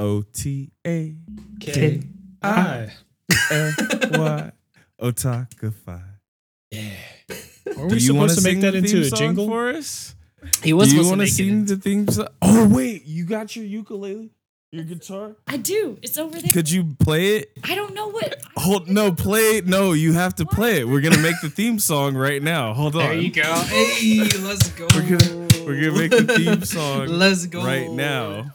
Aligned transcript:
O 0.00 0.22
T 0.22 0.70
A 0.86 1.14
K 1.60 2.02
I. 2.42 2.88
F 3.50 3.76
Y 4.18 4.52
Otakify. 5.00 6.02
Yeah. 6.70 6.90
Are 7.76 7.86
we 7.86 7.94
you 7.94 8.00
supposed 8.00 8.38
to 8.38 8.44
make 8.44 8.60
that 8.62 8.74
into 8.74 9.02
a 9.02 9.10
jingle? 9.10 9.46
for 9.46 9.68
us? 9.70 10.14
He 10.62 10.72
was 10.72 10.88
Do 10.88 10.96
you 10.96 11.02
to 11.02 11.08
want 11.08 11.20
to 11.20 11.26
sing 11.26 11.66
the 11.66 11.76
theme 11.76 12.08
song? 12.08 12.28
Oh 12.40 12.66
wait, 12.68 13.04
you 13.04 13.24
got 13.26 13.54
your 13.54 13.64
ukulele, 13.66 14.30
your 14.72 14.84
guitar. 14.84 15.36
I 15.46 15.58
do. 15.58 15.98
It's 16.02 16.16
over 16.16 16.40
there. 16.40 16.50
Could 16.50 16.70
you 16.70 16.96
play 16.98 17.36
it? 17.36 17.52
I 17.64 17.74
don't 17.74 17.92
know 17.94 18.08
what. 18.08 18.40
Hold 18.56 18.88
no, 18.88 19.12
play 19.12 19.58
it. 19.58 19.66
No, 19.66 19.92
you 19.92 20.14
have 20.14 20.34
to 20.36 20.46
play 20.46 20.78
it. 20.80 20.88
We're 20.88 21.02
gonna 21.02 21.18
make 21.18 21.36
the 21.42 21.50
theme 21.50 21.78
song 21.78 22.16
right 22.16 22.42
now. 22.42 22.72
Hold 22.72 22.96
on. 22.96 23.02
There 23.02 23.14
you 23.16 23.30
go. 23.30 23.42
Hey, 23.42 24.20
let's 24.40 24.70
go. 24.70 24.86
We're 24.94 25.18
gonna 25.18 25.48
we're 25.66 25.80
gonna 25.80 25.98
make 25.98 26.10
the 26.10 26.34
theme 26.36 26.64
song 26.64 27.06
Let's 27.08 27.44
go. 27.46 27.62
right 27.62 27.90
now. 27.90 28.54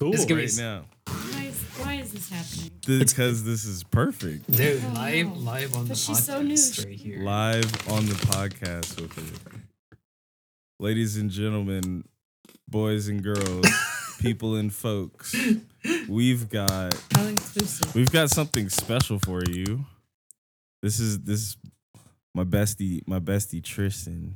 Cool. 0.00 0.12
It's 0.14 0.24
gonna 0.24 0.40
be 0.40 0.46
Right 0.46 0.56
now. 0.58 0.84
Why 1.06 1.44
is, 1.44 1.60
why 1.78 1.94
is 1.94 2.12
this 2.12 2.28
happening? 2.30 2.70
Because 2.86 3.44
this 3.44 3.64
is 3.64 3.84
perfect. 3.84 4.50
Dude, 4.50 4.82
Oh, 4.84 4.92
live, 4.94 5.26
no. 5.28 5.34
live 5.34 5.74
on 5.76 5.82
But 5.82 5.88
the 5.90 5.94
she's 5.94 6.20
podcast 6.20 6.24
so 6.26 6.42
new. 6.82 6.90
right 6.90 6.98
here. 6.98 7.18
Live 7.22 7.88
on 7.88 8.06
the 8.06 8.14
podcast 8.14 9.00
with 9.00 9.14
her. 9.16 9.60
Ladies 10.80 11.16
and 11.16 11.30
gentlemen, 11.30 12.04
boys 12.68 13.08
and 13.08 13.22
girls, 13.22 13.66
people 14.20 14.56
and 14.56 14.72
folks, 14.74 15.34
we've 16.08 16.48
got 16.48 16.94
How 17.12 17.24
inclusive. 17.26 17.94
we've 17.94 18.10
got 18.10 18.30
something 18.30 18.68
special 18.68 19.18
for 19.20 19.42
you. 19.48 19.84
This 20.82 20.98
is 21.00 21.20
this 21.20 21.40
is 21.40 21.56
my 22.34 22.44
bestie, 22.44 23.00
my 23.06 23.20
bestie 23.20 23.62
Tristen, 23.62 24.34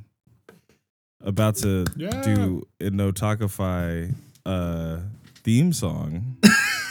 about 1.21 1.55
to 1.57 1.85
Yeah. 1.97 2.21
do 2.23 2.65
an 2.79 2.93
Otakify 2.97 4.15
uh 4.45 4.99
theme 5.43 5.73
song. 5.73 6.37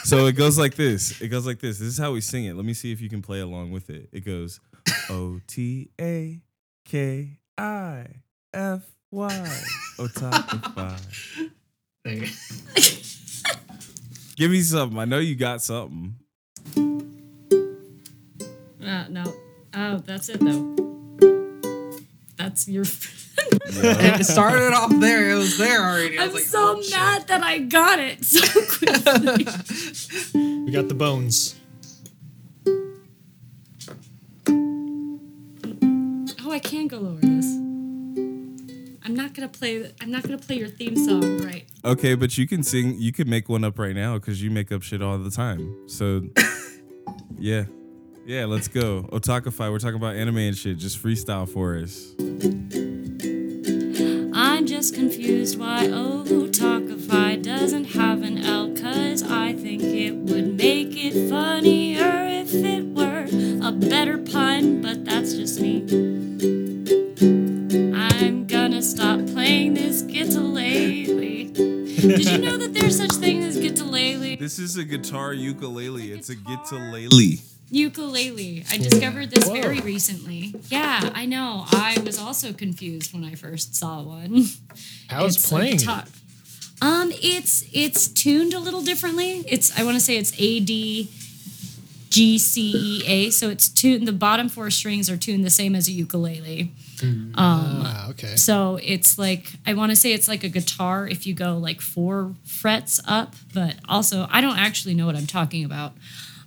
so 0.04 0.26
it 0.26 0.32
goes 0.32 0.58
like 0.58 0.74
this. 0.74 1.20
It 1.20 1.28
goes 1.28 1.46
like 1.46 1.60
this. 1.60 1.78
This 1.78 1.88
is 1.88 1.98
how 1.98 2.12
we 2.12 2.20
sing 2.20 2.44
it. 2.44 2.54
Let 2.54 2.64
me 2.64 2.74
see 2.74 2.92
if 2.92 3.00
you 3.00 3.08
can 3.08 3.22
play 3.22 3.40
along 3.40 3.72
with 3.72 3.90
it. 3.90 4.08
It 4.12 4.24
goes 4.24 4.60
O 5.10 5.40
T 5.46 5.90
A 6.00 6.40
K 6.84 7.38
I 7.56 8.06
F 8.52 8.82
Y 9.10 9.62
Otakify. 9.98 11.00
There. 12.04 12.26
Give 14.36 14.50
me 14.50 14.60
something. 14.62 14.98
I 14.98 15.04
know 15.04 15.18
you 15.18 15.34
got 15.34 15.62
something. 15.62 16.14
Uh, 18.80 19.08
no. 19.08 19.34
Oh, 19.74 19.98
that's 19.98 20.28
it 20.28 20.40
though. 20.40 20.76
That's 22.36 22.68
your. 22.68 22.84
It 23.66 24.24
started 24.24 24.72
off 24.74 24.92
there. 25.00 25.30
It 25.30 25.34
was 25.36 25.58
there 25.58 25.82
already. 25.82 26.18
I 26.18 26.26
was 26.26 26.30
I'm 26.30 26.34
like, 26.34 26.44
so 26.44 26.76
oh, 26.78 26.82
shit. 26.82 26.90
mad 26.92 27.28
that 27.28 27.42
I 27.42 27.58
got 27.58 27.98
it 27.98 28.24
so 28.24 28.40
quickly. 28.76 29.46
We 30.68 30.72
got 30.72 30.88
the 30.88 30.94
bones. 30.94 31.54
oh, 36.44 36.50
I 36.50 36.58
can 36.58 36.86
go 36.88 36.98
lower 36.98 37.20
this. 37.20 37.46
I'm 39.04 39.14
not 39.14 39.32
gonna 39.32 39.48
play. 39.48 39.90
I'm 40.02 40.10
not 40.10 40.22
gonna 40.24 40.36
play 40.36 40.56
your 40.58 40.68
theme 40.68 40.94
song 40.94 41.38
right. 41.38 41.64
Okay, 41.84 42.14
but 42.14 42.36
you 42.36 42.46
can 42.46 42.62
sing. 42.62 42.96
You 42.98 43.12
can 43.12 43.30
make 43.30 43.48
one 43.48 43.64
up 43.64 43.78
right 43.78 43.94
now 43.94 44.18
because 44.18 44.42
you 44.42 44.50
make 44.50 44.70
up 44.70 44.82
shit 44.82 45.00
all 45.00 45.16
the 45.16 45.30
time. 45.30 45.88
So, 45.88 46.28
yeah, 47.38 47.64
yeah. 48.26 48.44
Let's 48.44 48.68
go. 48.68 49.08
Otakify. 49.10 49.70
We're 49.72 49.78
talking 49.78 49.96
about 49.96 50.16
anime 50.16 50.36
and 50.36 50.56
shit. 50.56 50.76
Just 50.76 51.02
freestyle 51.02 51.48
for 51.48 51.78
us. 51.78 52.14
Just 54.88 55.00
confused 55.00 55.58
why 55.58 55.86
Otakify 55.86 57.42
doesn't 57.42 57.84
have 57.92 58.22
an 58.22 58.38
L 58.38 58.74
Cause 58.74 59.22
I 59.22 59.52
think 59.52 59.82
it 59.82 60.14
would 60.14 60.56
make 60.56 60.96
it 60.96 61.28
funnier 61.28 62.26
if 62.26 62.54
it 62.54 62.86
were 62.86 63.26
a 63.68 63.70
better 63.70 64.16
pun 64.16 64.80
But 64.80 65.04
that's 65.04 65.34
just 65.34 65.60
me 65.60 65.82
I'm 67.94 68.46
gonna 68.46 68.80
stop 68.80 69.26
playing 69.26 69.74
this 69.74 70.00
guitar-lele 70.00 71.52
Did 71.52 72.24
you 72.24 72.38
know 72.38 72.56
that 72.56 72.72
there's 72.72 72.96
such 72.96 73.12
thing 73.12 73.44
as 73.44 73.58
guitar-lele? 73.58 74.38
This 74.38 74.58
is 74.58 74.78
a 74.78 74.84
guitar 74.84 75.34
ukulele. 75.34 76.12
It's 76.12 76.30
a 76.30 76.34
guitar-lele. 76.34 77.40
Ukulele. 77.70 78.64
I 78.70 78.78
discovered 78.78 79.30
this 79.30 79.46
Whoa. 79.46 79.60
very 79.60 79.80
recently. 79.80 80.54
Yeah, 80.68 81.10
I 81.14 81.26
know. 81.26 81.64
I 81.70 81.98
was 82.04 82.18
also 82.18 82.52
confused 82.52 83.12
when 83.12 83.24
I 83.24 83.34
first 83.34 83.74
saw 83.74 84.02
one. 84.02 84.44
How's 85.08 85.36
It's 85.36 85.48
playing? 85.48 85.76
guitar. 85.78 86.04
Um, 86.80 87.10
it's 87.14 87.64
it's 87.72 88.08
tuned 88.08 88.54
a 88.54 88.58
little 88.60 88.82
differently. 88.82 89.44
It's 89.48 89.78
I 89.78 89.84
want 89.84 89.96
to 89.96 90.00
say 90.00 90.16
it's 90.16 90.32
A 90.38 90.60
D 90.60 91.10
G 92.08 92.38
C 92.38 92.72
E 92.74 93.02
A. 93.06 93.30
So 93.30 93.50
it's 93.50 93.68
tuned. 93.68 94.06
The 94.06 94.12
bottom 94.12 94.48
four 94.48 94.70
strings 94.70 95.10
are 95.10 95.16
tuned 95.16 95.44
the 95.44 95.50
same 95.50 95.74
as 95.74 95.88
a 95.88 95.92
ukulele. 95.92 96.70
Um, 97.02 97.32
Ah, 97.36 98.08
okay. 98.10 98.34
so 98.34 98.78
it's 98.82 99.18
like 99.18 99.52
I 99.66 99.74
want 99.74 99.90
to 99.90 99.96
say 99.96 100.12
it's 100.12 100.26
like 100.26 100.42
a 100.42 100.48
guitar 100.48 101.06
if 101.06 101.26
you 101.28 101.34
go 101.34 101.56
like 101.58 101.80
four 101.80 102.34
frets 102.44 103.00
up, 103.06 103.34
but 103.54 103.76
also 103.88 104.26
I 104.30 104.40
don't 104.40 104.58
actually 104.58 104.94
know 104.94 105.06
what 105.06 105.14
I'm 105.16 105.26
talking 105.26 105.64
about. 105.64 105.92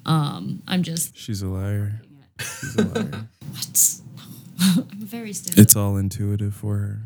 Um, 0.06 0.62
I'm 0.67 0.84
just 0.84 1.16
She's 1.17 1.41
a 1.41 1.47
liar. 1.47 2.01
She's 2.39 2.75
a 2.75 2.84
liar. 2.84 3.28
what? 3.51 3.95
I'm 4.91 5.06
very 5.06 5.34
still. 5.34 5.59
it's 5.59 5.75
all 5.75 5.97
intuitive 5.97 6.53
for 6.53 6.78
her. 6.78 7.00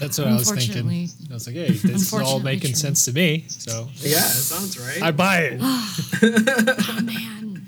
That's 0.00 0.18
what 0.18 0.28
I 0.28 0.32
was 0.32 0.50
thinking. 0.50 1.08
I 1.30 1.34
was 1.34 1.46
like, 1.46 1.56
hey, 1.56 1.68
this 1.70 1.84
is 1.84 2.12
all 2.12 2.40
making 2.40 2.70
true. 2.70 2.76
sense 2.76 3.04
to 3.06 3.12
me. 3.12 3.46
So 3.48 3.88
Yeah, 3.96 4.18
it 4.18 4.20
sounds 4.20 4.78
right. 4.78 5.02
I 5.02 5.10
buy 5.12 5.38
it. 5.42 5.60
oh 5.62 7.00
man, 7.02 7.66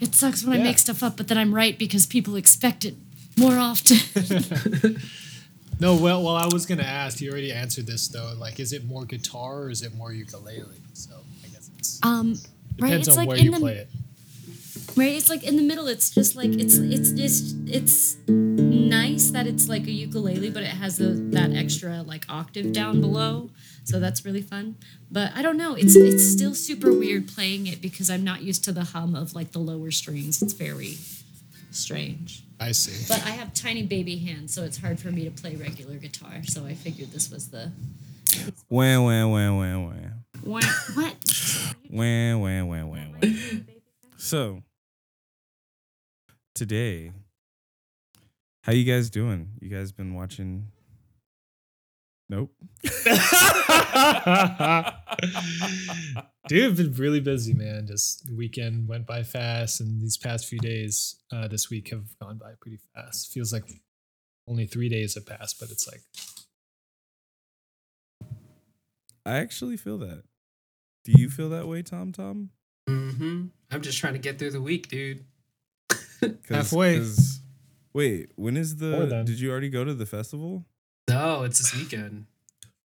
it 0.00 0.14
sucks 0.14 0.44
when 0.44 0.60
I 0.60 0.62
make 0.62 0.78
stuff 0.78 1.02
up, 1.02 1.16
but 1.16 1.28
then 1.28 1.38
I'm 1.38 1.54
right 1.54 1.78
because 1.78 2.06
people 2.06 2.36
expect 2.36 2.84
it 2.84 2.94
more 3.38 3.58
often. 3.58 3.98
No, 5.78 5.94
well, 5.94 6.22
well, 6.22 6.36
I 6.36 6.46
was 6.46 6.64
gonna 6.64 6.82
ask. 6.82 7.20
You 7.20 7.30
already 7.30 7.52
answered 7.52 7.86
this 7.86 8.08
though. 8.08 8.32
Like, 8.38 8.58
is 8.60 8.72
it 8.72 8.84
more 8.86 9.04
guitar 9.04 9.60
or 9.60 9.70
is 9.70 9.82
it 9.82 9.94
more 9.94 10.12
ukulele? 10.12 10.64
So 10.94 11.10
I 11.44 11.48
guess 11.48 11.70
it's 11.78 12.00
um, 12.02 12.36
right? 12.78 12.94
It's 12.94 13.08
on 13.08 13.16
like 13.16 13.28
where 13.28 13.36
in 13.38 13.44
you 13.46 13.50
the 13.52 13.58
play 13.60 13.74
it. 13.74 13.88
right. 14.96 15.12
It's 15.14 15.28
like 15.28 15.42
in 15.44 15.56
the 15.56 15.62
middle. 15.62 15.86
It's 15.88 16.10
just 16.10 16.36
like 16.36 16.50
it's 16.50 16.76
it's 16.76 17.10
it's 17.10 17.54
it's 17.66 18.16
nice 18.28 19.30
that 19.30 19.46
it's 19.46 19.68
like 19.68 19.86
a 19.86 19.90
ukulele, 19.92 20.50
but 20.50 20.62
it 20.62 20.68
has 20.70 20.96
the, 20.98 21.08
that 21.36 21.52
extra 21.54 22.02
like 22.02 22.24
octave 22.28 22.72
down 22.72 23.00
below. 23.00 23.50
So 23.84 24.00
that's 24.00 24.24
really 24.24 24.42
fun. 24.42 24.76
But 25.10 25.32
I 25.34 25.42
don't 25.42 25.56
know. 25.56 25.74
It's 25.74 25.96
it's 25.96 26.24
still 26.24 26.54
super 26.54 26.92
weird 26.92 27.28
playing 27.28 27.66
it 27.66 27.80
because 27.80 28.10
I'm 28.10 28.24
not 28.24 28.42
used 28.42 28.64
to 28.64 28.72
the 28.72 28.84
hum 28.84 29.14
of 29.14 29.34
like 29.34 29.52
the 29.52 29.58
lower 29.60 29.90
strings. 29.90 30.42
It's 30.42 30.52
very 30.52 30.96
strange. 31.70 32.42
I 32.58 32.72
see. 32.72 33.04
But 33.06 33.24
I 33.26 33.30
have 33.30 33.52
tiny 33.52 33.82
baby 33.82 34.16
hands, 34.16 34.54
so 34.54 34.64
it's 34.64 34.78
hard 34.78 34.98
for 34.98 35.08
me 35.10 35.24
to 35.24 35.30
play 35.30 35.56
regular 35.56 35.96
guitar. 35.96 36.42
So 36.44 36.64
I 36.64 36.74
figured 36.74 37.10
this 37.12 37.30
was 37.30 37.48
the 37.50 37.70
Wham, 38.68 39.04
wham, 39.04 39.30
wham, 39.30 39.58
wham, 39.58 39.86
wham. 39.86 40.24
What? 40.46 40.64
What? 40.94 41.16
Wham, 41.90 42.40
wham, 42.40 42.68
wham, 42.68 42.88
wham, 42.88 43.12
wham. 43.12 43.66
So, 44.16 44.62
today, 46.54 47.12
how 48.62 48.72
you 48.72 48.84
guys 48.84 49.10
doing? 49.10 49.50
You 49.60 49.68
guys 49.68 49.92
been 49.92 50.14
watching? 50.14 50.68
Nope. 52.28 52.52
Dude, 56.48 56.64
I've 56.64 56.76
been 56.76 56.92
really 56.94 57.20
busy, 57.20 57.54
man. 57.54 57.86
Just 57.86 58.26
the 58.26 58.34
weekend 58.34 58.88
went 58.88 59.06
by 59.06 59.22
fast, 59.22 59.80
and 59.80 60.00
these 60.00 60.16
past 60.16 60.46
few 60.46 60.58
days, 60.58 61.16
uh, 61.32 61.46
this 61.48 61.70
week 61.70 61.90
have 61.90 62.18
gone 62.20 62.38
by 62.38 62.52
pretty 62.60 62.78
fast. 62.94 63.32
Feels 63.32 63.52
like 63.52 63.64
only 64.48 64.66
three 64.66 64.88
days 64.88 65.14
have 65.14 65.26
passed, 65.26 65.60
but 65.60 65.70
it's 65.70 65.86
like 65.88 66.02
I 69.24 69.38
actually 69.38 69.76
feel 69.76 69.98
that. 69.98 70.22
Do 71.06 71.12
you 71.12 71.30
feel 71.30 71.48
that 71.50 71.66
way, 71.68 71.82
Tom? 71.82 72.10
Tom? 72.12 72.50
mm-hmm. 72.88 73.46
I'm 73.70 73.80
just 73.82 73.98
trying 73.98 74.12
to 74.14 74.18
get 74.18 74.38
through 74.38 74.50
the 74.50 74.60
week, 74.60 74.88
dude. 74.88 75.24
'Cause- 75.88 76.34
Halfway. 76.50 76.98
'cause- 76.98 77.40
wait, 77.94 78.30
when 78.34 78.56
is 78.56 78.76
the? 78.76 79.22
Did 79.24 79.38
you 79.40 79.50
already 79.50 79.68
go 79.70 79.84
to 79.84 79.94
the 79.94 80.04
festival? 80.06 80.64
No, 81.08 81.44
it's 81.44 81.58
this 81.58 81.74
weekend. 81.74 82.26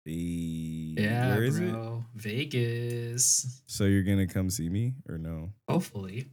The, 0.06 0.94
Yeah, 0.98 1.34
Where 1.34 1.44
is 1.44 1.58
it? 1.58 1.70
bro. 1.70 2.04
Vegas. 2.14 3.62
So 3.66 3.84
you're 3.84 4.02
gonna 4.04 4.26
come 4.26 4.48
see 4.48 4.70
me 4.70 4.94
or 5.06 5.18
no? 5.18 5.52
Hopefully. 5.68 6.28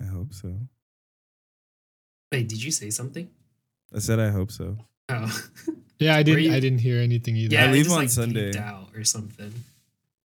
I 0.00 0.04
hope 0.04 0.32
so. 0.32 0.56
Wait, 2.30 2.48
did 2.48 2.62
you 2.62 2.70
say 2.70 2.90
something? 2.90 3.28
I 3.94 3.98
said 3.98 4.18
I 4.20 4.30
hope 4.30 4.50
so. 4.52 4.78
Oh, 5.08 5.42
yeah, 6.02 6.16
I 6.16 6.22
didn't. 6.22 6.44
you- 6.44 6.52
I 6.54 6.60
didn't 6.60 6.80
hear 6.80 6.98
anything 7.00 7.36
either. 7.36 7.54
yeah. 7.54 7.64
I 7.64 7.68
it 7.68 7.72
leave 7.72 7.84
just, 7.84 7.94
on 7.96 8.00
like, 8.02 8.10
Sunday. 8.10 8.58
out 8.58 8.88
or 8.94 9.04
something. 9.04 9.52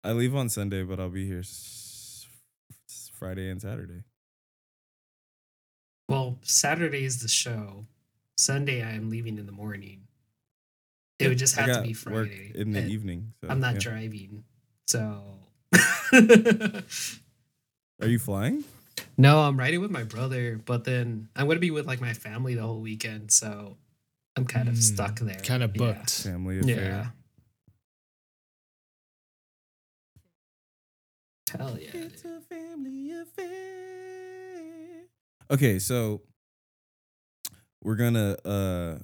I 0.04 0.12
leave 0.14 0.36
on 0.36 0.50
Sunday, 0.50 0.84
but 0.84 1.00
I'll 1.00 1.10
be 1.10 1.26
here 1.28 1.40
s- 1.40 2.28
s- 2.90 3.12
Friday 3.14 3.50
and 3.50 3.62
Saturday. 3.62 4.04
Well, 6.08 6.40
Saturday 6.42 7.04
is 7.06 7.22
the 7.22 7.28
show. 7.28 7.86
Sunday, 8.38 8.82
I 8.82 8.92
am 8.92 9.10
leaving 9.10 9.38
in 9.38 9.46
the 9.46 9.52
morning. 9.52 10.08
It 11.20 11.28
would 11.28 11.38
just 11.38 11.58
I 11.58 11.62
have 11.62 11.68
to 11.70 11.74
got 11.76 11.84
be 11.84 11.90
work 12.12 12.28
Friday. 12.30 12.52
in 12.56 12.72
the 12.72 12.86
evening. 12.86 13.34
So, 13.42 13.50
I'm 13.50 13.60
not 13.60 13.74
yeah. 13.76 13.80
driving, 13.82 14.44
So 14.88 15.22
Are 18.02 18.08
you 18.08 18.18
flying? 18.20 18.64
no, 19.18 19.42
I'm 19.42 19.58
riding 19.60 19.82
with 19.82 19.92
my 19.92 20.04
brother, 20.04 20.60
but 20.64 20.86
then 20.86 21.28
I'm 21.36 21.48
gonna 21.48 21.60
be 21.60 21.72
with 21.72 21.86
like 21.86 22.00
my 22.02 22.14
family 22.14 22.56
the 22.56 22.62
whole 22.62 22.80
weekend, 22.80 23.32
so 23.32 23.76
I'm 24.40 24.46
kind 24.48 24.70
of 24.70 24.76
Mm, 24.76 24.82
stuck 24.82 25.20
there. 25.20 25.36
Kind 25.42 25.64
of 25.64 25.72
Yeah. 25.76 25.78
booked. 25.94 26.12
Family 26.24 26.56
Yeah. 26.60 26.62
affair. 26.64 27.14
Hell 31.58 31.78
yeah. 31.80 31.90
It's 31.94 32.22
dude. 32.22 32.32
a 32.32 32.42
family 32.42 33.12
affair. 33.12 35.04
Okay, 35.52 35.80
so 35.80 36.22
we're 37.84 37.96
gonna 37.96 38.38
uh 38.46 39.00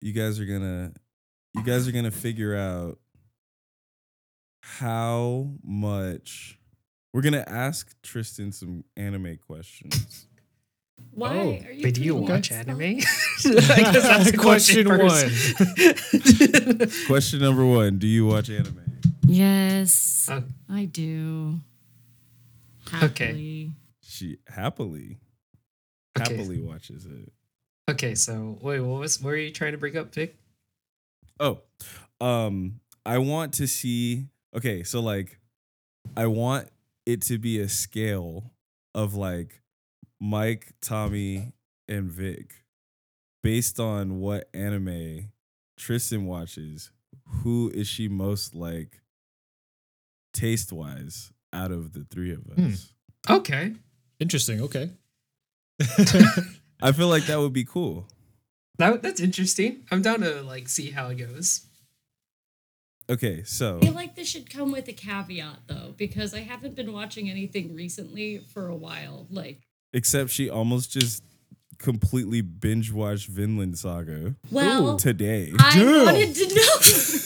you 0.00 0.12
guys 0.12 0.40
are 0.40 0.44
gonna 0.46 0.92
you 1.54 1.62
guys 1.62 1.86
are 1.88 1.92
gonna 1.92 2.10
figure 2.10 2.54
out 2.56 2.98
how 4.60 5.52
much 5.62 6.58
we're 7.12 7.22
gonna 7.22 7.44
ask 7.46 7.94
Tristen 8.02 8.50
some 8.52 8.84
anime 8.96 9.36
questions. 9.38 10.26
Why 11.14 11.36
Oh, 11.38 11.50
are 11.50 11.72
you? 11.72 11.80
Wait, 11.84 11.94
do 11.94 12.02
you 12.02 12.16
watch 12.16 12.48
this 12.48 12.58
anime? 12.58 12.80
I 12.82 13.92
guess 13.92 14.02
that's 14.02 14.36
Question 14.36 14.86
question, 14.86 15.44
first. 15.44 17.06
Question 17.06 17.40
number 17.40 17.64
one: 17.64 17.98
Do 17.98 18.06
you 18.06 18.26
watch 18.26 18.50
anime? 18.50 18.80
Yes, 19.26 20.28
Oh. 20.30 20.42
I 20.68 20.84
do. 20.86 21.60
Okay. 23.02 23.70
She 24.02 24.38
happily, 24.48 25.18
Okay. 26.18 26.34
happily 26.36 26.60
watches 26.60 27.06
it. 27.06 27.32
okay, 27.90 28.14
so 28.14 28.58
wait, 28.60 28.80
what 28.80 29.00
was 29.00 29.20
what 29.20 29.30
were 29.30 29.36
you 29.36 29.50
trying 29.50 29.72
to 29.72 29.78
bring 29.78 29.96
up, 29.96 30.14
Vic? 30.14 30.36
Oh, 31.40 31.60
um, 32.20 32.80
I 33.04 33.18
want 33.18 33.54
to 33.54 33.66
see. 33.66 34.26
Okay, 34.56 34.82
so 34.84 35.00
like, 35.00 35.38
I 36.16 36.26
want 36.26 36.68
it 37.06 37.22
to 37.22 37.38
be 37.38 37.58
a 37.60 37.68
scale 37.68 38.52
of 38.94 39.14
like 39.14 39.60
Mike, 40.24 40.72
Tommy, 40.80 41.52
and 41.86 42.10
Vic, 42.10 42.64
based 43.42 43.78
on 43.78 44.20
what 44.20 44.48
anime 44.54 45.30
Tristen 45.76 46.24
watches. 46.24 46.90
Who 47.42 47.70
is 47.74 47.86
she 47.86 48.08
most 48.08 48.54
like, 48.54 49.02
taste 50.32 50.72
wise, 50.72 51.30
out 51.52 51.72
of 51.72 51.92
the 51.92 52.06
three 52.10 52.32
of 52.32 52.46
us? 52.48 52.90
Hmm. 53.26 53.34
Okay. 53.34 53.72
Interesting. 54.18 54.62
Okay. 54.62 54.92
I 56.80 56.92
feel 56.92 57.08
like 57.08 57.26
that 57.26 57.38
would 57.38 57.52
be 57.52 57.66
cool. 57.66 58.08
That, 58.78 59.02
that's 59.02 59.20
interesting. 59.20 59.84
I'm 59.90 60.00
down 60.00 60.20
to 60.20 60.40
like 60.40 60.70
see 60.70 60.90
how 60.90 61.08
it 61.08 61.16
goes. 61.16 61.66
Okay, 63.10 63.42
so 63.44 63.76
I 63.76 63.80
feel 63.80 63.92
like 63.92 64.16
this 64.16 64.28
should 64.28 64.48
come 64.48 64.72
with 64.72 64.88
a 64.88 64.94
caveat 64.94 65.66
though, 65.66 65.92
because 65.98 66.32
I 66.32 66.40
haven't 66.40 66.76
been 66.76 66.94
watching 66.94 67.28
anything 67.28 67.74
recently 67.74 68.38
for 68.38 68.68
a 68.68 68.74
while. 68.74 69.26
Like, 69.28 69.60
except 69.94 70.30
she 70.30 70.50
almost 70.50 70.90
just 70.90 71.22
completely 71.78 72.40
binge 72.42 72.92
watched 72.92 73.28
Vinland 73.28 73.78
Saga 73.78 74.34
well, 74.50 74.96
today. 74.96 75.52
I 75.58 75.74
Damn. 75.78 76.04
wanted 76.04 76.34
to 76.34 76.54
know. 76.54 77.20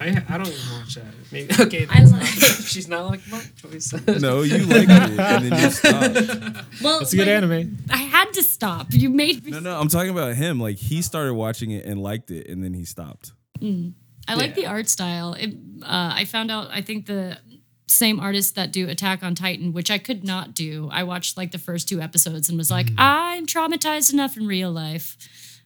I 0.00 0.06
I 0.28 0.38
don't 0.38 0.48
even 0.48 0.78
watch 0.78 0.94
that. 0.96 1.04
Maybe 1.30 1.54
okay. 1.60 1.86
I 1.88 2.02
like- 2.04 2.12
not- 2.12 2.28
she's 2.64 2.88
not 2.88 3.06
like 3.06 3.20
my 3.30 3.42
choice. 3.56 3.92
no, 4.20 4.42
you 4.42 4.58
liked 4.64 4.90
it 4.90 5.18
and 5.18 5.52
then 5.52 5.62
you 5.62 5.70
stopped. 5.70 6.82
well, 6.82 7.00
It's 7.00 7.12
a 7.12 7.16
good 7.16 7.26
like, 7.28 7.36
anime. 7.36 7.78
I 7.90 7.96
had 7.98 8.32
to 8.34 8.42
stop. 8.42 8.88
You 8.90 9.10
made 9.10 9.44
me. 9.44 9.52
No, 9.52 9.60
no, 9.60 9.78
I'm 9.78 9.88
talking 9.88 10.10
about 10.10 10.34
him. 10.34 10.58
Like 10.60 10.76
he 10.76 11.02
started 11.02 11.34
watching 11.34 11.70
it 11.70 11.84
and 11.86 12.02
liked 12.02 12.30
it, 12.30 12.48
and 12.48 12.62
then 12.62 12.74
he 12.74 12.84
stopped. 12.84 13.32
Mm. 13.60 13.92
I 14.26 14.34
like 14.34 14.54
the 14.54 14.66
art 14.66 14.88
style. 14.88 15.34
It, 15.34 15.50
uh, 15.82 16.12
I 16.14 16.24
found 16.24 16.50
out. 16.50 16.68
I 16.72 16.80
think 16.80 17.06
the 17.06 17.38
same 17.86 18.18
artists 18.18 18.52
that 18.52 18.72
do 18.72 18.88
Attack 18.88 19.22
on 19.22 19.34
Titan, 19.34 19.72
which 19.72 19.90
I 19.90 19.98
could 19.98 20.24
not 20.24 20.54
do. 20.54 20.88
I 20.92 21.02
watched 21.02 21.36
like 21.36 21.52
the 21.52 21.58
first 21.58 21.88
two 21.88 22.00
episodes 22.00 22.48
and 22.48 22.56
was 22.56 22.70
like, 22.70 22.86
mm-hmm. 22.86 22.96
I'm 22.98 23.46
traumatized 23.46 24.12
enough 24.12 24.36
in 24.36 24.46
real 24.46 24.70
life. 24.70 25.16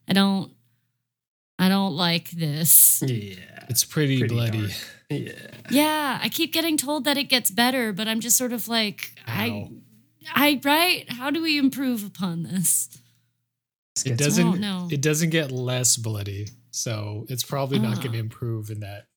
I 0.09 0.12
don't. 0.12 0.53
I 1.61 1.69
don't 1.69 1.97
like 1.97 2.31
this. 2.31 3.03
yeah. 3.05 3.35
It's 3.69 3.85
pretty, 3.85 4.20
Pretty 4.20 4.35
bloody. 4.35 4.61
dark. 4.61 4.73
Yeah. 5.11 5.32
Yeah, 5.70 6.20
I 6.23 6.29
keep 6.29 6.53
getting 6.53 6.76
told 6.76 7.05
that 7.05 7.17
it 7.17 7.25
gets 7.25 7.50
better, 7.50 7.93
but 7.93 8.06
I'm 8.06 8.21
just 8.21 8.37
sort 8.37 8.53
of 8.53 8.69
like, 8.69 9.12
I, 9.26 9.49
Ow. 9.50 9.71
I 10.35 10.61
right. 10.62 11.11
How 11.11 11.31
do 11.31 11.43
we 11.43 11.59
improve 11.59 12.06
upon 12.06 12.44
this? 12.44 12.88
It 14.06 14.17
doesn't. 14.17 14.44
don't 14.44 14.61
know. 14.61 14.88
It 14.91 15.00
doesn't 15.00 15.31
get 15.31 15.50
less 15.50 15.97
bloody, 15.97 16.49
so 16.71 17.26
it's 17.29 17.43
probably 17.43 17.81
not 17.81 17.97
going 17.97 18.03
to 18.03 18.09
uh-huh. 18.11 18.19
improve 18.19 18.71
in 18.71 18.81
that 18.81 19.08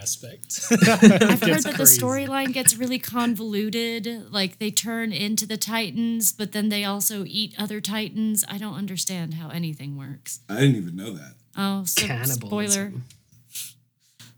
aspect. 0.00 0.60
I've 0.70 1.02
I've 1.02 1.40
heard 1.42 1.62
that 1.64 1.74
the 1.76 1.84
storyline 1.84 2.52
gets 2.52 2.76
really 2.76 2.98
convoluted. 2.98 4.32
Like 4.32 4.58
they 4.58 4.70
turn 4.70 5.12
into 5.12 5.46
the 5.46 5.56
Titans, 5.56 6.32
but 6.32 6.52
then 6.52 6.68
they 6.68 6.84
also 6.84 7.24
eat 7.26 7.54
other 7.58 7.80
Titans. 7.80 8.44
I 8.48 8.58
don't 8.58 8.74
understand 8.74 9.34
how 9.34 9.48
anything 9.50 9.96
works. 9.98 10.40
I 10.48 10.60
didn't 10.60 10.76
even 10.76 10.96
know 10.96 11.12
that. 11.12 11.34
Oh, 11.56 11.84
so, 11.84 12.02
spoiler! 12.02 12.16
Cannibalism. 12.18 13.04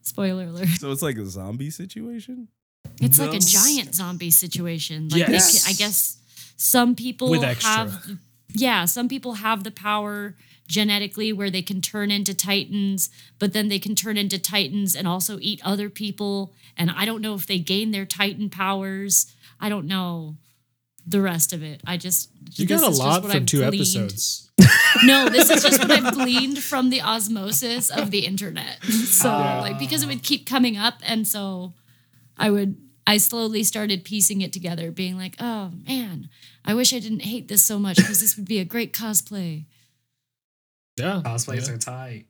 Spoiler 0.03 0.45
alert! 0.45 0.69
So 0.79 0.91
it's 0.91 1.03
like 1.03 1.17
a 1.17 1.27
zombie 1.27 1.71
situation. 1.71 2.49
It's 3.01 3.19
like 3.19 3.35
a 3.35 3.39
giant 3.39 3.95
zombie 3.95 4.31
situation. 4.31 5.09
Like 5.09 5.21
Yes. 5.29 5.65
ca- 5.65 5.71
I 5.71 5.73
guess 5.75 6.19
some 6.57 6.95
people 6.95 7.31
With 7.31 7.43
extra. 7.43 7.71
have, 7.71 8.07
yeah, 8.55 8.85
some 8.85 9.09
people 9.09 9.35
have 9.35 9.65
the 9.65 9.71
power 9.71 10.35
genetically 10.69 11.33
where 11.33 11.51
they 11.51 11.63
can 11.63 11.81
turn 11.83 12.11
into 12.11 12.33
Titans, 12.35 13.11
but 13.39 13.53
then 13.53 13.69
they 13.69 13.79
can 13.79 13.95
turn 13.95 14.17
into 14.17 14.39
Titans 14.39 14.95
and 14.95 15.07
also 15.07 15.39
eat 15.41 15.61
other 15.65 15.91
people. 15.91 16.53
And 16.77 16.91
I 16.91 17.05
don't 17.05 17.21
know 17.21 17.35
if 17.35 17.47
they 17.47 17.59
gain 17.59 17.91
their 17.91 18.07
Titan 18.07 18.49
powers. 18.49 19.33
I 19.61 19.69
don't 19.69 19.87
know 19.87 20.37
the 21.07 21.21
rest 21.21 21.53
of 21.53 21.63
it. 21.63 21.81
I 21.87 21.97
just 21.97 22.31
You 22.55 22.67
got 22.67 22.83
a 22.85 22.89
lot 22.97 23.23
from 23.23 23.31
I've 23.33 23.47
two 23.47 23.59
gleaned. 23.59 23.75
episodes. 23.75 24.51
No, 25.05 25.29
this 25.29 25.51
is 25.51 25.63
just 25.63 25.81
what 25.81 25.91
I've 25.91 26.15
gleaned 26.15 26.63
from 26.63 26.91
the 26.91 27.03
osmosis 27.03 27.91
of 27.91 28.11
the 28.11 28.21
internet. 28.27 28.79
So 28.83 29.29
Yeah. 29.29 29.61
like 29.61 29.79
because 29.79 30.03
it 30.05 30.07
would 30.07 30.23
keep 30.23 30.47
coming 30.47 30.77
up 30.77 30.95
and 31.05 31.27
so 31.27 31.75
I 32.39 32.51
would 32.51 32.77
I 33.07 33.17
slowly 33.19 33.65
started 33.65 34.05
piecing 34.05 34.41
it 34.43 34.53
together, 34.53 34.91
being 34.91 35.17
like, 35.17 35.37
oh 35.41 35.73
man, 35.87 36.29
I 36.65 36.75
wish 36.75 36.93
I 36.95 36.99
didn't 36.99 37.23
hate 37.23 37.49
this 37.49 37.65
so 37.65 37.79
much 37.79 37.97
because 37.97 38.21
this 38.21 38.37
would 38.37 38.47
be 38.47 38.59
a 38.61 38.65
great 38.65 38.93
cosplay. 38.93 39.65
Yeah. 40.97 41.23
Cosplays 41.25 41.69
yeah. 41.69 41.75
are 41.75 41.79
tight. 41.79 42.27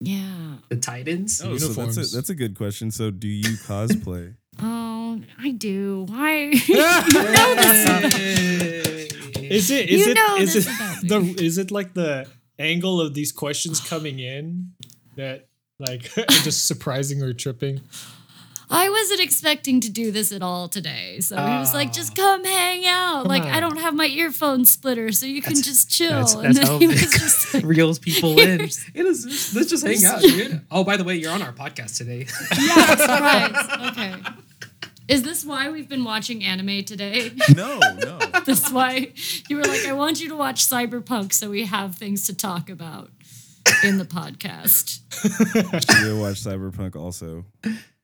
Yeah. 0.00 0.56
The 0.68 0.76
Titans. 0.76 1.40
Oh, 1.42 1.44
so 1.44 1.50
that's 1.50 1.62
Uniforms. 1.76 2.12
a, 2.12 2.16
that's 2.16 2.28
a 2.30 2.34
good 2.34 2.56
question. 2.56 2.90
So 2.90 3.10
do 3.10 3.28
you 3.28 3.56
cosplay? 3.66 4.34
Oh, 4.60 5.20
I 5.38 5.50
do. 5.50 6.06
Why? 6.08 6.52
Is 9.48 9.70
it? 9.70 9.88
Is 9.88 10.06
You 10.06 10.12
it? 10.12 10.14
know 10.14 10.36
Is 10.38 10.54
this 10.54 10.66
it 10.66 10.74
about 10.74 11.08
the? 11.08 11.20
me. 11.20 11.30
Is 11.44 11.58
it 11.58 11.70
like 11.70 11.94
the 11.94 12.26
angle 12.58 13.00
of 13.00 13.14
these 13.14 13.32
questions 13.32 13.80
coming 13.80 14.18
in 14.18 14.72
that 15.16 15.48
like 15.78 16.10
are 16.18 16.24
just 16.42 16.66
surprising 16.66 17.22
or 17.22 17.32
tripping? 17.32 17.80
I 18.68 18.88
wasn't 18.90 19.20
expecting 19.20 19.80
to 19.82 19.90
do 19.90 20.10
this 20.10 20.32
at 20.32 20.42
all 20.42 20.68
today. 20.68 21.20
So 21.20 21.36
he 21.36 21.56
was 21.58 21.72
like, 21.72 21.92
just 21.92 22.16
come 22.16 22.44
hang 22.44 22.84
out. 22.86 23.22
Come 23.22 23.28
like, 23.28 23.44
I 23.44 23.60
don't 23.60 23.76
have 23.78 23.94
my 23.94 24.06
earphone 24.06 24.64
splitter, 24.64 25.12
so 25.12 25.24
you 25.26 25.40
can 25.40 25.54
just 25.54 25.88
chill. 25.90 26.10
That's, 26.10 26.34
and 26.34 26.44
that's 26.46 26.58
then 26.58 26.66
how 26.66 26.78
he 26.78 26.86
was 26.88 27.00
Vic 27.00 27.10
just 27.20 27.54
like, 27.54 27.64
reels 27.64 27.98
people 28.00 28.38
in. 28.40 28.60
It 28.62 28.70
is, 28.94 29.24
just- 29.24 29.54
let's 29.54 29.70
just 29.70 29.86
hang 29.86 30.04
out, 30.04 30.20
dude. 30.20 30.60
Oh, 30.70 30.82
by 30.84 30.96
the 30.96 31.04
way, 31.04 31.14
you're 31.16 31.30
on 31.32 31.42
our 31.42 31.52
podcast 31.52 31.96
today. 31.96 32.26
yeah, 32.60 33.20
right. 33.20 33.90
Okay. 33.92 34.14
Is 35.08 35.22
this 35.22 35.44
why 35.44 35.70
we've 35.70 35.88
been 35.88 36.02
watching 36.02 36.42
anime 36.42 36.82
today? 36.84 37.30
no, 37.54 37.78
no. 37.78 38.18
That's 38.44 38.72
why 38.72 39.12
you 39.48 39.56
were 39.56 39.62
like, 39.62 39.86
I 39.86 39.92
want 39.92 40.20
you 40.20 40.28
to 40.30 40.34
watch 40.34 40.66
Cyberpunk 40.68 41.32
so 41.32 41.48
we 41.50 41.64
have 41.66 41.94
things 41.94 42.26
to 42.26 42.34
talk 42.34 42.68
about 42.68 43.10
in 43.84 43.98
the 43.98 44.04
podcast. 44.04 44.98
you 46.04 46.18
watch 46.18 46.42
Cyberpunk 46.42 46.96
also. 46.96 47.44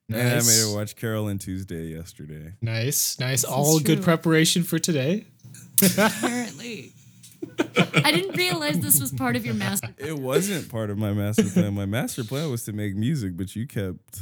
And 0.09 0.19
I 0.21 0.25
made 0.25 0.35
Nice. 0.35 0.65
her 0.69 0.75
watch 0.75 0.97
Carol 0.97 1.29
and 1.29 1.41
Tuesday 1.41 1.87
yesterday. 1.89 2.55
Nice, 2.61 3.19
nice. 3.19 3.43
This 3.43 3.51
All 3.51 3.79
good 3.81 3.97
true. 3.99 4.05
preparation 4.05 4.63
for 4.63 4.79
today. 4.79 5.27
Apparently. 5.83 6.93
I 8.05 8.13
didn't 8.13 8.37
realize 8.37 8.79
this 8.81 9.01
was 9.01 9.11
part 9.13 9.37
of 9.37 9.45
your 9.47 9.55
master. 9.55 9.89
It 9.99 10.19
wasn't 10.19 10.69
part 10.69 10.91
of 10.91 10.99
my 10.99 11.13
master 11.13 11.45
plan. 11.45 11.75
My 11.75 11.87
master 11.87 12.25
plan 12.25 12.51
was 12.51 12.65
to 12.65 12.73
make 12.73 12.95
music, 12.95 13.37
but 13.37 13.55
you 13.57 13.67
kept 13.67 14.21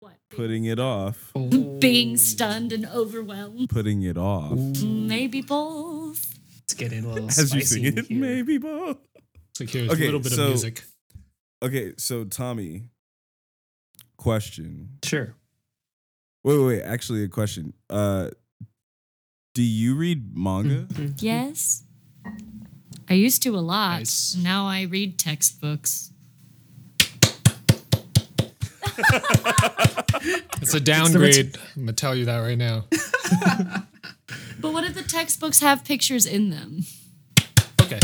What? 0.00 0.14
putting 0.30 0.64
it 0.66 0.78
off. 0.78 1.30
Oh. 1.34 1.78
Being 1.78 2.16
stunned 2.16 2.72
and 2.72 2.86
overwhelmed. 2.86 3.70
Putting 3.70 4.02
it 4.02 4.16
off. 4.18 4.56
Maybe 4.82 5.40
both. 5.42 6.38
Let's 6.60 6.74
get 6.74 6.92
in 6.92 7.04
a 7.04 7.12
little 7.12 7.28
As 7.28 7.38
you 7.54 7.60
spicy 7.60 7.64
sing 7.66 7.84
it, 7.98 8.06
here. 8.06 8.18
maybe 8.20 8.58
both. 8.58 8.98
So 9.56 9.64
here's 9.66 9.90
Okay, 9.90 10.02
a 10.02 10.04
little 10.06 10.20
bit 10.20 10.32
so- 10.32 10.42
of 10.44 10.48
music. 10.50 10.84
Okay, 11.62 11.92
so 11.96 12.24
Tommy, 12.24 12.88
question. 14.22 14.88
Sure. 15.02 15.34
Wait, 16.44 16.56
wait, 16.58 16.66
wait. 16.66 16.82
Actually, 16.82 17.24
a 17.24 17.28
question. 17.28 17.72
Uh, 17.90 18.30
do 19.54 19.62
you 19.62 19.94
read 19.96 20.36
manga? 20.36 20.86
Yes. 21.18 21.84
I 23.08 23.14
used 23.14 23.42
to 23.42 23.56
a 23.56 23.60
lot. 23.60 23.98
Nice. 23.98 24.36
Now 24.36 24.66
I 24.66 24.82
read 24.82 25.18
textbooks. 25.18 26.12
It's 30.62 30.74
a 30.74 30.80
downgrade. 30.80 31.58
I'm 31.76 31.82
gonna 31.82 31.92
tell 31.92 32.14
you 32.14 32.24
that 32.26 32.38
right 32.38 32.58
now. 32.58 32.84
But 34.60 34.72
what 34.72 34.84
if 34.84 34.94
the 34.94 35.02
textbooks 35.02 35.58
have 35.58 35.84
pictures 35.84 36.24
in 36.24 36.50
them? 36.50 36.84
Okay, 37.80 37.98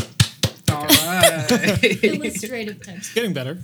All 0.72 0.84
right. 0.84 1.46
Illustrative 2.02 2.82
text. 2.82 3.14
getting 3.14 3.32
better. 3.32 3.58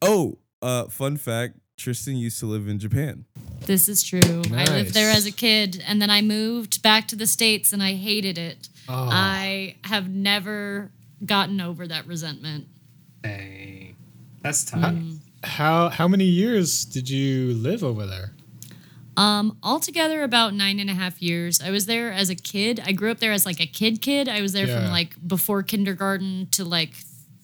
Oh, 0.00 0.38
uh, 0.62 0.84
fun 0.86 1.16
fact: 1.16 1.58
Tristen 1.76 2.16
used 2.16 2.38
to 2.40 2.46
live 2.46 2.68
in 2.68 2.78
Japan. 2.78 3.24
This 3.66 3.88
is 3.88 4.02
true. 4.02 4.42
I 4.54 4.64
lived 4.64 4.94
there 4.94 5.10
as 5.10 5.26
a 5.26 5.32
kid, 5.32 5.82
and 5.86 6.00
then 6.00 6.10
I 6.10 6.22
moved 6.22 6.82
back 6.82 7.08
to 7.08 7.16
the 7.16 7.26
states, 7.26 7.72
and 7.72 7.82
I 7.82 7.94
hated 7.94 8.38
it. 8.38 8.68
Oh. 8.88 9.08
I 9.10 9.76
have 9.84 10.08
never 10.08 10.90
gotten 11.24 11.60
over 11.60 11.86
that 11.86 12.06
resentment. 12.06 12.66
Dang. 13.22 13.96
That's 14.42 14.64
tough. 14.64 14.94
How 15.44 15.88
how 15.88 16.08
many 16.08 16.24
years 16.24 16.84
did 16.84 17.08
you 17.08 17.54
live 17.54 17.82
over 17.84 18.06
there? 18.06 18.32
Um, 19.16 19.58
altogether 19.62 20.22
about 20.22 20.54
nine 20.54 20.80
and 20.80 20.88
a 20.88 20.94
half 20.94 21.20
years. 21.20 21.60
I 21.60 21.70
was 21.70 21.86
there 21.86 22.10
as 22.10 22.30
a 22.30 22.34
kid. 22.34 22.80
I 22.84 22.92
grew 22.92 23.10
up 23.10 23.18
there 23.18 23.32
as 23.32 23.44
like 23.44 23.60
a 23.60 23.66
kid 23.66 24.00
kid. 24.00 24.28
I 24.28 24.40
was 24.40 24.52
there 24.52 24.66
from 24.66 24.90
like 24.90 25.14
before 25.26 25.62
kindergarten 25.62 26.48
to 26.52 26.64
like 26.64 26.94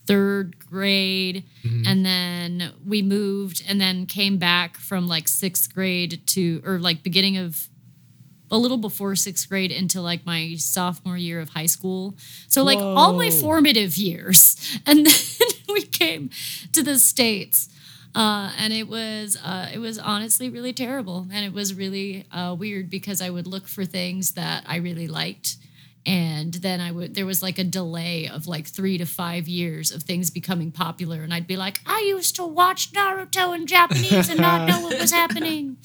third 0.09 0.59
grade. 0.59 1.45
And 1.87 2.05
then 2.05 2.73
we 2.85 3.03
moved 3.03 3.63
and 3.69 3.79
then 3.79 4.07
came 4.07 4.39
back 4.39 4.79
from 4.79 5.07
like 5.07 5.29
sixth 5.29 5.73
grade 5.75 6.27
to 6.29 6.63
or 6.65 6.79
like 6.79 7.03
beginning 7.03 7.37
of 7.37 7.69
a 8.51 8.57
little 8.57 8.79
before 8.79 9.15
sixth 9.15 9.47
grade 9.49 9.71
into 9.71 10.01
like 10.01 10.25
my 10.25 10.55
sophomore 10.57 11.19
year 11.19 11.41
of 11.41 11.51
high 11.51 11.67
school. 11.67 12.17
So 12.49 12.65
like 12.65 12.79
all 12.79 13.13
my 13.13 13.31
formative 13.31 13.97
years. 13.99 14.57
And 14.87 15.07
then 15.07 15.15
we 15.69 15.83
came 15.83 16.31
to 16.73 16.83
the 16.83 16.99
States. 16.99 17.69
Uh, 18.15 18.51
and 18.59 18.73
it 18.73 18.89
was 18.89 19.37
uh, 19.45 19.69
it 19.73 19.79
was 19.79 19.99
honestly 19.99 20.49
really 20.49 20.73
terrible, 20.73 21.27
and 21.31 21.45
it 21.45 21.53
was 21.53 21.75
really 21.75 22.25
uh, 22.33 22.57
weird 22.59 22.89
because 22.89 23.21
I 23.21 23.29
would 23.31 23.47
look 23.47 23.69
for 23.69 23.85
things 23.85 24.33
that 24.33 24.65
I 24.67 24.77
really 24.77 25.07
liked, 25.07 25.57
and 26.07 26.55
then 26.55 26.81
I 26.81 26.91
would 26.93 27.15
there 27.15 27.27
was 27.27 27.43
like 27.43 27.59
a 27.59 27.65
delay 27.65 28.29
of 28.29 28.47
like 28.47 28.67
three 28.67 28.99
to 28.99 29.05
five 29.07 29.47
years 29.49 29.91
of 29.93 30.03
things 30.03 30.31
becoming 30.31 30.71
popular, 30.73 31.23
and 31.23 31.33
I'd 31.35 31.47
be 31.47 31.57
like, 31.57 31.81
I 31.87 32.01
used 32.09 32.37
to 32.37 32.45
watch 32.45 32.93
Naruto 32.93 33.55
in 33.55 33.67
Japanese 33.67 34.29
and 34.31 34.41
not 34.41 34.69
know 34.69 34.81
what 34.81 34.99
was 34.99 35.11
happening, 35.13 35.77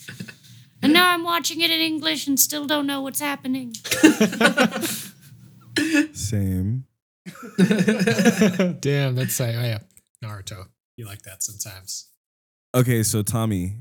and 0.82 0.94
now 0.94 1.10
I'm 1.14 1.24
watching 1.24 1.62
it 1.62 1.72
in 1.72 1.80
English 1.82 2.28
and 2.28 2.40
still 2.40 2.66
don't 2.66 2.88
know 2.88 3.02
what's 3.02 3.20
happening. 3.20 3.74
Same. 6.14 6.86
Damn, 7.58 9.16
that's 9.16 9.40
like, 9.40 9.56
oh 9.56 9.62
yeah, 9.64 9.80
Naruto. 10.24 10.68
You 10.98 11.06
like 11.06 11.24
that 11.24 11.42
sometimes. 11.42 12.10
Okay, 12.76 13.02
so 13.04 13.24
Tommy, 13.24 13.78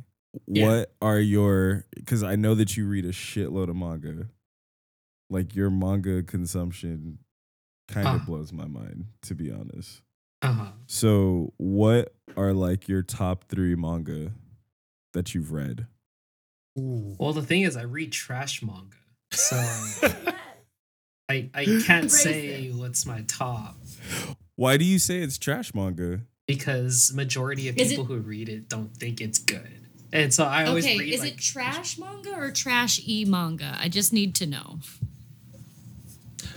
Yeah. 0.47 0.67
what 0.67 0.95
are 1.03 1.19
your? 1.19 1.85
Because 1.95 2.23
I 2.23 2.37
know 2.37 2.55
that 2.55 2.77
you 2.77 2.87
read 2.89 3.05
a 3.05 3.11
shitload 3.12 3.69
of 3.69 3.77
manga. 3.77 4.29
Like 5.33 5.55
your 5.57 5.71
manga 5.71 6.23
consumption, 6.23 7.19
kind 7.89 8.07
of 8.07 8.21
Ah. 8.21 8.25
blows 8.27 8.53
my 8.53 8.67
mind, 8.67 9.07
to 9.23 9.35
be 9.35 9.51
honest. 9.51 10.03
Uh-huh. 10.43 10.73
So, 10.87 11.53
what 11.57 12.15
are 12.37 12.53
like 12.53 12.87
your 12.89 13.03
top 13.03 13.45
three 13.49 13.75
manga 13.75 14.33
that 15.15 15.35
you've 15.35 15.53
read? 15.53 15.87
Ooh. 16.79 17.17
Well, 17.19 17.33
the 17.33 17.43
thing 17.43 17.62
is, 17.62 17.77
I 17.77 17.83
read 17.83 18.12
trash 18.12 18.62
manga, 18.62 18.97
so 19.31 19.57
I 21.29 21.49
I 21.55 21.65
can't 21.65 22.05
Embrace 22.05 22.23
say 22.23 22.49
it. 22.67 22.75
what's 22.75 23.07
my 23.07 23.23
top 23.29 23.77
Why 24.57 24.77
do 24.77 24.85
you 24.85 24.99
say 24.99 25.19
it's 25.21 25.39
trash 25.39 25.75
manga? 25.75 26.21
because 26.49 27.12
majority 27.15 27.69
of 27.69 27.79
Is 27.79 27.89
people 27.91 28.05
it- 28.05 28.09
who 28.09 28.19
read 28.19 28.49
it 28.49 28.69
don't 28.69 28.95
think 28.97 29.21
it's 29.21 29.39
good, 29.39 29.87
and 30.12 30.35
so 30.35 30.45
I 30.45 30.67
always 30.67 30.85
Okay, 30.85 30.99
read 30.99 31.15
is 31.15 31.21
like 31.21 31.35
it 31.35 31.39
trash 31.39 31.99
manga 31.99 32.35
or 32.35 32.51
trash 32.51 33.01
e 33.07 33.25
manga? 33.25 33.77
I 33.81 33.89
just 33.89 34.12
need 34.12 34.35
to 34.37 34.47
know. 34.47 34.81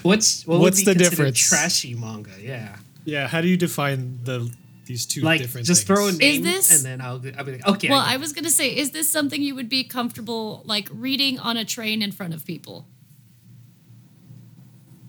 What's 0.01 0.45
what 0.47 0.59
What's 0.59 0.77
would 0.79 0.85
be 0.85 0.93
the 0.93 0.99
difference? 1.09 1.39
Trashy 1.39 1.93
manga, 1.95 2.31
yeah. 2.39 2.77
Yeah, 3.05 3.27
how 3.27 3.41
do 3.41 3.47
you 3.47 3.57
define 3.57 4.19
the 4.23 4.51
these 4.85 5.05
two 5.05 5.21
like 5.21 5.41
different 5.41 5.65
just 5.65 5.87
things? 5.87 5.99
throw 5.99 6.07
a 6.07 6.11
name 6.11 6.43
this- 6.43 6.75
and 6.75 6.83
then 6.85 7.01
I'll 7.01 7.21
I'll 7.37 7.43
be 7.43 7.53
like, 7.53 7.67
okay. 7.67 7.89
Well, 7.89 7.99
I, 8.01 8.13
I 8.13 8.17
was 8.17 8.33
gonna 8.33 8.49
say, 8.49 8.69
is 8.75 8.91
this 8.91 9.09
something 9.11 9.41
you 9.41 9.55
would 9.55 9.69
be 9.69 9.83
comfortable 9.83 10.61
like 10.65 10.87
reading 10.91 11.39
on 11.39 11.57
a 11.57 11.65
train 11.65 12.01
in 12.01 12.11
front 12.11 12.33
of 12.33 12.45
people? 12.45 12.87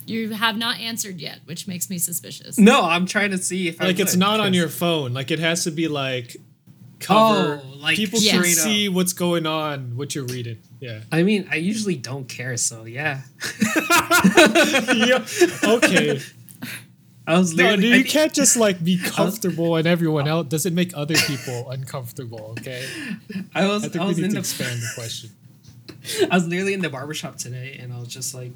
You 0.07 0.31
have 0.31 0.57
not 0.57 0.79
answered 0.79 1.21
yet, 1.21 1.41
which 1.47 1.67
makes 1.67 1.91
me 1.91 1.99
suspicious. 1.99 2.59
no, 2.59 2.85
I'm 2.85 3.07
trying 3.07 3.33
to 3.33 3.39
see 3.39 3.67
if 3.67 3.81
I 3.81 3.87
like 3.87 3.99
it's 3.99 4.13
would, 4.13 4.21
not 4.21 4.39
on 4.39 4.55
your 4.55 4.69
phone. 4.69 5.13
Like 5.13 5.33
it 5.33 5.41
has 5.41 5.65
to 5.65 5.73
be 5.73 5.89
like 5.89 6.37
cover. 7.01 7.63
Oh, 7.65 7.77
like 7.79 7.97
people 7.97 8.19
Yeah. 8.21 8.33
can 8.33 8.43
straight 8.45 8.59
up. 8.59 8.65
see 8.65 8.89
what's 8.89 9.13
going 9.13 9.47
on, 9.47 9.97
what 9.97 10.15
you're 10.15 10.25
reading. 10.25 10.59
Yeah. 10.81 11.01
I 11.13 11.23
mean, 11.23 11.49
I 11.51 11.57
usually 11.57 11.97
don't 11.97 12.29
care, 12.29 12.57
so 12.57 12.85
yeah. 12.85 13.23
Yeah, 14.95 15.25
Okay. 15.65 16.21
I 17.29 17.39
was 17.39 17.55
No, 17.55 17.75
dude, 17.75 17.85
you 17.85 17.93
think- 17.95 18.09
can't 18.09 18.33
just 18.33 18.57
like 18.57 18.83
be 18.85 18.99
comfortable 18.99 19.75
and 19.77 19.87
everyone 19.87 20.29
else 20.29 20.47
doesn't 20.49 20.75
make 20.75 20.97
other 20.97 21.15
people 21.15 21.69
uncomfortable. 21.71 22.55
Okay. 22.59 22.87
I 23.55 23.67
was. 23.67 23.83
I 23.85 23.87
I, 23.87 23.91
think 23.91 24.03
we 24.03 24.09
was 24.09 24.17
need 24.19 24.25
in 24.25 24.31
to 24.31 24.35
the. 24.35 24.39
expand 24.41 24.81
the 24.81 24.91
question. 24.95 25.31
I 26.31 26.37
was 26.37 26.47
literally 26.47 26.73
in 26.75 26.81
the 26.83 26.89
barbershop 26.89 27.37
today, 27.37 27.79
and 27.83 27.93
I 27.93 27.99
was 27.99 28.09
just 28.09 28.33
like 28.35 28.53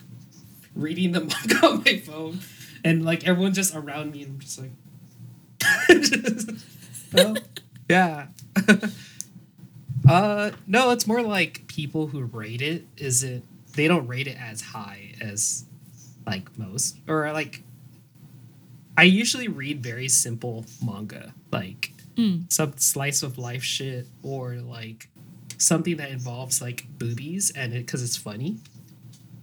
reading 0.77 1.11
the 1.13 1.21
manga 1.21 1.67
on 1.67 1.83
my 1.85 1.97
phone, 1.99 2.39
and 2.85 3.05
like 3.05 3.27
everyone 3.27 3.55
just 3.55 3.75
around 3.75 4.13
me, 4.13 4.23
and 4.23 4.35
I'm 4.35 4.39
just 4.39 4.61
like, 4.61 4.71
just, 6.03 6.51
oh, 7.19 7.37
yeah. 7.91 8.27
uh, 10.09 10.51
no, 10.67 10.91
it's 10.91 11.07
more 11.07 11.23
like 11.23 11.67
people 11.67 12.07
who 12.09 12.23
rate 12.25 12.63
it. 12.63 12.87
Is 12.97 13.23
it? 13.23 13.43
They 13.75 13.89
don't 13.89 14.07
rate 14.07 14.27
it 14.27 14.37
as 14.41 14.61
high 14.61 15.15
as 15.21 15.65
like 16.27 16.57
most, 16.59 16.97
or 17.09 17.31
like. 17.33 17.63
I 18.97 19.05
usually 19.05 19.49
read 19.49 19.83
very 19.83 20.09
simple 20.09 20.67
manga, 20.85 21.35
like 21.53 21.93
Mm. 22.17 22.53
some 22.53 22.75
slice 22.77 23.23
of 23.23 23.39
life 23.39 23.63
shit, 23.63 24.07
or 24.23 24.57
like 24.57 25.09
something 25.57 25.97
that 25.99 26.11
involves 26.11 26.61
like 26.61 26.87
boobies 26.99 27.51
and 27.51 27.73
it 27.73 27.87
because 27.87 28.03
it's 28.03 28.17
funny 28.17 28.57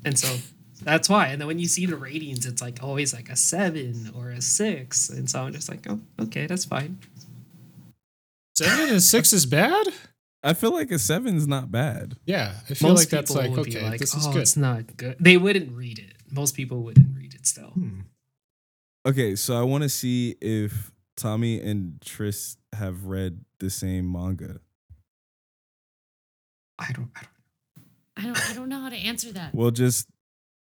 and 0.03 0.17
so 0.17 0.35
that's 0.83 1.07
why 1.09 1.27
and 1.27 1.39
then 1.39 1.47
when 1.47 1.59
you 1.59 1.67
see 1.67 1.85
the 1.85 1.95
ratings 1.95 2.45
it's 2.45 2.59
like 2.61 2.81
always 2.83 3.13
like 3.13 3.29
a 3.29 3.35
seven 3.35 4.11
or 4.15 4.31
a 4.31 4.41
six 4.41 5.09
and 5.09 5.29
so 5.29 5.41
i'm 5.43 5.53
just 5.53 5.69
like 5.69 5.85
oh 5.89 5.99
okay 6.19 6.47
that's 6.47 6.65
fine 6.65 6.97
Seven 8.57 8.89
and 8.89 9.03
six 9.03 9.33
is 9.33 9.45
bad? 9.45 9.87
I 10.43 10.53
feel 10.53 10.71
like 10.73 10.89
a 10.91 10.97
seven's 10.97 11.47
not 11.47 11.71
bad. 11.71 12.15
Yeah. 12.25 12.53
I 12.69 12.73
feel 12.73 12.89
most 12.89 12.99
like 12.99 13.09
that's 13.09 13.31
people 13.31 13.43
like, 13.43 13.51
would 13.51 13.67
okay, 13.67 13.79
be 13.79 13.85
like 13.85 13.99
this 13.99 14.15
is 14.15 14.25
oh 14.25 14.31
good. 14.33 14.41
it's 14.41 14.57
not 14.57 14.97
good 14.97 15.15
they 15.19 15.37
wouldn't 15.37 15.75
read 15.75 15.99
it 15.99 16.13
most 16.31 16.55
people 16.55 16.81
wouldn't 16.83 17.15
read 17.15 17.33
it 17.33 17.45
still 17.45 17.69
Hmm. 17.69 17.99
Okay, 19.05 19.35
so 19.35 19.57
I 19.57 19.61
want 19.61 19.83
to 19.83 19.89
see 19.89 20.35
if 20.41 20.91
Tommy 21.15 21.61
and 21.61 22.01
Tris 22.01 22.57
have 22.73 23.05
read 23.05 23.45
the 23.59 23.69
same 23.69 24.11
manga. 24.11 24.59
i 26.79 26.91
don't 26.91 27.09
i 27.15 27.21
don't 27.21 27.31
I 28.19 28.21
don't. 28.23 28.49
I 28.49 28.53
don't 28.53 28.69
know 28.69 28.81
how 28.81 28.89
to 28.89 28.95
answer 28.95 29.31
that. 29.33 29.53
Well, 29.53 29.69
just 29.69 30.07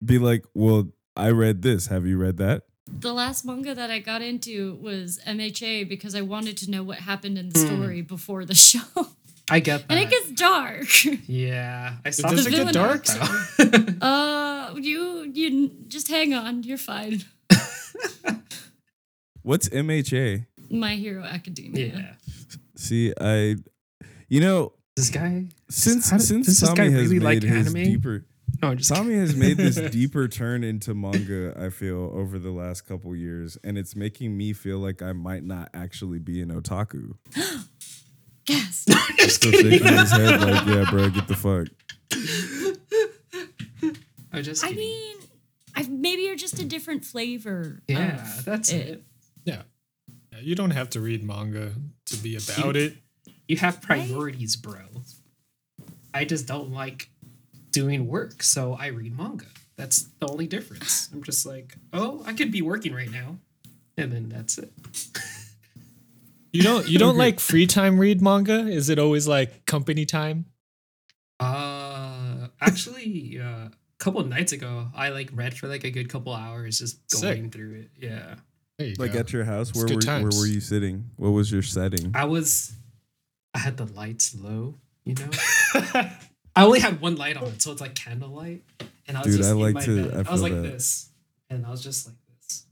be 0.04 0.18
like, 0.20 0.46
well, 0.56 0.88
I 1.18 1.32
read 1.32 1.62
this. 1.64 1.88
Have 1.88 2.06
you 2.08 2.18
read 2.18 2.38
that? 2.38 2.64
The 3.00 3.14
last 3.14 3.46
manga 3.46 3.74
that 3.74 3.90
I 3.90 4.00
got 4.00 4.22
into 4.22 4.76
was 4.76 5.20
MHA 5.28 5.90
because 5.90 6.14
I 6.16 6.22
wanted 6.22 6.58
to 6.58 6.70
know 6.70 6.84
what 6.84 7.00
happened 7.00 7.38
in 7.38 7.50
the 7.50 7.60
Hmm. 7.60 7.66
story 7.68 8.02
before 8.02 8.46
the 8.46 8.54
show, 8.70 8.80
i 9.50 9.60
get 9.60 9.88
that 9.88 9.92
and 9.94 10.00
it 10.00 10.10
gets 10.10 10.32
dark. 10.32 10.88
yeah 11.28 11.96
i 12.06 12.10
saw 12.12 12.30
Does 12.30 12.46
the 12.46 12.52
it 12.52 12.56
get 12.66 12.74
dark? 12.74 13.06
though. 13.06 13.28
Uh, 14.08 14.76
you 14.78 15.30
you 15.34 15.70
just 15.88 16.08
hang 16.10 16.34
on. 16.34 16.64
You're 16.64 16.78
fine. 16.78 17.24
What's 19.44 19.70
MHA? 19.70 20.46
My 20.70 20.96
Hero 20.96 21.24
Academia. 21.24 21.88
yeah 21.88 22.14
See, 22.76 23.14
I, 23.20 23.56
you 24.30 24.40
know, 24.42 24.74
this 24.96 25.10
guy 25.10 25.48
since 25.70 26.10
How 26.10 26.18
did- 26.18 26.26
since 26.26 26.46
does 26.48 26.60
this 26.60 26.70
Tommy 26.70 26.78
guy 26.90 26.96
has 26.98 27.10
really 27.10 27.20
made 27.20 27.44
like 27.44 27.44
his 27.44 27.68
anime? 27.68 27.84
deeper, 27.84 28.26
no 28.62 28.70
I'm 28.70 28.78
just 28.78 28.90
Tommy 28.90 29.10
kidding. 29.10 29.20
has 29.22 29.36
made 29.36 29.58
this 29.58 29.76
deeper 29.92 30.28
turn 30.28 30.64
into 30.64 30.94
manga. 30.94 31.54
I 31.60 31.70
feel 31.70 32.12
over 32.14 32.40
the 32.40 32.52
last 32.52 32.82
couple 32.88 33.16
years, 33.16 33.58
and 33.64 33.78
it's 33.78 33.96
making 33.96 34.36
me 34.38 34.54
feel 34.54 34.80
like 34.80 35.02
I 35.02 35.14
might 35.14 35.44
not 35.44 35.70
actually 35.74 36.20
be 36.20 36.42
an 36.42 36.50
otaku. 36.50 37.14
Yes. 38.50 38.86
Just 39.20 39.36
Still 39.36 39.52
kidding. 39.52 39.72
shaking 39.80 39.98
his 40.00 40.12
head 40.12 40.42
like, 40.42 40.66
yeah, 40.66 40.86
bro, 40.90 41.10
get 41.12 41.28
the 41.28 41.36
fuck. 41.36 41.68
I'm 44.34 44.44
just 44.44 44.64
I 44.64 44.70
kidding. 44.70 44.84
mean, 44.84 45.18
I, 45.76 45.84
maybe 45.90 46.24
you're 46.24 46.36
just 46.36 46.60
a 46.60 46.66
different 46.66 47.06
flavor. 47.06 47.82
yeah 47.88 48.16
of 48.40 48.46
that's 48.46 48.72
it. 48.72 48.88
it 48.88 49.04
Yeah. 49.46 49.62
Yeah, 50.34 50.40
You 50.42 50.56
don't 50.56 50.72
have 50.72 50.90
to 50.92 51.02
read 51.02 51.24
manga 51.24 51.74
to 52.08 52.18
be 52.18 52.36
about 52.36 52.76
it. 52.76 52.96
You 53.48 53.58
have 53.58 53.82
priorities, 53.82 54.56
bro. 54.56 54.80
I 56.14 56.26
just 56.26 56.48
don't 56.48 56.72
like 56.72 57.10
doing 57.72 58.08
work, 58.08 58.44
so 58.44 58.74
I 58.74 58.88
read 58.88 59.18
manga. 59.18 59.46
That's 59.78 60.04
the 60.20 60.28
only 60.28 60.48
difference. 60.48 61.10
I'm 61.14 61.24
just 61.24 61.46
like, 61.46 61.76
oh, 61.94 62.24
I 62.26 62.34
could 62.34 62.52
be 62.52 62.62
working 62.62 62.94
right 62.94 63.10
now. 63.12 63.38
And 63.98 64.12
then 64.12 64.30
that's 64.30 64.58
it. 64.58 64.72
You 66.54 66.64
don't 66.64 66.86
you 66.86 67.00
don't 67.00 67.16
like 67.18 67.40
free 67.40 67.66
time 67.66 67.98
read 67.98 68.22
manga? 68.22 68.68
Is 68.68 68.90
it 68.90 69.00
always 69.00 69.26
like 69.26 69.66
company 69.66 70.06
time? 70.06 70.48
Uh, 71.40 72.48
actually, 72.60 73.40
uh, 73.42 73.46
a 73.46 73.72
couple 74.00 74.20
of 74.20 74.28
nights 74.28 74.52
ago, 74.52 74.90
I 74.94 75.10
like 75.10 75.30
read 75.34 75.54
for 75.54 75.68
like 75.70 75.86
a 75.86 75.92
good 75.92 76.10
couple 76.10 76.34
hours, 76.34 76.80
just 76.80 77.10
Sick. 77.10 77.22
going 77.38 77.52
through 77.52 77.76
it. 77.76 77.92
Yeah, 77.98 78.36
There 78.78 78.88
you 78.90 78.96
Like 79.00 79.14
go. 79.14 79.20
at 79.20 79.32
your 79.32 79.46
house, 79.46 79.70
It's 79.70 79.78
where 79.78 79.88
good 79.88 80.06
were, 80.06 80.30
where 80.30 80.40
were 80.42 80.46
you 80.46 80.60
sitting? 80.60 81.10
What 81.16 81.30
was 81.30 81.52
your 81.54 81.62
setting? 81.62 82.12
I 82.14 82.26
was, 82.26 82.74
I 83.54 83.60
had 83.60 83.78
the 83.78 83.86
lights 83.86 84.36
low, 84.36 84.76
you 85.06 85.16
know. 85.16 85.30
I 86.56 86.64
only 86.66 86.80
had 86.80 87.00
one 87.02 87.16
light 87.16 87.38
on, 87.38 87.60
so 87.60 87.72
it's 87.72 87.82
like 87.82 87.96
candlelight, 87.96 88.64
and 89.08 89.18
I 89.18 89.22
was 89.22 89.28
Dude, 89.30 89.38
just 89.38 89.50
I 89.50 89.54
in 89.54 89.60
like 89.60 89.74
my 89.76 89.82
to- 89.86 90.04
bed. 90.10 90.14
I 90.14 90.16
I, 90.16 90.18
was 90.20 90.28
feel 90.28 90.38
like 90.42 90.54
that. 90.54 90.62
this, 90.72 91.10
and 91.50 91.66
I 91.66 91.70
was 91.72 91.82
just 91.84 92.08
like 92.08 92.16
this. 92.28 92.66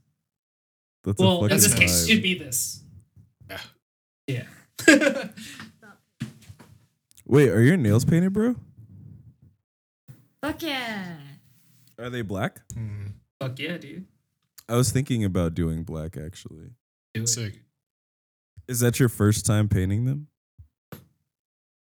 That's 1.04 1.18
Well, 1.18 1.40
a 1.42 1.44
in 1.44 1.48
fucking 1.50 1.56
this 1.62 1.74
case, 1.74 2.04
vibe. 2.06 2.10
it'd 2.10 2.22
be 2.22 2.34
this. 2.38 2.82
Yeah. 3.48 3.60
Yeah. 4.26 4.46
Wait, 7.26 7.48
are 7.48 7.62
your 7.62 7.76
nails 7.76 8.04
painted, 8.04 8.32
bro? 8.32 8.56
Fuck 10.42 10.62
yeah. 10.62 11.16
Are 11.98 12.10
they 12.10 12.22
black? 12.22 12.60
Hmm, 12.74 13.08
Fuck 13.40 13.58
yeah, 13.58 13.76
dude. 13.78 14.06
I 14.68 14.76
was 14.76 14.90
thinking 14.90 15.24
about 15.24 15.54
doing 15.54 15.82
black 15.84 16.16
actually. 16.16 16.70
Do 17.14 17.22
it. 17.22 17.28
sick. 17.28 17.60
Is 18.68 18.80
that 18.80 18.98
your 19.00 19.08
first 19.08 19.44
time 19.46 19.68
painting 19.68 20.04
them? 20.04 20.28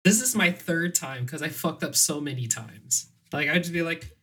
This 0.04 0.22
is 0.22 0.36
my 0.36 0.52
third 0.52 0.96
time 0.96 1.26
because 1.26 1.42
I 1.42 1.50
fucked 1.50 1.84
up 1.84 1.96
so 1.96 2.20
many 2.20 2.48
times. 2.48 3.08
Like 3.32 3.50
I'd 3.50 3.64
just 3.64 3.74
be 3.74 3.82
like, 3.84 4.16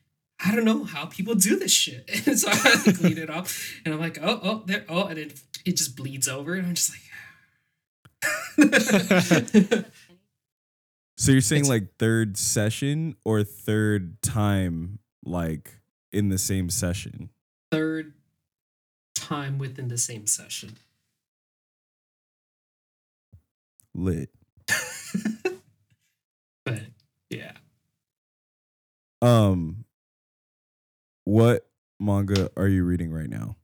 I 0.44 0.54
don't 0.54 0.64
know 0.64 0.84
how 0.84 1.06
people 1.06 1.34
do 1.34 1.56
this 1.58 1.72
shit. 1.72 2.08
And 2.26 2.38
so 2.38 2.48
I 2.50 2.54
had 2.54 2.84
to 2.84 2.92
clean 2.92 3.18
it 3.18 3.30
up. 3.30 3.46
And 3.84 3.94
I'm 3.94 4.00
like, 4.00 4.18
oh, 4.20 4.40
oh, 4.42 4.62
there, 4.66 4.84
oh, 4.88 5.04
and 5.06 5.18
it 5.18 5.40
it 5.64 5.76
just 5.76 5.96
bleeds 5.96 6.28
over. 6.28 6.54
And 6.54 6.66
I'm 6.66 6.74
just 6.74 6.90
like 6.90 7.00
So 11.16 11.32
you're 11.32 11.40
saying 11.40 11.62
It's- 11.62 11.68
like 11.68 11.96
third 11.98 12.36
session 12.36 13.16
or 13.24 13.42
third 13.42 14.22
time 14.22 14.98
like 15.24 15.80
in 16.12 16.28
the 16.28 16.38
same 16.38 16.70
session? 16.70 17.30
third 17.70 18.14
time 19.14 19.58
within 19.58 19.88
the 19.88 19.98
same 19.98 20.26
session. 20.26 20.76
Lit. 23.94 24.30
But 26.64 26.80
yeah. 27.30 27.52
Um 29.22 29.84
what 31.24 31.66
manga 32.00 32.50
are 32.56 32.68
you 32.68 32.84
reading 32.84 33.10
right 33.12 33.28
now? 33.28 33.56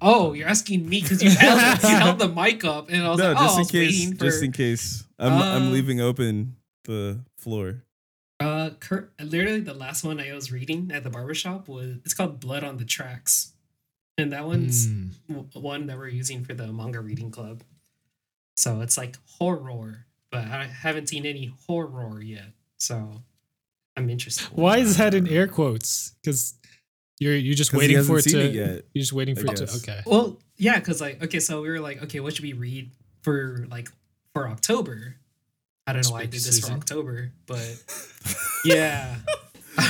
Oh, 0.00 0.32
you're 0.32 0.48
asking 0.48 0.88
me 0.88 1.00
because 1.00 1.22
you 1.22 1.30
held 1.30 1.82
you 1.82 1.88
held 1.96 2.18
the 2.18 2.28
mic 2.34 2.64
up, 2.64 2.88
and 2.90 3.04
I 3.04 3.10
was 3.10 3.18
no, 3.18 3.32
like, 3.32 3.36
oh, 3.40 3.42
just 3.42 3.54
I 3.54 3.54
in 3.54 3.58
was 3.60 3.70
case 3.70 4.08
for. 4.10 4.24
just 4.24 4.42
in 4.42 4.52
case. 4.52 5.04
I'm 5.20 5.32
I'm 5.40 5.68
Uh, 5.68 5.70
leaving 5.70 6.00
open 6.00 6.56
the 6.84 7.20
floor. 7.36 7.84
Uh, 8.40 8.70
Kurt, 8.80 9.12
literally 9.20 9.60
the 9.60 9.74
last 9.74 10.04
one 10.04 10.20
I 10.20 10.32
was 10.32 10.50
reading 10.52 10.90
at 10.92 11.04
the 11.04 11.10
barbershop 11.10 11.68
was 11.68 11.96
it's 12.04 12.14
called 12.14 12.40
Blood 12.40 12.64
on 12.64 12.76
the 12.78 12.84
Tracks, 12.84 13.52
and 14.16 14.32
that 14.32 14.46
one's 14.46 14.86
Hmm. 14.88 15.08
w- 15.28 15.48
one 15.54 15.86
that 15.86 15.96
we're 15.96 16.08
using 16.08 16.44
for 16.44 16.54
the 16.54 16.72
manga 16.72 17.00
reading 17.00 17.30
club. 17.30 17.62
So 18.56 18.80
it's 18.80 18.96
like 18.98 19.16
horror, 19.38 20.06
but 20.30 20.44
I 20.44 20.64
haven't 20.66 21.08
seen 21.08 21.24
any 21.26 21.52
horror 21.66 22.20
yet. 22.22 22.52
So 22.78 23.22
I'm 23.96 24.08
interested. 24.10 24.46
Why 24.52 24.78
is 24.78 24.96
that 24.98 25.14
in 25.14 25.26
air 25.28 25.46
quotes? 25.48 26.12
Because 26.22 26.54
you're 27.18 27.34
you're 27.34 27.54
just 27.54 27.70
'Cause 27.72 27.82
he 27.82 27.88
waiting 27.88 28.04
for 28.04 28.18
it 28.18 28.22
to. 28.22 28.38
it 28.40 28.54
yet. 28.54 28.84
You're 28.94 29.02
just 29.02 29.12
waiting 29.12 29.34
for 29.34 29.46
it 29.50 29.56
to. 29.56 29.64
Okay. 29.78 30.00
Well, 30.06 30.38
yeah, 30.56 30.78
because 30.78 31.00
like 31.00 31.22
okay, 31.22 31.40
so 31.40 31.62
we 31.62 31.68
were 31.70 31.80
like, 31.80 32.02
okay, 32.04 32.20
what 32.20 32.34
should 32.36 32.44
we 32.44 32.52
read 32.52 32.90
for 33.22 33.66
like 33.70 33.88
for 34.34 34.48
October? 34.48 35.16
I 35.86 35.92
don't 35.94 36.04
know 36.04 36.12
why 36.12 36.20
I 36.20 36.26
did 36.26 36.42
this 36.42 36.60
for. 36.66 36.72
October, 36.72 37.32
but 37.46 37.82
yeah, 38.64 39.16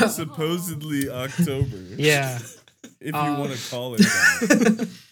Supposedly 0.09 1.09
October. 1.11 1.77
yeah. 1.97 2.39
If 3.01 3.15
you 3.15 3.15
Uh, 3.15 3.39
want 3.39 3.53
to 3.53 3.71
call 3.71 3.95
it 3.95 3.99
that. 3.99 4.89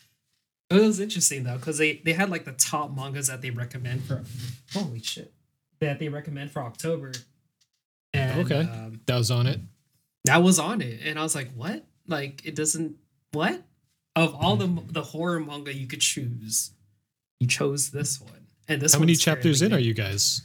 it 0.70 0.80
was 0.80 0.98
interesting 1.00 1.44
though 1.44 1.56
because 1.56 1.78
they 1.78 2.02
they 2.04 2.12
had 2.12 2.30
like 2.30 2.44
the 2.44 2.52
top 2.52 2.94
mangas 2.94 3.28
that 3.28 3.40
they 3.42 3.50
recommend 3.50 4.02
for 4.04 4.24
holy 4.72 5.00
shit 5.00 5.32
that 5.80 5.98
they 5.98 6.08
recommend 6.08 6.50
for 6.50 6.62
October. 6.62 7.12
And, 8.14 8.40
Okay. 8.40 8.60
um, 8.60 9.00
That 9.06 9.16
was 9.18 9.30
on 9.30 9.46
it. 9.46 9.60
that 10.24 10.42
was 10.42 10.58
on 10.58 10.80
it, 10.80 11.00
and 11.04 11.18
I 11.18 11.22
was 11.22 11.34
like, 11.34 11.52
what? 11.54 11.84
Like 12.08 12.44
it 12.44 12.54
doesn't 12.54 12.96
what? 13.32 13.62
Of 14.14 14.34
all 14.34 14.56
the 14.56 14.82
the 14.90 15.02
horror 15.02 15.38
manga 15.40 15.74
you 15.74 15.86
could 15.86 16.00
choose, 16.00 16.70
you 17.40 17.46
chose 17.46 17.90
this 17.90 18.20
one. 18.20 18.46
And 18.68 18.80
this 18.82 18.94
How 18.94 19.00
many 19.00 19.14
chapters 19.14 19.62
in 19.62 19.72
are 19.72 19.78
you 19.78 19.94
guys? 19.94 20.42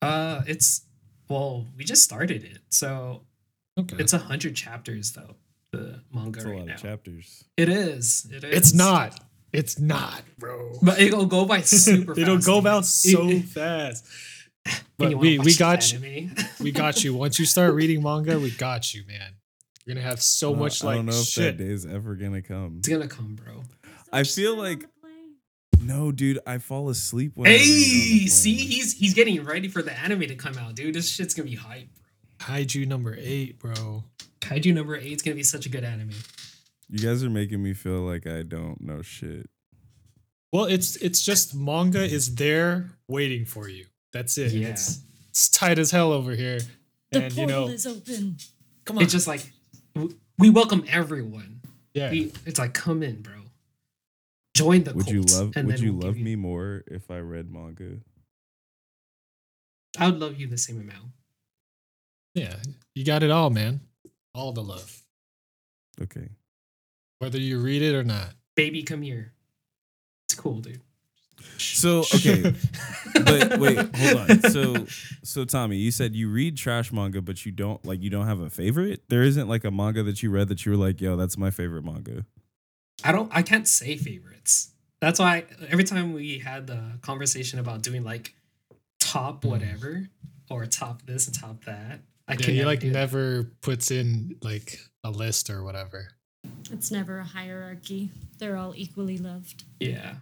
Uh, 0.00 0.42
it's 0.46 0.82
well, 1.28 1.66
we 1.76 1.84
just 1.84 2.02
started 2.04 2.44
it, 2.44 2.60
so 2.68 3.22
Okay. 3.78 3.96
it's 3.98 4.12
a 4.12 4.18
hundred 4.18 4.54
chapters 4.54 5.12
though. 5.12 5.34
The 5.72 6.00
manga 6.14 6.30
That's 6.38 6.44
a 6.44 6.48
right 6.48 6.58
lot 6.58 6.66
now. 6.68 6.74
of 6.74 6.80
chapters. 6.82 7.44
It 7.56 7.68
is. 7.68 8.26
It 8.32 8.44
is. 8.44 8.56
It's 8.56 8.72
not. 8.72 9.18
It's 9.52 9.78
not, 9.78 10.22
bro. 10.38 10.72
But 10.82 11.00
it'll 11.00 11.26
go 11.26 11.44
by 11.46 11.60
super. 11.62 12.14
fast. 12.14 12.18
It'll 12.18 12.38
go 12.38 12.60
by 12.60 12.80
so 12.82 13.38
fast. 13.54 14.04
But 14.98 15.14
we 15.14 15.38
we 15.38 15.54
got 15.54 15.92
you. 15.92 16.30
We 16.60 16.72
got 16.72 17.04
you. 17.04 17.14
Once 17.14 17.38
you 17.38 17.46
start 17.46 17.74
reading 17.74 18.02
manga, 18.02 18.38
we 18.40 18.50
got 18.50 18.92
you, 18.94 19.04
man. 19.06 19.32
You're 19.84 19.94
gonna 19.94 20.06
have 20.06 20.20
so 20.20 20.52
Uh, 20.54 20.56
much 20.58 20.82
I 20.82 20.88
like 20.88 20.96
don't 20.96 21.06
know 21.06 21.12
if 21.20 21.26
shit. 21.26 21.56
that 21.58 21.64
day 21.64 21.70
is 21.70 21.86
ever 21.86 22.16
gonna 22.16 22.42
come. 22.42 22.76
It's 22.78 22.88
gonna 22.88 23.06
come, 23.08 23.36
bro. 23.36 23.62
I 24.12 24.24
feel 24.24 24.56
like- 24.56 24.84
No, 25.80 26.10
dude, 26.10 26.40
I 26.46 26.58
fall 26.58 26.88
asleep 26.88 27.32
when 27.36 27.48
I 27.48 27.54
read 27.54 27.60
on 27.60 27.66
the 27.66 27.74
Hey, 28.22 28.26
see, 28.26 28.54
he's 28.54 28.94
he's 28.94 29.14
getting 29.14 29.44
ready 29.44 29.68
for 29.68 29.82
the 29.82 29.92
anime 29.96 30.22
to 30.22 30.34
come 30.34 30.58
out, 30.58 30.74
dude. 30.74 30.94
This 30.94 31.08
shit's 31.08 31.34
gonna 31.34 31.48
be 31.48 31.54
hype, 31.56 31.88
bro. 32.38 32.46
Kaiju 32.56 32.86
number 32.88 33.14
eight, 33.18 33.58
bro. 33.60 34.04
Kaiju 34.40 34.74
number 34.74 34.96
eight 34.96 35.12
is 35.12 35.22
gonna 35.22 35.36
be 35.36 35.42
such 35.44 35.66
a 35.66 35.68
good 35.68 35.84
anime. 35.84 36.10
You 36.88 36.98
guys 37.00 37.24
are 37.24 37.30
making 37.30 37.62
me 37.62 37.74
feel 37.74 38.00
like 38.00 38.26
I 38.26 38.42
don't 38.42 38.80
know 38.80 39.02
shit. 39.02 39.48
Well, 40.52 40.64
it's 40.64 40.96
it's 40.96 41.24
just 41.24 41.54
manga 41.54 42.02
is 42.04 42.34
there 42.36 42.90
waiting 43.08 43.44
for 43.44 43.68
you. 43.68 43.86
That's 44.12 44.38
it. 44.38 44.52
Yeah. 44.52 44.68
It's, 44.68 45.00
it's 45.28 45.48
tight 45.48 45.78
as 45.78 45.90
hell 45.90 46.12
over 46.12 46.32
here. 46.32 46.60
The 47.10 47.24
and 47.24 47.34
portal 47.34 47.40
you 47.40 47.46
know, 47.46 47.72
is 47.72 47.86
open. 47.86 48.36
come 48.84 48.98
on. 48.98 49.02
It's 49.02 49.12
just 49.12 49.26
like 49.26 49.52
we 50.38 50.50
welcome 50.50 50.84
everyone. 50.88 51.60
yeah. 51.94 52.10
We, 52.10 52.32
it's 52.46 52.58
like 52.58 52.72
come 52.74 53.02
in, 53.02 53.22
bro. 53.22 53.34
Join 54.54 54.84
the 54.84 54.94
Would 54.94 55.10
you 55.10 55.22
love 55.22 55.52
and 55.56 55.66
would 55.66 55.80
you 55.80 55.92
we'll 55.92 56.06
love 56.06 56.14
give 56.14 56.24
me 56.24 56.36
more 56.36 56.82
if 56.86 57.10
I 57.10 57.18
read 57.18 57.50
manga? 57.50 57.98
I 59.98 60.06
would 60.08 60.20
love 60.20 60.38
you 60.38 60.46
the 60.46 60.58
same 60.58 60.80
amount. 60.80 61.10
yeah. 62.34 62.56
You 62.94 63.04
got 63.04 63.22
it 63.22 63.30
all, 63.30 63.50
man. 63.50 63.80
All 64.34 64.52
the 64.52 64.62
love. 64.62 65.02
Okay. 66.00 66.28
Whether 67.18 67.38
you 67.38 67.58
read 67.60 67.82
it 67.82 67.94
or 67.94 68.04
not. 68.04 68.34
Baby, 68.54 68.82
come 68.82 69.02
here. 69.02 69.32
It's 70.28 70.34
cool, 70.34 70.60
dude. 70.60 70.80
So 71.58 72.00
okay, 72.14 72.54
but 73.24 73.58
wait, 73.58 73.78
hold 73.94 74.16
on. 74.30 74.40
So 74.42 74.86
so 75.22 75.44
Tommy, 75.44 75.76
you 75.76 75.90
said 75.90 76.14
you 76.14 76.30
read 76.30 76.56
trash 76.56 76.92
manga, 76.92 77.20
but 77.22 77.44
you 77.46 77.52
don't 77.52 77.84
like 77.84 78.02
you 78.02 78.10
don't 78.10 78.26
have 78.26 78.40
a 78.40 78.50
favorite? 78.50 79.02
There 79.08 79.22
isn't 79.22 79.48
like 79.48 79.64
a 79.64 79.70
manga 79.70 80.02
that 80.02 80.22
you 80.22 80.30
read 80.30 80.48
that 80.48 80.64
you 80.64 80.72
were 80.72 80.78
like, 80.78 81.00
yo, 81.00 81.16
that's 81.16 81.36
my 81.36 81.50
favorite 81.50 81.84
manga. 81.84 82.24
I 83.04 83.12
don't. 83.12 83.30
I 83.34 83.42
can't 83.42 83.68
say 83.68 83.96
favorites. 83.96 84.72
That's 85.00 85.20
why 85.20 85.44
every 85.68 85.84
time 85.84 86.14
we 86.14 86.38
had 86.38 86.66
the 86.66 86.98
conversation 87.02 87.58
about 87.58 87.82
doing 87.82 88.02
like 88.04 88.34
top 88.98 89.42
Mm. 89.42 89.50
whatever 89.50 90.08
or 90.50 90.64
top 90.66 91.02
this 91.02 91.26
and 91.26 91.38
top 91.38 91.64
that, 91.66 92.00
I 92.26 92.32
Yeah, 92.32 92.36
can 92.38 92.50
he 92.54 92.56
never 92.58 92.66
like 92.66 92.82
never 92.82 93.44
puts 93.60 93.90
in 93.90 94.36
like 94.42 94.80
a 95.04 95.10
list 95.10 95.50
or 95.50 95.62
whatever. 95.62 96.08
It's 96.70 96.90
never 96.90 97.18
a 97.18 97.24
hierarchy. 97.24 98.10
They're 98.38 98.56
all 98.56 98.74
equally 98.76 99.18
loved. 99.18 99.64
Yeah. 99.80 100.16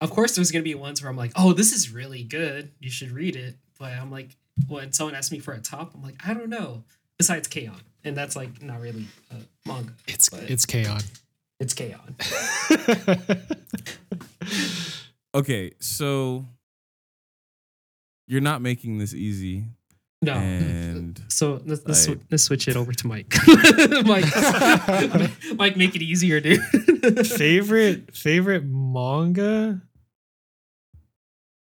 Of 0.00 0.10
course, 0.10 0.34
there's 0.34 0.50
gonna 0.50 0.62
be 0.62 0.74
ones 0.74 1.02
where 1.02 1.10
I'm 1.10 1.16
like, 1.16 1.32
oh, 1.36 1.52
this 1.52 1.72
is 1.72 1.92
really 1.92 2.22
good. 2.22 2.70
You 2.78 2.90
should 2.90 3.10
read 3.10 3.36
it. 3.36 3.56
But 3.78 3.92
I'm 3.92 4.10
like, 4.10 4.36
when 4.68 4.92
someone 4.92 5.14
asks 5.14 5.32
me 5.32 5.38
for 5.38 5.54
a 5.54 5.60
top, 5.60 5.94
I'm 5.94 6.02
like, 6.02 6.16
I 6.26 6.34
don't 6.34 6.50
know. 6.50 6.84
Besides 7.16 7.48
K-On! 7.48 7.80
and 8.04 8.16
that's 8.16 8.36
like 8.36 8.62
not 8.62 8.80
really 8.80 9.06
a 9.30 9.68
manga. 9.68 9.92
It's 10.06 10.28
it's 10.32 10.66
K-On! 10.66 11.00
It's 11.60 11.74
K-On! 11.74 12.16
Okay, 15.34 15.72
so 15.78 16.46
you're 18.26 18.40
not 18.40 18.62
making 18.62 18.98
this 18.98 19.12
easy. 19.12 19.64
No. 20.20 20.34
And 20.34 21.20
So 21.28 21.60
let's, 21.64 21.82
let's, 21.86 22.04
sw- 22.04 22.18
let's 22.30 22.42
switch 22.42 22.66
it 22.68 22.76
over 22.76 22.92
to 22.92 23.06
Mike. 23.06 23.32
Mike, 24.04 24.24
Mike, 25.56 25.76
make 25.76 25.94
it 25.94 26.02
easier, 26.02 26.40
dude. 26.40 26.60
favorite 27.26 28.16
favorite 28.16 28.64
manga 28.64 29.80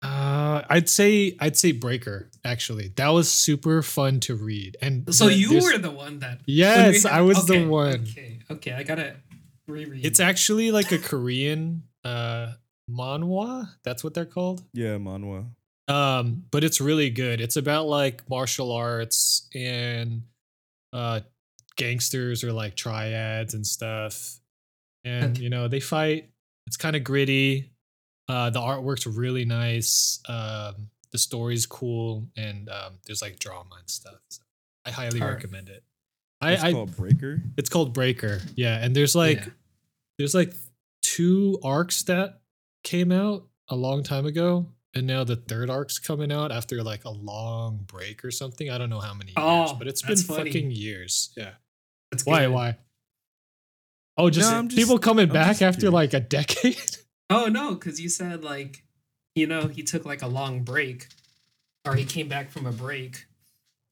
uh 0.02 0.62
i'd 0.68 0.86
say 0.88 1.34
i'd 1.40 1.56
say 1.56 1.72
breaker 1.72 2.28
actually 2.44 2.88
that 2.96 3.08
was 3.08 3.30
super 3.30 3.80
fun 3.80 4.20
to 4.20 4.34
read 4.34 4.76
and 4.82 5.12
so 5.14 5.26
the- 5.28 5.34
you 5.34 5.54
were 5.62 5.78
the 5.78 5.90
one 5.90 6.18
that. 6.18 6.28
when 6.32 6.38
we 6.46 6.52
yes 6.54 7.02
had- 7.04 7.12
i 7.12 7.20
was 7.22 7.38
okay, 7.48 7.62
the 7.62 7.66
one 7.68 8.02
Okay, 8.02 8.40
okay, 8.50 8.72
I 8.72 8.82
gotta. 8.82 9.16
reread. 9.66 10.04
It's 10.04 10.20
actually 10.20 10.70
like 10.72 10.92
a 10.92 10.98
Korean 10.98 11.84
uh 12.04 12.48
manhwa. 12.90 13.66
That's 13.82 14.04
what 14.04 14.12
they're 14.12 14.26
called. 14.26 14.62
Yeah, 14.74 14.98
manhwa. 14.98 15.46
Um, 15.88 16.44
but 16.50 16.64
it's 16.64 16.80
really 16.80 17.10
good. 17.10 17.40
It's 17.40 17.56
about 17.56 17.86
like 17.86 18.28
martial 18.30 18.72
arts 18.72 19.48
and 19.54 20.22
uh 20.92 21.20
gangsters 21.76 22.44
or 22.44 22.52
like 22.52 22.76
triads 22.76 23.54
and 23.54 23.66
stuff. 23.66 24.38
And 25.04 25.36
you 25.38 25.50
know, 25.50 25.68
they 25.68 25.80
fight. 25.80 26.30
It's 26.66 26.76
kind 26.76 26.96
of 26.96 27.04
gritty. 27.04 27.72
Uh 28.28 28.50
the 28.50 28.60
artwork's 28.60 29.06
really 29.06 29.44
nice. 29.44 30.20
Um 30.28 30.88
the 31.12 31.18
story's 31.18 31.66
cool 31.66 32.26
and 32.36 32.68
um 32.70 32.94
there's 33.06 33.20
like 33.22 33.38
drama 33.38 33.76
and 33.78 33.90
stuff. 33.90 34.20
So 34.30 34.42
I 34.86 34.90
highly 34.90 35.20
recommend 35.20 35.68
it. 35.68 35.82
It's 36.42 36.62
I, 36.62 36.68
I 36.68 36.72
called 36.72 36.96
Breaker. 36.96 37.42
it's 37.58 37.68
called 37.68 37.92
Breaker. 37.92 38.40
Yeah, 38.56 38.82
and 38.82 38.94
there's 38.96 39.14
like 39.14 39.38
Yeah. 39.38 39.48
there's 40.18 40.34
like 40.34 40.54
two 41.02 41.58
arcs 41.62 42.02
that 42.04 42.40
came 42.82 43.12
out 43.12 43.46
a 43.68 43.76
long 43.76 44.02
time 44.02 44.26
ago, 44.26 44.66
and 44.94 45.06
now 45.06 45.24
the 45.24 45.36
third 45.36 45.70
arc's 45.70 45.98
coming 45.98 46.30
out 46.32 46.52
after 46.52 46.82
like 46.82 47.04
a 47.04 47.10
long 47.10 47.80
break 47.86 48.24
or 48.24 48.30
something. 48.30 48.70
I 48.70 48.78
don't 48.78 48.90
know 48.90 49.00
how 49.00 49.14
many 49.14 49.30
years, 49.30 49.36
Oh, 49.38 49.74
but 49.78 49.86
it's 49.88 50.02
been 50.02 50.16
funny. 50.16 50.50
fucking 50.50 50.70
years. 50.70 51.30
Yeah. 51.36 51.52
That's 52.10 52.24
Why? 52.24 52.44
good. 52.46 52.52
Why? 52.52 52.78
Oh, 54.16 54.30
just, 54.30 54.52
I'm 54.52 54.68
just- 54.68 54.78
people 54.78 54.98
coming 54.98 55.28
I'm 55.28 55.32
back 55.32 55.60
after 55.62 55.80
curious. 55.80 55.92
like 55.94 56.14
a 56.14 56.20
decade. 56.20 56.76
Oh 57.30 57.46
no, 57.46 57.72
because 57.74 57.98
you 57.98 58.10
said 58.10 58.44
like, 58.44 58.84
you 59.34 59.46
know, 59.46 59.66
he 59.66 59.82
took 59.82 60.04
like 60.04 60.20
a 60.20 60.26
long 60.26 60.62
break, 60.62 61.08
or 61.86 61.94
he 61.94 62.04
came 62.04 62.28
back 62.28 62.50
from 62.50 62.66
a 62.66 62.70
break, 62.70 63.24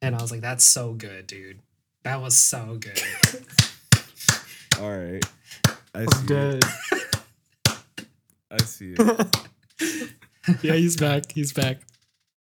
and 0.02 0.14
I 0.14 0.20
was 0.20 0.30
like, 0.30 0.42
that's 0.42 0.64
so 0.64 0.92
good, 0.92 1.26
dude. 1.28 1.60
That 2.04 2.20
was 2.20 2.36
so 2.36 2.76
good. 2.78 3.00
All 4.80 4.90
right. 4.90 5.24
I 5.94 6.04
see 6.04 6.34
it. 6.34 6.64
I 8.50 8.58
see 8.64 8.94
it. 8.98 9.36
yeah, 10.62 10.74
he's 10.74 10.96
back. 10.96 11.32
He's 11.32 11.52
back 11.52 11.82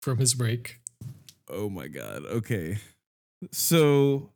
from 0.03 0.19
his 0.19 0.35
break. 0.35 0.81
Oh 1.49 1.69
my 1.69 1.89
god. 1.89 2.25
Okay. 2.25 2.79
So 3.53 4.31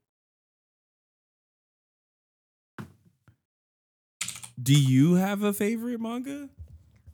Do 4.60 4.74
you 4.74 5.14
have 5.14 5.42
a 5.42 5.52
favorite 5.52 6.00
manga? 6.00 6.48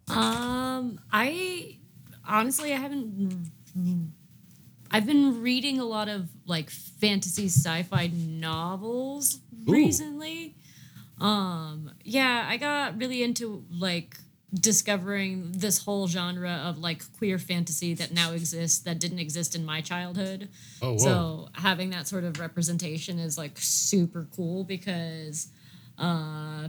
Um, 0.08 0.98
I 1.12 1.78
honestly 2.26 2.72
I 2.72 2.76
haven't. 2.76 3.50
I've 4.90 5.06
been 5.06 5.42
reading 5.42 5.78
a 5.78 5.84
lot 5.84 6.08
of 6.08 6.28
like 6.46 6.70
fantasy 6.70 7.46
sci-fi 7.46 8.06
novels 8.14 9.40
Ooh. 9.68 9.72
recently. 9.72 10.54
Um, 11.20 11.90
yeah, 12.02 12.46
I 12.48 12.56
got 12.56 12.98
really 12.98 13.22
into 13.22 13.64
like 13.70 14.16
discovering 14.54 15.50
this 15.52 15.84
whole 15.84 16.06
genre 16.06 16.62
of 16.64 16.78
like 16.78 17.02
queer 17.18 17.38
fantasy 17.38 17.94
that 17.94 18.12
now 18.12 18.32
exists 18.32 18.78
that 18.80 18.98
didn't 19.00 19.18
exist 19.18 19.54
in 19.54 19.64
my 19.64 19.80
childhood. 19.80 20.48
Oh, 20.80 20.92
whoa. 20.92 20.98
So 20.98 21.48
having 21.54 21.90
that 21.90 22.06
sort 22.06 22.24
of 22.24 22.38
representation 22.38 23.18
is 23.18 23.36
like 23.36 23.52
super 23.56 24.28
cool 24.34 24.64
because 24.64 25.48
uh 25.98 26.68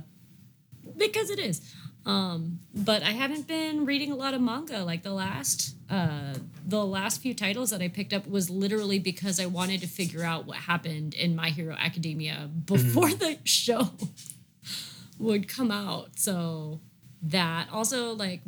because 0.97 1.29
it 1.29 1.39
is. 1.39 1.61
Um 2.05 2.59
but 2.73 3.03
I 3.03 3.11
haven't 3.11 3.47
been 3.47 3.85
reading 3.85 4.11
a 4.11 4.15
lot 4.15 4.33
of 4.33 4.41
manga 4.41 4.83
like 4.83 5.03
the 5.03 5.13
last 5.13 5.75
uh 5.89 6.33
the 6.65 6.83
last 6.83 7.21
few 7.21 7.35
titles 7.35 7.69
that 7.69 7.81
I 7.81 7.87
picked 7.87 8.13
up 8.13 8.27
was 8.27 8.49
literally 8.49 8.97
because 8.97 9.39
I 9.39 9.45
wanted 9.45 9.81
to 9.81 9.87
figure 9.87 10.23
out 10.23 10.47
what 10.47 10.57
happened 10.57 11.13
in 11.13 11.35
My 11.35 11.49
Hero 11.49 11.75
Academia 11.75 12.49
before 12.65 13.09
the 13.13 13.37
show 13.43 13.91
would 15.19 15.47
come 15.47 15.71
out. 15.71 16.17
So 16.17 16.81
that 17.25 17.67
also 17.71 18.13
like 18.13 18.41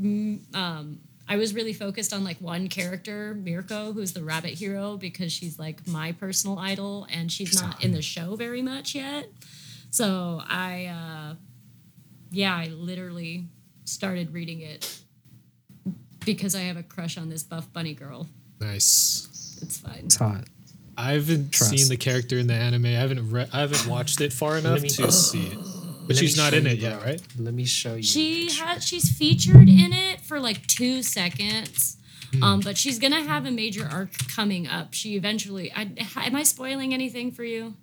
um 0.54 1.00
I 1.30 1.36
was 1.36 1.54
really 1.54 1.74
focused 1.74 2.13
on 2.13 2.24
like 2.24 2.38
one 2.40 2.70
character, 2.70 3.34
Mirko, 3.34 3.92
who's 3.92 4.13
the 4.13 4.24
rabbit 4.24 4.52
hero, 4.52 4.96
because 4.96 5.32
she's 5.34 5.60
like 5.60 5.86
my 5.86 6.13
personal 6.13 6.58
idol 6.58 7.06
and 7.12 7.30
she's 7.30 7.62
not 7.62 7.84
in 7.84 7.92
the 7.92 8.02
show 8.02 8.36
very 8.38 8.62
much 8.62 8.96
yet. 8.96 9.28
So 9.90 10.42
I 10.48 10.86
uh 10.86 11.36
yeah, 12.32 12.56
I 12.56 12.68
literally 12.68 13.46
started 13.86 14.34
reading 14.34 14.62
it 14.62 15.00
because 16.26 16.56
I 16.56 16.62
have 16.62 16.78
a 16.78 16.84
crush 16.84 17.18
on 17.18 17.30
this 17.30 17.44
buff 17.44 17.72
bunny 17.74 17.94
girl. 17.94 18.28
nice. 18.60 19.60
It's 19.62 19.80
fine. 19.80 20.04
It's 20.06 20.18
hot. 20.18 20.44
I 20.98 21.13
haven't 21.13 21.52
Trust. 21.52 21.72
seen 21.72 21.90
the 21.90 21.98
character 21.98 22.38
in 22.38 22.48
the 22.48 22.54
anime. 22.54 22.86
I 22.86 22.90
haven't 22.90 23.32
re- 23.32 23.48
I 23.54 23.60
haven't 23.62 23.86
watched 23.88 24.20
it 24.22 24.34
far 24.34 24.58
enough 24.58 24.82
to 24.82 25.12
see 25.12 25.48
it. 25.48 25.58
But 26.08 26.15
Let 26.15 26.17
she's 26.17 26.38
not 26.38 26.54
in 26.54 26.65
it 26.65 26.78
yet, 26.80 27.00
bro. 27.00 27.10
right? 27.10 27.22
Let 27.38 27.54
me 27.54 27.65
show 27.65 27.96
you. 27.96 28.04
She 28.04 28.50
has 28.52 28.86
she's 28.86 29.10
featured 29.12 29.67
in 29.67 29.91
it 29.93 30.22
for 30.22 30.39
like 30.39 30.65
two 30.67 31.04
seconds. 31.04 31.98
Um, 32.41 32.60
but 32.62 32.78
she's 32.78 33.00
gonna 33.00 33.22
have 33.24 33.46
a 33.46 33.52
major 33.52 33.88
arc 33.91 34.10
coming 34.36 34.67
up. 34.67 34.93
She 34.93 35.15
eventually. 35.15 35.72
I, 35.74 35.89
am 36.17 36.36
I 36.36 36.43
spoiling 36.43 36.93
anything 36.93 37.32
for 37.32 37.43
you? 37.43 37.76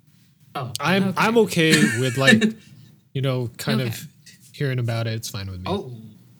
Oh, 0.54 0.72
I'm 0.80 1.04
Okay. 1.08 1.14
I'm 1.18 1.38
okay 1.38 1.72
with 2.00 2.16
like, 2.16 2.42
you 3.12 3.22
know, 3.22 3.50
kind 3.58 3.80
Okay. 3.80 3.88
of 3.90 4.06
hearing 4.52 4.78
about 4.78 5.06
it. 5.06 5.14
It's 5.14 5.28
fine 5.30 5.50
with 5.50 5.60
me. 5.60 5.64
oh, 5.66 5.92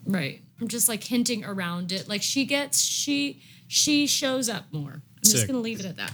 Right. 0.05 0.41
I'm 0.61 0.67
just 0.67 0.87
like 0.87 1.03
hinting 1.03 1.43
around 1.43 1.91
it. 1.91 2.07
Like 2.07 2.21
she 2.21 2.45
gets 2.45 2.81
she 2.81 3.41
she 3.67 4.07
shows 4.07 4.49
up 4.49 4.65
more. 4.71 4.91
I'm 4.93 5.01
just 5.23 5.47
gonna 5.47 5.59
leave 5.59 5.79
it 5.79 5.85
at 5.85 5.97
that. 5.97 6.13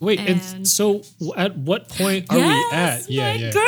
Wait, 0.00 0.20
and, 0.20 0.40
and- 0.54 0.68
so 0.68 1.02
at 1.36 1.56
what 1.56 1.88
point 1.88 2.26
are 2.30 2.38
yes, 2.38 3.08
we 3.08 3.18
at? 3.18 3.32
Yeah, 3.32 3.32
my 3.32 3.38
yeah. 3.46 3.52
girl. 3.52 3.64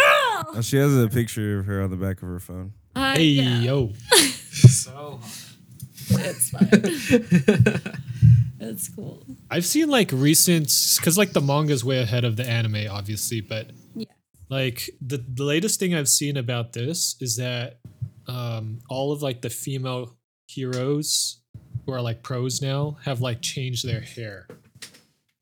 Oh, 0.49 0.61
she 0.63 0.77
has 0.77 0.97
a 0.97 1.09
picture 1.09 1.59
of 1.61 1.67
her 1.67 1.83
on 1.83 1.91
the 1.91 1.97
back 1.97 2.23
of 2.23 2.29
her 2.29 2.41
phone. 2.41 2.73
Uh, 2.95 3.15
Hey 3.15 3.25
yeah, 3.25 3.61
yo, 3.61 3.93
so 4.51 5.21
hot. 5.23 6.21
it's 6.21 6.51
fine. 6.51 6.69
it's 8.61 8.89
cool. 8.89 9.23
I've 9.51 9.65
seen 9.65 9.89
like 9.89 10.11
recent 10.13 10.65
because 10.99 11.17
like 11.17 11.33
the 11.33 11.41
manga's 11.41 11.85
way 11.85 11.99
ahead 12.01 12.25
of 12.25 12.37
the 12.37 12.45
anime, 12.45 12.87
obviously, 12.91 13.41
but 13.41 13.71
Yeah. 13.95 14.07
like 14.49 14.91
the, 15.01 15.19
the 15.19 15.45
latest 15.45 15.79
thing 15.81 15.95
I've 15.95 16.09
seen 16.09 16.37
about 16.37 16.73
this 16.73 17.17
is 17.21 17.37
that 17.37 17.79
um 18.27 18.81
all 18.89 19.13
of 19.13 19.23
like 19.23 19.41
the 19.43 19.51
female 19.51 20.17
heroes 20.49 21.41
who 21.87 21.93
are 21.93 22.01
like 22.03 22.23
pros 22.23 22.61
now 22.61 22.99
have 23.05 23.21
like 23.21 23.41
changed 23.41 23.87
their 23.87 24.01
hair. 24.01 24.47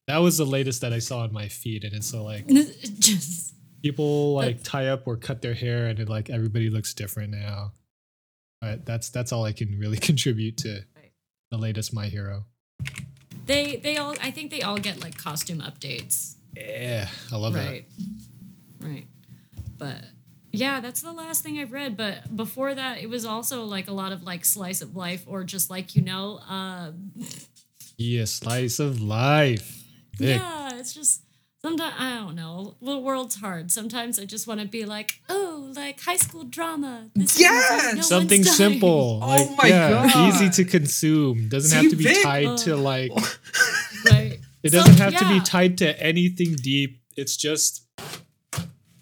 That 0.06 0.18
was 0.18 0.38
the 0.38 0.46
latest 0.46 0.80
that 0.82 0.92
I 0.92 1.00
saw 1.00 1.20
on 1.20 1.32
my 1.32 1.48
feed, 1.48 1.84
and 1.84 1.92
it's 1.94 2.06
so 2.10 2.24
like 2.24 2.46
just 2.46 3.54
people 3.82 4.34
like 4.34 4.62
tie 4.62 4.88
up 4.88 5.06
or 5.06 5.16
cut 5.16 5.40
their 5.42 5.54
hair 5.54 5.86
and 5.86 5.98
it 6.00 6.08
like 6.08 6.30
everybody 6.30 6.68
looks 6.70 6.94
different 6.94 7.30
now 7.32 7.72
but 8.60 8.84
that's 8.84 9.08
that's 9.10 9.32
all 9.32 9.44
i 9.44 9.52
can 9.52 9.78
really 9.78 9.96
contribute 10.10 10.56
to 10.58 10.80
Right. 10.96 11.12
the 11.50 11.58
latest 11.58 11.92
my 11.94 12.06
hero 12.06 12.44
they 13.46 13.76
they 13.76 13.96
all 13.96 14.14
I 14.20 14.30
think 14.30 14.50
they 14.50 14.60
all 14.62 14.76
get 14.78 15.00
like 15.02 15.16
costume 15.16 15.60
updates. 15.60 16.34
yeah 16.56 17.08
i 17.32 17.36
love 17.36 17.56
it. 17.56 17.66
right. 17.66 17.84
Right. 18.80 19.06
But 19.78 20.04
yeah, 20.52 20.80
that's 20.80 21.02
the 21.02 21.12
last 21.12 21.42
thing 21.42 21.58
I've 21.58 21.72
read. 21.72 21.96
But 21.96 22.34
before 22.34 22.74
that, 22.74 22.98
it 23.02 23.08
was 23.08 23.24
also 23.24 23.64
like 23.64 23.88
a 23.88 23.92
lot 23.92 24.12
of 24.12 24.22
like 24.22 24.44
slice 24.44 24.80
of 24.82 24.94
life 24.96 25.24
or 25.26 25.44
just 25.44 25.68
like, 25.70 25.94
you 25.96 26.02
know, 26.02 26.40
uh 26.48 26.92
yeah 27.96 28.24
slice 28.24 28.78
of 28.78 29.00
life 29.00 29.82
Vic. 30.16 30.40
yeah, 30.40 30.70
it's 30.78 30.94
just 30.94 31.22
sometimes 31.62 31.94
I 31.98 32.14
don't 32.16 32.34
know. 32.36 32.76
The 32.80 32.98
world's 32.98 33.36
hard. 33.36 33.70
Sometimes 33.70 34.18
I 34.18 34.24
just 34.24 34.46
want 34.46 34.60
to 34.60 34.66
be 34.66 34.84
like, 34.84 35.20
oh, 35.28 35.72
like 35.74 36.00
high 36.00 36.16
school 36.16 36.44
drama. 36.44 37.10
This 37.14 37.34
is 37.34 37.40
Yes! 37.40 37.82
no 37.82 37.88
one's 37.94 38.06
something 38.08 38.42
dying." 38.42 38.54
simple 38.54 39.20
Oh 39.22 39.26
like 39.26 39.50
my 39.62 39.68
yeah 39.68 40.10
God. 40.12 40.28
easy 40.34 40.48
to 40.50 40.64
consume 40.64 41.48
doesn't 41.48 41.70
See, 41.70 41.76
have 41.76 41.90
to 41.90 41.96
be 41.96 42.04
Vic- 42.04 42.22
tied 42.22 42.56
to 42.58 42.74
Uh, 42.74 42.78
like 42.78 43.12
Right. 44.10 44.38
it 44.62 44.70
doesn't 44.72 44.98
have 44.98 45.16
to 45.16 45.28
be 45.28 45.40
tied 45.40 45.78
to 45.78 46.00
anything 46.02 46.54
deep 46.54 47.00
it's 47.16 47.36
just 47.36 47.84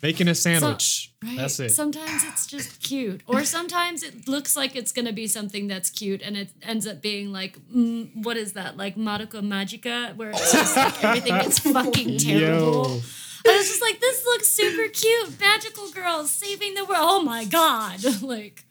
making 0.02 0.28
a 0.28 0.34
sandwich 0.34 1.12
Right. 1.24 1.38
that's 1.38 1.58
it 1.58 1.70
Sometimes 1.70 2.22
it's 2.24 2.46
just 2.46 2.82
cute, 2.82 3.22
or 3.26 3.42
sometimes 3.44 4.02
it 4.02 4.28
looks 4.28 4.54
like 4.54 4.76
it's 4.76 4.92
gonna 4.92 5.12
be 5.12 5.26
something 5.26 5.66
that's 5.66 5.90
cute, 5.90 6.22
and 6.22 6.36
it 6.36 6.50
ends 6.62 6.86
up 6.86 7.00
being 7.02 7.32
like, 7.32 7.58
mm, 7.74 8.10
what 8.24 8.36
is 8.36 8.52
that? 8.52 8.76
Like 8.76 8.96
Madoka 8.96 9.40
Magica, 9.42 10.14
where 10.16 10.30
it's 10.30 10.52
just 10.52 10.76
like 10.76 11.02
everything 11.04 11.34
is 11.36 11.58
fucking 11.58 12.18
terrible. 12.18 12.84
Yo. 12.96 13.00
I 13.48 13.56
was 13.56 13.68
just 13.68 13.80
like, 13.80 13.98
this 14.00 14.24
looks 14.24 14.48
super 14.48 14.88
cute. 14.88 15.40
Magical 15.40 15.90
girls 15.90 16.30
saving 16.30 16.74
the 16.74 16.84
world. 16.84 17.00
Oh 17.00 17.22
my 17.22 17.44
god! 17.44 18.00
like, 18.22 18.64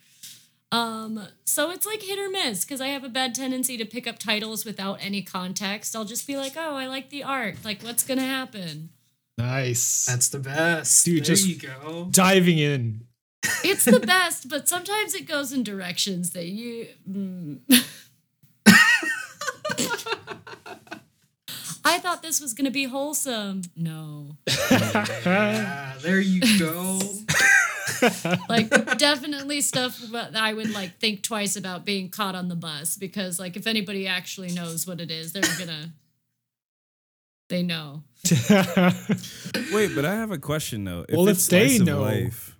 um, 0.70 1.26
so 1.44 1.70
it's 1.70 1.86
like 1.86 2.02
hit 2.02 2.18
or 2.18 2.28
miss 2.30 2.64
because 2.64 2.80
I 2.80 2.88
have 2.88 3.02
a 3.04 3.08
bad 3.08 3.34
tendency 3.34 3.76
to 3.78 3.84
pick 3.84 4.06
up 4.06 4.18
titles 4.18 4.64
without 4.64 4.98
any 5.00 5.22
context. 5.22 5.96
I'll 5.96 6.04
just 6.04 6.26
be 6.26 6.36
like, 6.36 6.52
oh, 6.56 6.74
I 6.74 6.86
like 6.86 7.10
the 7.10 7.24
art. 7.24 7.56
Like, 7.64 7.82
what's 7.82 8.04
gonna 8.04 8.22
happen? 8.26 8.90
Nice 9.38 10.06
That's 10.06 10.28
the 10.28 10.38
best. 10.38 11.04
Dude, 11.04 11.18
there 11.24 11.34
just- 11.34 11.46
you 11.46 11.56
go. 11.56 12.08
diving 12.10 12.58
in 12.58 13.02
It's 13.64 13.84
the 13.84 14.00
best, 14.00 14.48
but 14.48 14.68
sometimes 14.68 15.14
it 15.14 15.26
goes 15.26 15.52
in 15.52 15.62
directions 15.62 16.30
that 16.32 16.46
you. 16.46 16.88
mm. 17.08 17.58
I 21.84 21.98
thought 22.00 22.20
this 22.22 22.40
was 22.40 22.52
gonna 22.52 22.70
be 22.72 22.84
wholesome. 22.84 23.62
No. 23.76 24.36
Yeah, 24.70 25.94
there 26.02 26.20
you 26.20 26.58
go. 26.58 26.98
like 28.48 28.68
definitely 28.98 29.60
stuff 29.60 29.98
that 30.10 30.34
I 30.34 30.52
would 30.52 30.72
like 30.74 30.98
think 30.98 31.22
twice 31.22 31.54
about 31.54 31.84
being 31.84 32.08
caught 32.08 32.34
on 32.34 32.48
the 32.48 32.56
bus 32.56 32.96
because 32.96 33.38
like 33.38 33.56
if 33.56 33.68
anybody 33.68 34.08
actually 34.08 34.50
knows 34.52 34.84
what 34.86 35.00
it 35.00 35.12
is, 35.12 35.32
they're 35.32 35.42
gonna 35.58 35.90
they 37.48 37.62
know. 37.62 38.02
Wait, 39.72 39.94
but 39.94 40.04
I 40.04 40.14
have 40.16 40.30
a 40.30 40.38
question 40.38 40.84
though. 40.84 41.04
If 41.08 41.16
Well, 41.16 41.28
it's 41.28 41.44
if 41.44 41.50
they 41.50 41.68
slice 41.68 41.80
of 41.80 41.86
know, 41.86 42.02
life, 42.02 42.58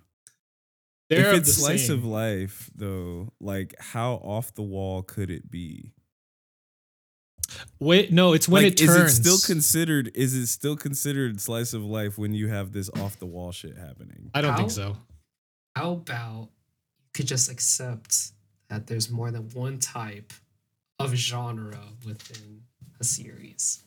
They're 1.09 1.31
if 1.33 1.39
it's 1.39 1.55
the 1.55 1.61
slice 1.61 1.87
same. 1.87 1.97
of 1.99 2.05
life 2.05 2.69
though, 2.75 3.33
like 3.39 3.75
how 3.79 4.13
off 4.15 4.53
the 4.53 4.63
wall 4.63 5.01
could 5.03 5.29
it 5.29 5.49
be? 5.51 5.93
Wait, 7.79 8.11
no, 8.11 8.33
it's 8.33 8.47
when 8.49 8.63
like, 8.63 8.73
it 8.73 8.77
turns. 8.85 9.13
is 9.13 9.19
it 9.19 9.23
still 9.23 9.55
considered? 9.55 10.11
Is 10.15 10.33
it 10.35 10.47
still 10.47 10.75
considered 10.75 11.39
slice 11.39 11.73
of 11.73 11.83
life 11.83 12.17
when 12.17 12.33
you 12.33 12.47
have 12.49 12.71
this 12.73 12.89
off 12.97 13.17
the 13.19 13.25
wall 13.25 13.51
shit 13.51 13.77
happening? 13.77 14.31
I 14.33 14.41
don't 14.41 14.55
think 14.57 14.71
so. 14.71 14.97
How 15.75 15.91
about 15.93 16.49
you 16.99 17.09
could 17.13 17.27
just 17.27 17.49
accept 17.49 18.31
that 18.69 18.87
there's 18.87 19.09
more 19.09 19.31
than 19.31 19.49
one 19.53 19.79
type 19.79 20.33
of 20.99 21.13
genre 21.15 21.79
within 22.05 22.63
a 22.99 23.03
series? 23.03 23.81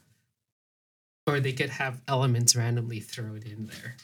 Or 1.31 1.41
they 1.41 1.53
could 1.53 1.71
have 1.71 2.01
elements 2.09 2.57
randomly 2.57 3.01
thrown 3.01 3.43
in 3.45 3.67
there. 3.67 3.97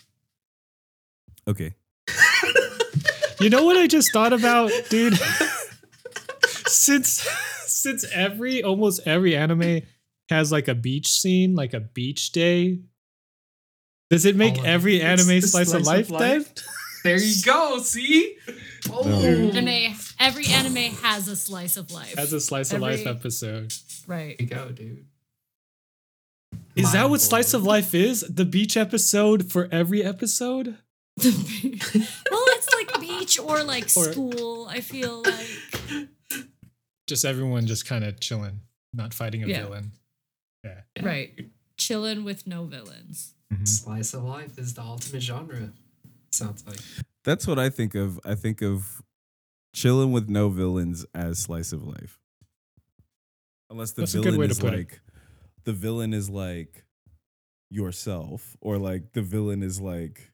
Okay, 1.48 1.74
You 3.40 3.50
know 3.50 3.64
what 3.64 3.76
I 3.76 3.86
just 3.86 4.12
thought 4.12 4.32
about, 4.32 4.70
dude? 4.88 5.18
since 6.66 7.28
since 7.66 8.04
every 8.12 8.62
almost 8.62 9.06
every 9.06 9.36
anime 9.36 9.82
has 10.30 10.50
like 10.50 10.68
a 10.68 10.74
beach 10.74 11.10
scene, 11.10 11.54
like 11.54 11.74
a 11.74 11.80
beach 11.80 12.32
day, 12.32 12.80
does 14.08 14.24
it 14.24 14.36
make 14.36 14.56
oh, 14.56 14.60
All 14.60 14.66
every 14.66 15.00
it. 15.00 15.04
Anime 15.04 15.40
the 15.40 15.40
slice, 15.42 15.72
of 15.72 15.82
life, 15.82 16.08
then? 16.08 16.46
There 17.04 17.18
you 17.18 17.42
go. 17.44 17.78
See? 17.80 18.36
Oh, 18.90 19.04
Anime 19.06 19.94
every 20.18 20.46
anime 20.46 20.94
has 21.02 21.28
a 21.28 21.36
slice 21.36 21.76
of 21.76 21.92
life. 21.92 22.18
As 22.18 22.32
a 22.32 22.40
slice 22.40 22.72
of 22.72 22.80
life 22.80 23.06
episode. 23.06 23.72
right. 24.06 24.36
There 24.38 24.48
you 24.48 24.54
go, 24.54 24.70
dude. 24.70 25.06
Is 26.76 26.92
that 26.92 27.08
what 27.10 27.20
slice 27.20 27.54
of 27.54 27.64
life 27.64 27.94
is? 27.94 28.20
The 28.20 28.44
beach 28.44 28.76
episode 28.76 29.50
for 29.50 29.68
every 29.72 30.02
episode? 30.02 30.76
well, 31.24 31.32
it's 31.32 32.74
like 32.74 33.00
beach 33.00 33.38
or 33.38 33.62
like 33.64 33.84
Or- 33.96 34.12
school, 34.12 34.66
I 34.68 34.80
feel 34.80 35.22
like. 35.22 36.08
Just 37.06 37.24
everyone 37.24 37.66
just 37.66 37.86
kind 37.86 38.04
of 38.04 38.20
chilling, 38.20 38.60
not 38.92 39.14
fighting 39.14 39.42
a 39.44 39.46
Yeah. 39.46 39.62
villain. 39.62 39.92
Yeah. 40.64 40.80
Right. 41.00 41.48
Chilling 41.78 42.24
with 42.24 42.46
no 42.46 42.64
villains. 42.64 43.34
Mm-hmm. 43.52 43.64
Slice 43.64 44.12
of 44.14 44.24
life 44.24 44.58
is 44.58 44.74
the 44.74 44.82
ultimate 44.82 45.22
genre. 45.22 45.72
Sounds 46.32 46.66
like. 46.66 46.80
that's 47.24 47.46
what 47.46 47.58
I 47.58 47.70
think 47.70 47.94
of. 47.94 48.18
I 48.24 48.34
think 48.34 48.60
of 48.60 49.00
chilling 49.74 50.10
with 50.12 50.28
no 50.28 50.48
villains 50.48 51.06
as 51.14 51.38
slice 51.38 51.72
of 51.72 51.86
life. 51.86 52.18
Unless 53.70 53.92
the 53.92 54.02
That's 54.02 54.14
a 54.14 54.16
good 54.18 54.24
villain 54.24 54.40
way 54.40 54.46
to 54.48 54.50
is 54.50 54.58
put 54.58 54.74
it. 54.74 54.76
like 54.78 55.00
the 55.66 55.72
villain 55.72 56.14
is 56.14 56.30
like 56.30 56.84
yourself, 57.70 58.56
or 58.62 58.78
like 58.78 59.12
the 59.12 59.20
villain 59.22 59.62
is 59.62 59.80
like 59.80 60.30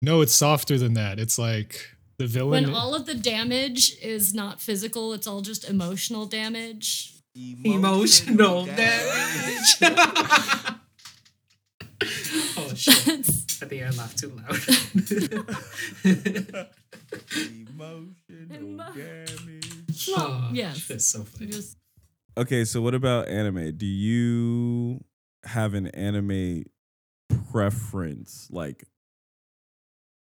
No, 0.00 0.22
it's 0.22 0.34
softer 0.34 0.78
than 0.78 0.94
that. 0.94 1.18
It's 1.18 1.38
like 1.38 1.90
the 2.18 2.26
villain. 2.26 2.64
When 2.64 2.74
all 2.74 2.94
of 2.94 3.04
the 3.06 3.14
damage 3.14 3.96
is 4.00 4.32
not 4.32 4.60
physical, 4.60 5.12
it's 5.12 5.26
all 5.26 5.42
just 5.42 5.68
emotional 5.68 6.24
damage. 6.24 7.14
Emotional 7.64 8.64
damage. 8.64 9.76
oh 12.56 12.72
shit. 12.74 13.28
I 13.60 13.66
think 13.66 13.82
I 13.82 13.90
laughed 13.90 14.18
too 14.18 14.32
loud. 14.36 14.56
emotional 17.68 18.54
Emo- 18.54 18.92
damage. 18.92 20.08
oh, 20.10 20.50
yes. 20.52 20.86
That's 20.86 21.04
so 21.04 21.24
funny. 21.24 21.50
Just 21.50 21.76
Okay, 22.38 22.64
so 22.64 22.80
what 22.80 22.94
about 22.94 23.26
anime? 23.26 23.76
Do 23.76 23.84
you 23.84 25.02
have 25.42 25.74
an 25.74 25.88
anime 25.88 26.66
preference, 27.50 28.46
like 28.52 28.84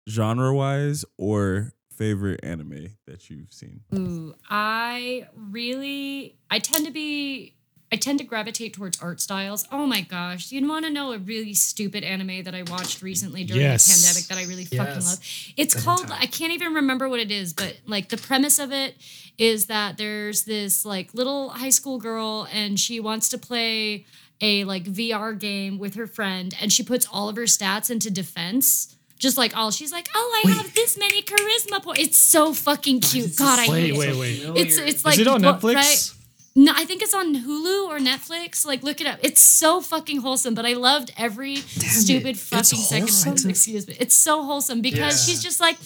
genre 0.09 0.53
wise, 0.53 1.05
or 1.17 1.71
favorite 1.95 2.41
anime 2.43 2.97
that 3.07 3.29
you've 3.29 3.53
seen? 3.53 3.83
Ooh, 3.95 4.33
I 4.49 5.29
really, 5.33 6.37
I 6.49 6.59
tend 6.59 6.85
to 6.85 6.91
be, 6.91 7.55
I 7.93 7.97
tend 7.97 8.19
to 8.19 8.25
gravitate 8.25 8.73
towards 8.73 9.01
art 9.01 9.19
styles. 9.19 9.67
Oh 9.71 9.85
my 9.85 9.99
gosh, 10.01 10.51
you'd 10.51 10.67
want 10.67 10.85
to 10.85 10.91
know 10.91 11.11
a 11.11 11.17
really 11.17 11.53
stupid 11.53 12.03
anime 12.05 12.43
that 12.43 12.55
I 12.55 12.63
watched 12.63 13.01
recently 13.01 13.43
during 13.43 13.61
Yes. 13.63 13.85
the 13.85 13.93
pandemic 14.07 14.27
that 14.29 14.37
I 14.37 14.43
really 14.45 14.63
fucking 14.65 15.03
love? 15.05 15.19
It's 15.57 15.73
The 15.75 15.81
called, 15.81 16.05
hentai. 16.07 16.17
I 16.21 16.25
can't 16.27 16.53
even 16.53 16.73
remember 16.73 17.09
what 17.09 17.19
it 17.19 17.31
is, 17.31 17.51
but 17.53 17.75
like 17.85 18.07
the 18.07 18.17
premise 18.17 18.59
of 18.59 18.71
it 18.71 18.95
is 19.37 19.65
that 19.65 19.97
there's 19.97 20.43
this 20.43 20.85
like 20.85 21.13
little 21.13 21.49
high 21.49 21.69
school 21.69 21.99
girl 21.99 22.47
and 22.53 22.79
she 22.79 22.99
wants 23.01 23.27
to 23.29 23.37
play 23.37 24.05
a 24.39 24.63
like 24.63 24.85
VR 24.85 25.37
game 25.37 25.77
with 25.77 25.95
her 25.95 26.07
friend 26.07 26.55
and 26.61 26.71
she 26.71 26.83
puts 26.83 27.05
all 27.11 27.27
of 27.27 27.35
her 27.35 27.43
stats 27.43 27.91
into 27.91 28.09
defense. 28.09 28.95
Just 29.19 29.37
like 29.37 29.55
all 29.55 29.69
she's 29.69 29.91
like, 29.91 30.07
oh, 30.15 30.41
I 30.43 30.47
Wait. 30.47 30.55
have 30.57 30.73
this 30.73 30.97
many 30.97 31.21
charisma 31.21 31.83
points. 31.83 31.99
It's 32.01 32.17
so 32.17 32.53
fucking 32.53 33.01
cute. 33.01 33.35
God, 33.35 33.59
I 33.59 33.67
this 33.67 33.75
hate 33.75 33.97
Wait, 33.97 34.09
it. 34.09 34.15
wait, 34.15 34.19
wait. 34.49 34.57
It's 34.61 34.77
it's 34.77 35.03
like 35.05 35.15
is 35.15 35.19
it 35.19 35.27
on 35.27 35.41
Netflix? 35.41 35.75
right? 35.75 36.11
No, 36.53 36.73
I 36.75 36.83
think 36.83 37.01
it's 37.01 37.13
on 37.13 37.33
Hulu 37.33 37.87
or 37.87 37.99
Netflix. 37.99 38.65
Like, 38.65 38.83
look 38.83 38.99
it 38.99 39.07
up. 39.07 39.19
It's 39.21 39.39
so 39.39 39.79
fucking 39.79 40.17
whole,some. 40.19 40.53
But 40.53 40.65
I 40.65 40.73
loved 40.73 41.13
every 41.17 41.55
stupid 41.57 42.37
fucking 42.37 42.63
second 42.79 43.07
of 43.09 43.45
it. 43.45 43.49
Excuse 43.49 43.87
me. 43.87 43.95
It's 43.99 44.13
so 44.15 44.43
wholesome 44.43 44.81
because 44.81 45.25
Yeah. 45.27 45.33
she's 45.33 45.41
just 45.41 45.61
like, 45.61 45.77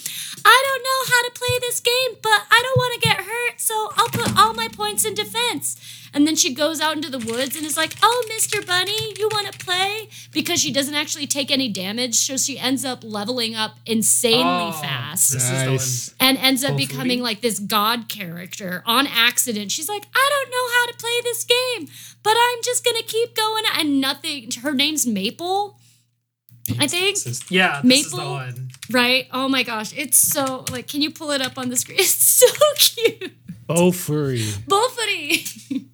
I 0.43 0.63
don't 0.67 0.83
know 0.83 1.15
how 1.15 1.23
to 1.27 1.31
play 1.39 1.59
this 1.61 1.79
game, 1.79 2.17
but 2.23 2.41
I 2.49 2.61
don't 2.63 2.77
want 2.77 2.93
to 3.01 3.07
get 3.07 3.17
hurt, 3.17 3.61
so 3.61 3.91
I'll 3.95 4.09
put 4.09 4.35
all 4.37 4.53
my 4.55 4.67
points 4.67 5.05
in 5.05 5.13
defense. 5.13 5.77
And 6.15 6.25
then 6.25 6.37
she 6.37 6.53
goes 6.53 6.79
out 6.79 6.95
into 6.95 7.09
the 7.09 7.19
woods 7.19 7.57
and 7.57 7.65
is 7.65 7.75
like, 7.75 7.93
Oh, 8.01 8.25
Mr. 8.31 8.65
Bunny, 8.65 9.13
you 9.19 9.27
want 9.33 9.51
to 9.51 9.59
play? 9.65 10.07
Because 10.31 10.61
she 10.61 10.71
doesn't 10.71 10.95
actually 10.95 11.27
take 11.27 11.51
any 11.51 11.67
damage, 11.67 12.15
so 12.15 12.37
she 12.37 12.57
ends 12.57 12.85
up 12.85 13.03
leveling 13.03 13.53
up 13.53 13.75
insanely 13.85 14.69
Oh, 14.69 14.71
fast 14.71 15.33
This 15.33 15.43
is 15.43 15.49
the 15.49 15.71
Nice. 15.71 16.15
and 16.21 16.37
ends 16.37 16.63
up 16.63 16.71
Hopefully. 16.71 16.87
becoming 16.87 17.21
like 17.21 17.41
this 17.41 17.59
god 17.59 18.07
character 18.07 18.81
on 18.85 19.07
accident. 19.07 19.71
She's 19.73 19.89
like, 19.89 20.05
I 20.15 20.29
don't 20.31 20.51
know 20.51 20.54
how 20.73 20.85
to 20.91 20.97
play 20.97 21.19
this 21.23 21.43
game, 21.43 21.87
but 22.23 22.35
I'm 22.37 22.57
just 22.63 22.83
gonna 22.85 23.03
keep 23.03 23.35
going. 23.35 23.63
And 23.77 23.99
nothing. 24.01 24.49
Her 24.61 24.73
name's 24.73 25.05
Maple, 25.07 25.79
I 26.79 26.87
think. 26.87 27.15
Is- 27.17 27.43
yeah, 27.51 27.81
this 27.83 28.05
is 28.05 28.11
the 28.11 28.17
Maple? 28.17 28.31
one. 28.33 28.69
Right? 28.91 29.27
Oh 29.31 29.47
my 29.47 29.63
gosh, 29.63 29.93
it's 29.97 30.17
so 30.17 30.65
like. 30.71 30.87
Can 30.87 31.01
you 31.01 31.11
pull 31.11 31.31
it 31.31 31.41
up 31.41 31.57
on 31.57 31.69
the 31.69 31.75
screen? 31.75 31.97
It's 32.05 32.09
so 32.11 32.47
cute. 32.77 33.31
Furry. 33.95 34.39
Bullfooty. 34.67 35.85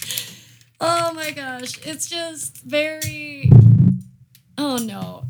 oh 0.80 1.12
my 1.12 1.30
gosh, 1.32 1.78
it's 1.86 2.08
just 2.08 2.62
very. 2.62 3.50
Oh 4.56 4.76
no. 4.78 5.24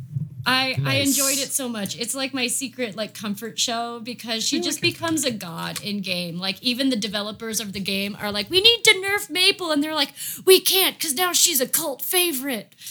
I, 0.46 0.76
I 0.84 0.94
enjoyed 0.96 1.38
it 1.38 1.52
so 1.52 1.68
much. 1.68 1.98
It's 1.98 2.14
like 2.14 2.32
my 2.34 2.46
secret 2.46 2.96
like 2.96 3.14
comfort 3.14 3.58
show 3.58 4.00
because 4.00 4.42
she 4.42 4.60
just 4.60 4.80
becomes 4.80 5.24
a 5.24 5.30
god 5.30 5.80
in 5.82 6.00
game. 6.00 6.38
Like 6.38 6.62
even 6.62 6.88
the 6.88 6.96
developers 6.96 7.60
of 7.60 7.72
the 7.72 7.80
game 7.80 8.16
are 8.20 8.32
like, 8.32 8.48
we 8.50 8.60
need 8.60 8.82
to 8.84 8.94
nerf 8.94 9.28
Maple, 9.30 9.70
and 9.70 9.82
they're 9.82 9.94
like, 9.94 10.12
we 10.44 10.60
can't 10.60 10.96
because 10.96 11.14
now 11.14 11.32
she's 11.32 11.60
a 11.60 11.68
cult 11.68 12.02
favorite. 12.02 12.74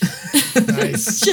Nice. 0.67 1.27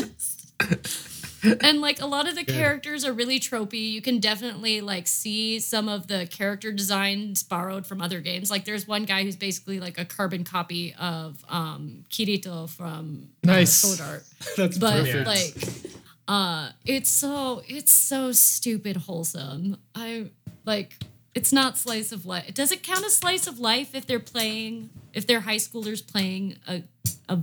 and 1.63 1.81
like 1.81 2.01
a 2.01 2.07
lot 2.07 2.29
of 2.29 2.35
the 2.35 2.45
characters 2.45 3.05
are 3.05 3.13
really 3.13 3.39
tropey. 3.39 3.91
You 3.93 4.01
can 4.03 4.19
definitely 4.21 4.81
like 4.81 5.07
see 5.07 5.61
some 5.61 5.89
of 5.89 6.07
the 6.09 6.27
character 6.27 6.73
designs 6.73 7.43
borrowed 7.43 7.87
from 7.87 8.01
other 8.01 8.21
games. 8.21 8.51
Like 8.51 8.65
there's 8.65 8.87
one 8.89 9.05
guy 9.05 9.23
who's 9.23 9.37
basically 9.37 9.81
like 9.81 9.99
a 9.99 10.05
carbon 10.05 10.45
copy 10.45 10.95
of 10.99 11.45
um 11.49 12.05
Kirito 12.11 12.69
from 12.69 13.29
nice. 13.45 13.55
uh, 13.55 13.57
Nice. 13.57 13.73
Sword 13.73 14.09
Art. 14.09 14.25
That's 14.57 14.79
But 14.79 15.05
perfect. 15.05 15.27
like 15.27 15.93
uh 16.29 16.71
it's 16.85 17.11
so 17.11 17.63
it's 17.67 17.93
so 17.93 18.33
stupid 18.33 18.97
wholesome. 18.97 19.77
I 19.95 20.31
like 20.65 20.97
it's 21.35 21.53
not 21.53 21.77
slice 21.77 22.13
of 22.13 22.25
life. 22.27 22.55
Does 22.55 22.73
it 22.73 22.83
count 22.83 23.05
as 23.05 23.17
slice 23.17 23.47
of 23.47 23.61
life 23.61 23.95
if 23.95 24.07
they're 24.07 24.19
playing 24.19 24.91
if 25.13 25.27
they're 25.27 25.41
high 25.41 25.57
schoolers 25.57 26.07
playing 26.07 26.57
a 26.67 26.83
a 27.29 27.41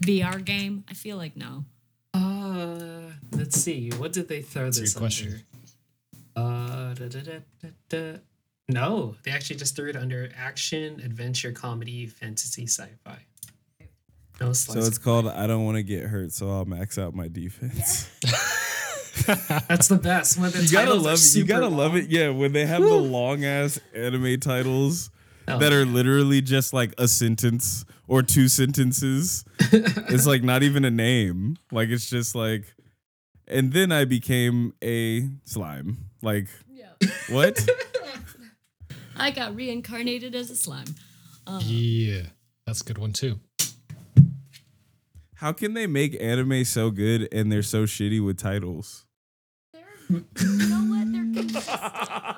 VR 0.00 0.44
game? 0.44 0.84
I 0.88 0.94
feel 0.94 1.16
like 1.16 1.36
no. 1.36 1.64
Uh, 2.14 3.10
let's 3.32 3.60
see. 3.60 3.90
What 3.90 4.12
did 4.12 4.28
they 4.28 4.42
throw 4.42 4.66
a 4.66 4.70
this 4.70 4.94
question. 4.94 5.42
under? 6.36 6.40
Uh, 6.48 6.94
da, 6.94 7.08
da, 7.08 7.20
da, 7.20 7.38
da, 7.60 7.68
da. 7.88 8.18
No, 8.68 9.16
they 9.22 9.30
actually 9.30 9.56
just 9.56 9.76
threw 9.76 9.88
it 9.90 9.96
under 9.96 10.30
action, 10.36 11.00
adventure, 11.00 11.52
comedy, 11.52 12.06
fantasy, 12.06 12.66
sci-fi. 12.66 13.18
No 14.40 14.52
So 14.52 14.78
it's 14.80 14.98
called 14.98 15.28
I 15.28 15.46
don't 15.46 15.64
want 15.64 15.76
to 15.76 15.82
get 15.82 16.04
hurt, 16.04 16.32
so 16.32 16.50
I'll 16.50 16.64
max 16.64 16.98
out 16.98 17.14
my 17.14 17.28
defense. 17.28 18.08
That's 19.68 19.88
the 19.88 20.00
best. 20.02 20.38
When 20.38 20.50
the 20.50 20.62
You 20.62 20.70
gotta 20.72 20.94
love 20.94 21.18
it. 21.18 21.34
You 21.36 21.44
gotta 21.44 21.68
love 21.68 21.96
it. 21.96 22.08
Yeah, 22.08 22.30
when 22.30 22.52
they 22.52 22.66
have 22.66 22.80
the 22.82 22.88
long 22.96 23.44
ass 23.44 23.78
anime 23.94 24.40
titles 24.40 25.10
Oh, 25.48 25.58
that 25.58 25.72
are 25.72 25.84
literally 25.84 26.40
just 26.40 26.72
like 26.72 26.94
a 26.98 27.08
sentence 27.08 27.84
or 28.06 28.22
two 28.22 28.48
sentences. 28.48 29.44
it's 29.58 30.26
like 30.26 30.42
not 30.44 30.62
even 30.62 30.84
a 30.84 30.90
name. 30.90 31.56
Like 31.70 31.88
it's 31.88 32.08
just 32.08 32.34
like 32.34 32.72
and 33.48 33.72
then 33.72 33.92
I 33.92 34.04
became 34.04 34.72
a 34.82 35.28
slime. 35.44 35.98
Like 36.22 36.46
Yeah. 36.70 36.90
what? 37.28 37.64
I 39.16 39.30
got 39.30 39.54
reincarnated 39.54 40.34
as 40.34 40.50
a 40.50 40.56
slime. 40.56 40.94
Uh, 41.46 41.60
Yeah, 41.64 42.22
that's 42.66 42.80
a 42.80 42.84
good 42.84 42.98
one 42.98 43.12
too. 43.12 43.40
How 45.42 45.50
can 45.50 45.74
they 45.74 45.88
make 45.88 46.16
anime 46.22 46.64
so 46.64 46.92
good 46.92 47.28
and 47.32 47.50
they're 47.50 47.64
so 47.64 47.82
shitty 47.82 48.24
with 48.24 48.38
titles? 48.38 49.06
they're, 49.72 49.82
you 50.08 50.68
know 50.68 50.84
what? 50.84 51.12
They're 51.12 51.42
consistent, 51.42 51.80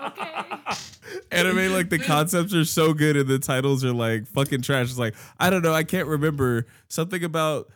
okay? 0.06 1.16
Anime 1.30 1.74
like 1.74 1.90
the 1.90 1.98
concepts 1.98 2.54
are 2.54 2.64
so 2.64 2.94
good 2.94 3.18
and 3.18 3.28
the 3.28 3.38
titles 3.38 3.84
are 3.84 3.92
like 3.92 4.26
fucking 4.28 4.62
trash. 4.62 4.88
It's 4.88 4.98
like 4.98 5.14
I 5.38 5.50
don't 5.50 5.60
know. 5.60 5.74
I 5.74 5.84
can't 5.84 6.08
remember 6.08 6.64
something 6.88 7.22
about 7.22 7.70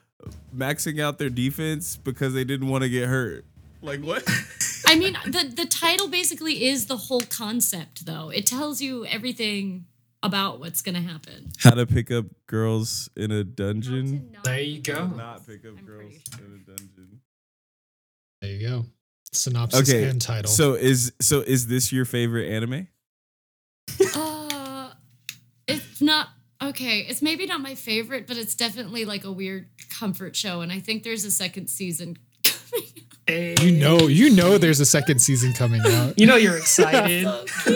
maxing 0.57 0.99
out 0.99 1.19
their 1.19 1.29
defense 1.29 1.97
because 1.97 2.33
they 2.33 2.45
didn't 2.45 2.69
want 2.69 2.85
to 2.85 2.88
get 2.88 3.07
hurt. 3.07 3.45
Like 3.83 4.01
what? 4.01 4.27
I 4.87 4.95
mean, 4.95 5.19
the 5.27 5.53
the 5.55 5.67
title 5.67 6.09
basically 6.09 6.64
is 6.64 6.87
the 6.87 6.97
whole 6.97 7.21
concept, 7.21 8.07
though. 8.07 8.31
It 8.31 8.47
tells 8.47 8.81
you 8.81 9.05
everything 9.05 9.85
about 10.23 10.61
what's 10.61 10.83
gonna 10.83 11.01
happen. 11.01 11.51
How 11.59 11.71
to 11.71 11.87
pick 11.87 12.11
up 12.11 12.27
girls 12.47 13.09
in 13.17 13.31
a 13.31 13.45
dungeon? 13.45 14.37
There 14.45 14.61
you 14.61 14.81
go. 14.83 15.07
Not 15.07 15.47
pick 15.47 15.65
up 15.65 15.79
I'm 15.79 15.85
girls 15.85 16.13
sure. 16.37 16.45
in 16.47 16.55
a 16.55 16.59
dungeon. 16.71 17.21
There 18.41 18.51
you 18.53 18.69
go. 18.69 18.85
Synopsis 19.33 19.89
Okay, 19.89 20.09
and 20.09 20.21
title. 20.21 20.51
So 20.51 20.75
is 20.75 21.13
so 21.21 21.41
is 21.41 21.67
this 21.67 21.93
your 21.93 22.05
favorite 22.05 22.49
anime? 22.51 22.89
Uh, 24.15 24.91
it's 25.67 26.01
not 26.01 26.29
okay. 26.63 27.01
It's 27.01 27.21
maybe 27.21 27.47
not 27.47 27.61
my 27.61 27.75
favorite, 27.75 28.27
but 28.27 28.37
it's 28.37 28.55
definitely 28.55 29.05
like 29.05 29.25
a 29.25 29.33
weird 29.33 29.69
comfort 29.99 30.37
show, 30.37 30.61
and 30.61 30.71
I 30.73 30.81
think 30.81 31.03
there's 31.03 31.25
a 31.25 31.31
second 31.31 31.69
season 31.69 32.17
coming. 32.45 32.89
Hey. 33.27 33.55
you 33.61 33.73
know, 33.73 34.09
you 34.09 34.31
know, 34.35 34.57
there's 34.57 34.81
a 34.81 34.87
second 34.87 35.21
season 35.21 35.53
coming 35.53 35.83
out. 35.85 36.19
You 36.19 36.27
know 36.27 36.37
you're 36.37 36.57
excited. 36.57 37.27
so 37.59 37.71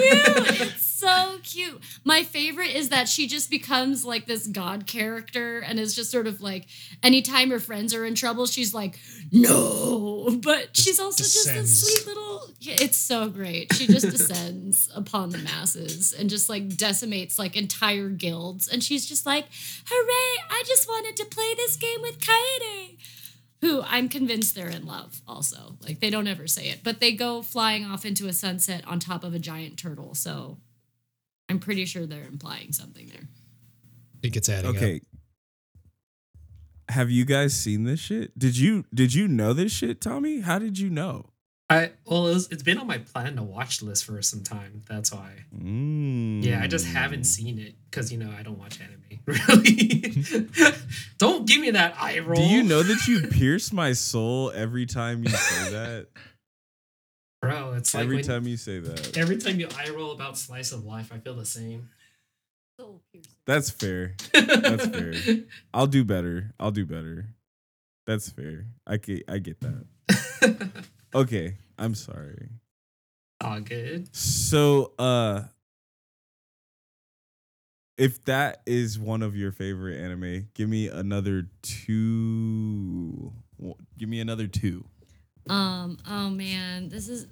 cute. 1.43 1.53
It's 1.53 1.87
so 1.87 1.99
cute. 1.99 2.01
My 2.05 2.23
favorite 2.23 2.75
is 2.75 2.89
that 2.91 3.09
she 3.09 3.27
just 3.27 3.51
becomes 3.51 4.05
like 4.05 4.27
this 4.27 4.47
god 4.47 4.87
character 4.87 5.61
and 5.61 5.79
is 5.79 5.95
just 5.95 6.11
sort 6.11 6.27
of 6.27 6.41
like 6.41 6.67
anytime 7.03 7.51
her 7.51 7.61
friends 7.61 7.95
are 7.95 8.05
in 8.05 8.15
trouble, 8.15 8.47
she's 8.47 8.75
like, 8.75 8.99
no. 9.31 10.39
But 10.43 10.77
she's 10.77 10.99
also 10.99 11.23
just 11.25 11.49
a 11.49 11.67
sweet 11.67 12.07
little 12.07 12.49
it's 12.61 12.97
so 12.97 13.29
great. 13.29 13.73
She 13.75 13.87
just 13.87 14.11
descends 14.11 14.89
upon 14.95 15.31
the 15.31 15.39
masses 15.39 16.13
and 16.13 16.31
just 16.31 16.49
like 16.49 16.77
decimates 16.77 17.39
like 17.39 17.57
entire 17.57 18.09
guilds. 18.09 18.69
And 18.69 18.83
she's 18.83 19.07
just 19.07 19.27
like, 19.27 19.47
hooray, 19.87 20.45
I 20.51 20.63
just 20.67 20.89
wanted 20.89 21.17
to 21.17 21.25
play 21.27 21.55
this 21.55 21.77
game 21.77 22.01
with 22.03 22.19
Kaede 22.21 22.97
who 23.63 23.81
I'm 23.87 24.09
convinced 24.09 24.57
they're 24.57 24.69
in 24.69 24.87
love 24.87 25.23
also. 25.27 25.77
Like 25.81 26.01
they 26.01 26.11
don't 26.11 26.27
ever 26.27 26.49
say 26.49 26.69
it, 26.69 26.81
but 26.83 26.99
they 26.99 27.13
go 27.13 27.43
flying 27.43 27.85
off 27.85 28.05
into 28.05 28.27
a 28.27 28.33
sunset 28.33 28.83
on 28.89 28.99
top 28.99 29.23
of 29.23 29.35
a 29.35 29.39
giant 29.39 29.79
turtle. 29.79 30.15
So 30.15 30.59
I'm 31.53 31.59
pretty 31.59 31.85
sure 31.85 32.07
they're 32.07 32.25
implying 32.25 32.73
something 32.73 33.09
there. 33.09 33.29
It 34.23 34.33
gets 34.33 34.49
adding 34.49 34.71
Okay. 34.75 34.97
up. 34.97 35.03
Have 36.89 37.11
you 37.11 37.25
guys 37.27 37.55
seen 37.55 37.85
this 37.85 38.01
shit? 38.01 38.39
Did 38.39 38.57
you 38.57 38.85
did 38.95 39.13
you 39.15 39.29
know 39.29 39.53
this 39.53 39.71
shit, 39.73 40.01
Tommy? 40.01 40.41
How 40.41 40.59
did 40.59 40.79
you 40.79 40.89
know? 40.91 41.27
I 41.71 41.93
well, 42.07 42.27
it 42.29 42.35
was, 42.35 42.49
it's 42.51 42.63
been 42.63 42.77
on 42.79 42.87
my 42.87 42.99
plan 42.99 43.37
to 43.37 43.43
watch 43.43 43.83
list 43.83 44.05
for 44.05 44.21
some 44.23 44.43
time. 44.43 44.83
That's 44.89 45.13
why. 45.13 45.45
Mm. 45.55 46.43
Yeah, 46.45 46.61
I 46.63 46.67
just 46.67 46.87
haven't 46.87 47.25
seen 47.25 47.59
it 47.59 47.75
because 47.91 48.11
you 48.13 48.19
know 48.19 48.31
I 48.37 48.43
don't 48.43 48.59
watch 48.59 48.79
anime. 48.81 48.99
Really, 49.25 50.25
don't 51.19 51.47
give 51.47 51.61
me 51.61 51.71
that 51.71 51.95
eye 51.99 52.19
roll. 52.19 52.35
Do 52.43 52.43
you 52.43 52.63
know 52.65 52.83
that 52.83 53.07
you 53.07 53.21
pierce 53.31 53.73
my 53.73 53.93
soul 53.93 54.51
every 54.55 54.85
time 54.87 55.23
you 55.23 55.29
say 55.31 55.71
that? 55.71 56.09
Bro? 57.43 57.75
It's 57.75 57.93
like 57.93 58.05
every 58.05 58.17
when- 58.17 58.25
time 58.25 58.47
you 58.47 58.57
say 58.57 58.79
that. 58.79 59.17
every 59.19 59.37
time 59.37 59.61
you 59.61 59.69
eye 59.77 59.91
roll 59.91 60.13
about 60.13 60.39
slice 60.39 60.73
of 60.73 60.85
life, 60.85 61.11
I 61.13 61.19
feel 61.19 61.35
the 61.35 61.45
same. 61.45 61.91
That's 63.47 63.71
fair. 63.71 64.15
That's 64.33 64.87
fair. 64.87 65.15
I'll 65.75 65.87
do 65.87 66.05
better. 66.05 66.53
I'll 66.59 66.71
do 66.73 66.85
better. 66.87 67.27
That's 68.07 68.29
fair. 68.31 68.67
I 68.87 68.97
get 68.97 69.25
I 69.29 69.39
get 69.39 69.61
that. 69.61 70.69
Okay, 71.15 71.59
I'm 71.79 71.95
sorry. 71.95 72.49
All 73.43 73.61
good. 73.61 74.09
So, 74.17 74.93
uh 74.99 75.43
if 77.99 78.25
that 78.25 78.63
is 78.67 78.99
one 78.99 79.23
of 79.23 79.37
your 79.37 79.53
favorite 79.53 80.01
anime, 80.01 80.49
give 80.55 80.69
me 80.71 80.89
another 80.89 81.49
two. 81.61 83.33
Give 83.99 84.09
me 84.09 84.21
another 84.21 84.47
two. 84.47 84.87
Um, 85.49 85.99
oh 86.09 86.31
man, 86.31 86.89
this 86.89 87.09
is 87.09 87.27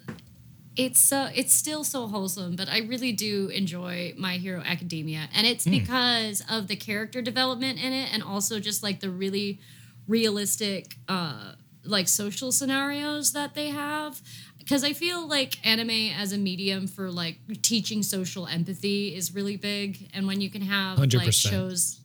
it's 0.77 1.01
so 1.01 1.29
it's 1.35 1.53
still 1.53 1.85
so 1.85 2.07
wholesome, 2.07 2.57
but 2.57 2.69
I 2.69 2.79
really 2.79 3.13
do 3.13 3.49
enjoy 3.49 4.15
My 4.17 4.37
Hero 4.37 4.63
Academia. 4.65 5.29
And 5.35 5.47
it's 5.47 5.65
because 5.65 6.43
of 6.49 6.69
the 6.69 6.77
character 6.77 7.23
development 7.23 7.83
in 7.83 7.93
it 7.93 8.13
and 8.13 8.23
also 8.23 8.61
just 8.61 8.83
like 8.83 9.01
the 9.01 9.11
really 9.11 9.61
realistic 10.09 10.97
uh 11.09 11.53
like 11.85 12.09
social 12.09 12.53
scenarios 12.53 13.33
that 13.33 13.55
they 13.55 13.69
have 13.69 14.21
because 14.59 14.85
I 14.85 14.93
feel 14.93 15.27
like 15.27 15.65
anime 15.67 16.11
as 16.17 16.33
a 16.33 16.39
medium 16.39 16.87
for 16.87 17.11
like 17.11 17.39
teaching 17.63 18.03
social 18.03 18.47
empathy 18.47 19.15
is 19.15 19.35
really 19.35 19.57
big 19.57 20.11
and 20.13 20.27
when 20.27 20.41
you 20.41 20.51
can 20.51 20.63
have 20.63 20.99
like 20.99 21.11
100%. 21.11 21.51
shows 21.51 22.00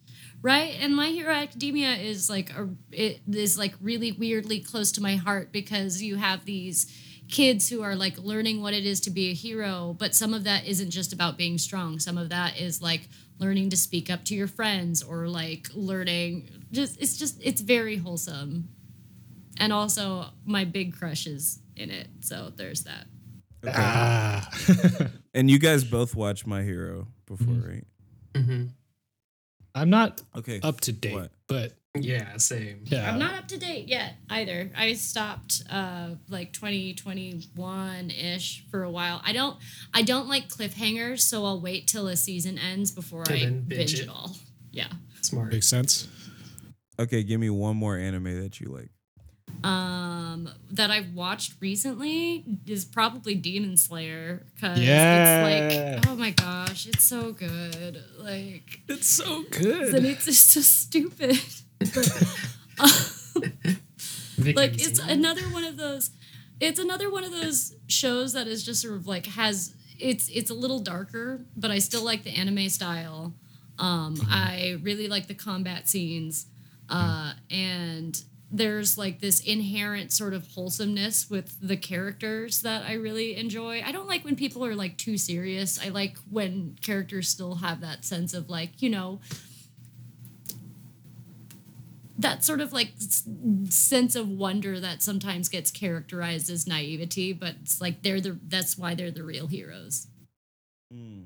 right 0.46 0.76
and 0.80 0.96
my 0.96 1.08
hero 1.10 1.34
academia 1.34 1.94
is 1.96 2.30
like 2.30 2.50
a 2.52 2.70
it 2.92 3.22
is 3.28 3.58
like 3.58 3.74
really 3.82 4.12
weirdly 4.12 4.60
close 4.60 4.92
to 4.92 5.02
my 5.02 5.16
heart 5.16 5.52
because 5.52 6.02
you 6.02 6.16
have 6.18 6.46
these 6.46 6.86
kids 7.28 7.68
who 7.70 7.82
are 7.82 7.96
like 7.96 8.16
learning 8.20 8.62
what 8.62 8.74
it 8.74 8.86
is 8.86 9.00
to 9.02 9.10
be 9.10 9.32
a 9.32 9.34
hero 9.34 9.96
but 9.98 10.14
some 10.14 10.34
of 10.34 10.44
that 10.44 10.66
isn't 10.68 10.92
just 10.92 11.12
about 11.12 11.38
being 11.38 11.58
strong 11.58 12.00
some 12.00 12.18
of 12.18 12.30
that 12.30 12.58
is 12.60 12.82
like 12.82 13.10
learning 13.40 13.70
to 13.70 13.76
speak 13.78 14.10
up 14.10 14.24
to 14.24 14.36
your 14.36 14.48
friends 14.48 15.02
or 15.02 15.28
like 15.28 15.68
learning 15.74 16.48
just 16.72 17.02
it's 17.02 17.18
just 17.18 17.36
it's 17.44 17.62
very 17.62 17.98
wholesome 17.98 18.70
and 19.60 19.74
also 19.74 20.26
my 20.46 20.64
big 20.64 20.96
crush 20.96 21.26
is 21.26 21.60
in 21.76 21.90
it 21.90 22.08
so 22.22 22.52
there's 22.56 22.84
that 22.84 23.06
Okay. 23.64 23.74
Ah. 23.76 24.48
And 25.34 25.50
you 25.50 25.58
guys 25.58 25.84
both 25.84 26.16
watched 26.16 26.46
My 26.46 26.62
Hero 26.62 27.08
before, 27.26 27.56
Mhm. 27.56 27.68
right? 27.68 27.88
hmm 28.38 28.64
I'm 29.76 29.90
not 29.90 30.22
Okay. 30.36 30.60
up 30.64 30.80
to 30.82 30.92
date, 30.94 31.14
What? 31.14 31.32
but 31.48 31.74
Yeah, 31.96 32.38
same. 32.38 32.82
yeah. 32.86 33.10
i'm 33.12 33.20
not 33.20 33.36
up 33.36 33.48
to 33.50 33.58
date 33.58 33.88
yet 33.88 34.16
either 34.30 34.72
i 34.76 34.94
stopped 34.94 35.64
uh 35.70 36.10
like 36.30 36.52
2021-ish 36.54 38.66
for 38.70 38.84
a 38.84 38.90
while 38.90 39.22
i 39.26 39.32
don't 39.34 39.58
i 39.94 40.02
don't 40.02 40.28
like 40.28 40.50
cliffhangers 40.50 41.22
so 41.22 41.46
i'll 41.46 41.62
wait 41.62 41.88
till 41.88 42.08
a 42.08 42.16
season 42.18 42.58
ends 42.58 42.92
before 42.92 43.24
And 43.30 43.36
i 43.36 43.40
binge, 43.46 43.68
binge 43.68 43.94
it 44.00 44.04
it. 44.04 44.10
all 44.10 44.36
yeah 44.72 44.88
Smart. 45.22 45.52
Makes 45.52 45.68
sense. 45.68 46.08
Okay, 47.00 47.24
give 47.24 47.40
me 47.40 47.50
one 47.50 47.76
more 47.76 47.98
anime 47.98 48.42
that 48.44 48.60
you 48.62 48.70
like. 48.70 48.90
Um 49.64 50.50
that 50.72 50.92
I've 50.92 51.14
watched 51.14 51.54
recently 51.60 52.44
is 52.68 52.86
probably 52.86 53.36
Demon 53.36 53.78
Slayer 53.78 54.44
because 54.56 54.80
Yeah. 54.80 55.48
it's 55.48 56.06
like 56.06 56.08
oh 56.08 56.16
my 56.16 56.32
gosh, 56.32 56.88
it's 56.88 57.04
so 57.04 57.32
good. 57.32 58.04
Like 58.18 58.82
It's 58.88 59.08
so 59.08 59.44
good. 59.50 59.94
and 59.96 60.06
it's 60.06 60.26
just 60.26 60.52
so 60.52 60.62
stupid. 60.62 61.40
like 64.56 64.74
it's 64.86 65.00
another 65.00 65.42
one 65.50 65.64
of 65.64 65.78
those 65.78 66.12
it's 66.60 66.80
another 66.80 67.10
one 67.10 67.24
of 67.24 67.32
those 67.32 67.76
shows 67.88 68.34
that 68.34 68.48
is 68.48 68.64
just 68.64 68.82
sort 68.82 68.96
of 68.96 69.08
like 69.08 69.26
has 69.28 69.74
it's 70.00 70.28
it's 70.30 70.50
a 70.50 70.54
little 70.54 70.80
darker, 70.80 71.40
but 71.56 71.72
I 71.72 71.80
still 71.80 72.04
like 72.04 72.24
the 72.24 72.32
anime 72.32 72.68
style. 72.70 73.34
Um, 73.80 74.16
I 74.30 74.78
really 74.84 75.08
like 75.08 75.28
the 75.28 75.34
combat 75.36 75.88
scenes, 75.88 76.48
uh, 76.90 77.32
and 77.50 78.22
there's 78.52 78.98
like 78.98 79.20
this 79.20 79.40
inherent 79.40 80.12
sort 80.12 80.34
of 80.34 80.48
wholesomeness 80.48 81.30
with 81.30 81.58
the 81.62 81.78
characters 81.78 82.62
that 82.62 82.84
I 82.84 82.94
really 82.94 83.36
enjoy. 83.36 83.82
I 83.84 83.92
don't 83.92 84.08
like 84.08 84.24
when 84.24 84.36
people 84.36 84.66
are 84.66 84.76
like 84.76 84.98
too 84.98 85.18
serious. 85.18 85.80
I 85.84 85.90
like 85.90 86.18
when 86.30 86.78
characters 86.82 87.28
still 87.28 87.56
have 87.56 87.82
that 87.82 88.06
sense 88.06 88.34
of 88.34 88.50
like 88.50 88.82
you 88.82 88.90
know 88.90 89.20
that 92.18 92.44
sort 92.44 92.62
of 92.62 92.72
like 92.72 92.94
sense 93.70 94.16
of 94.16 94.30
wonder 94.30 94.80
that 94.80 95.02
sometimes 95.02 95.50
gets 95.50 95.70
characterized 95.70 96.50
as 96.50 96.66
naivety, 96.66 97.34
but 97.34 97.56
it's 97.62 97.82
like 97.82 98.04
they're 98.04 98.22
the 98.22 98.40
that's 98.48 98.78
why 98.78 98.96
they're 98.96 99.12
the 99.12 99.24
real 99.24 99.48
heroes. 99.48 100.08
Hmm. 100.92 101.24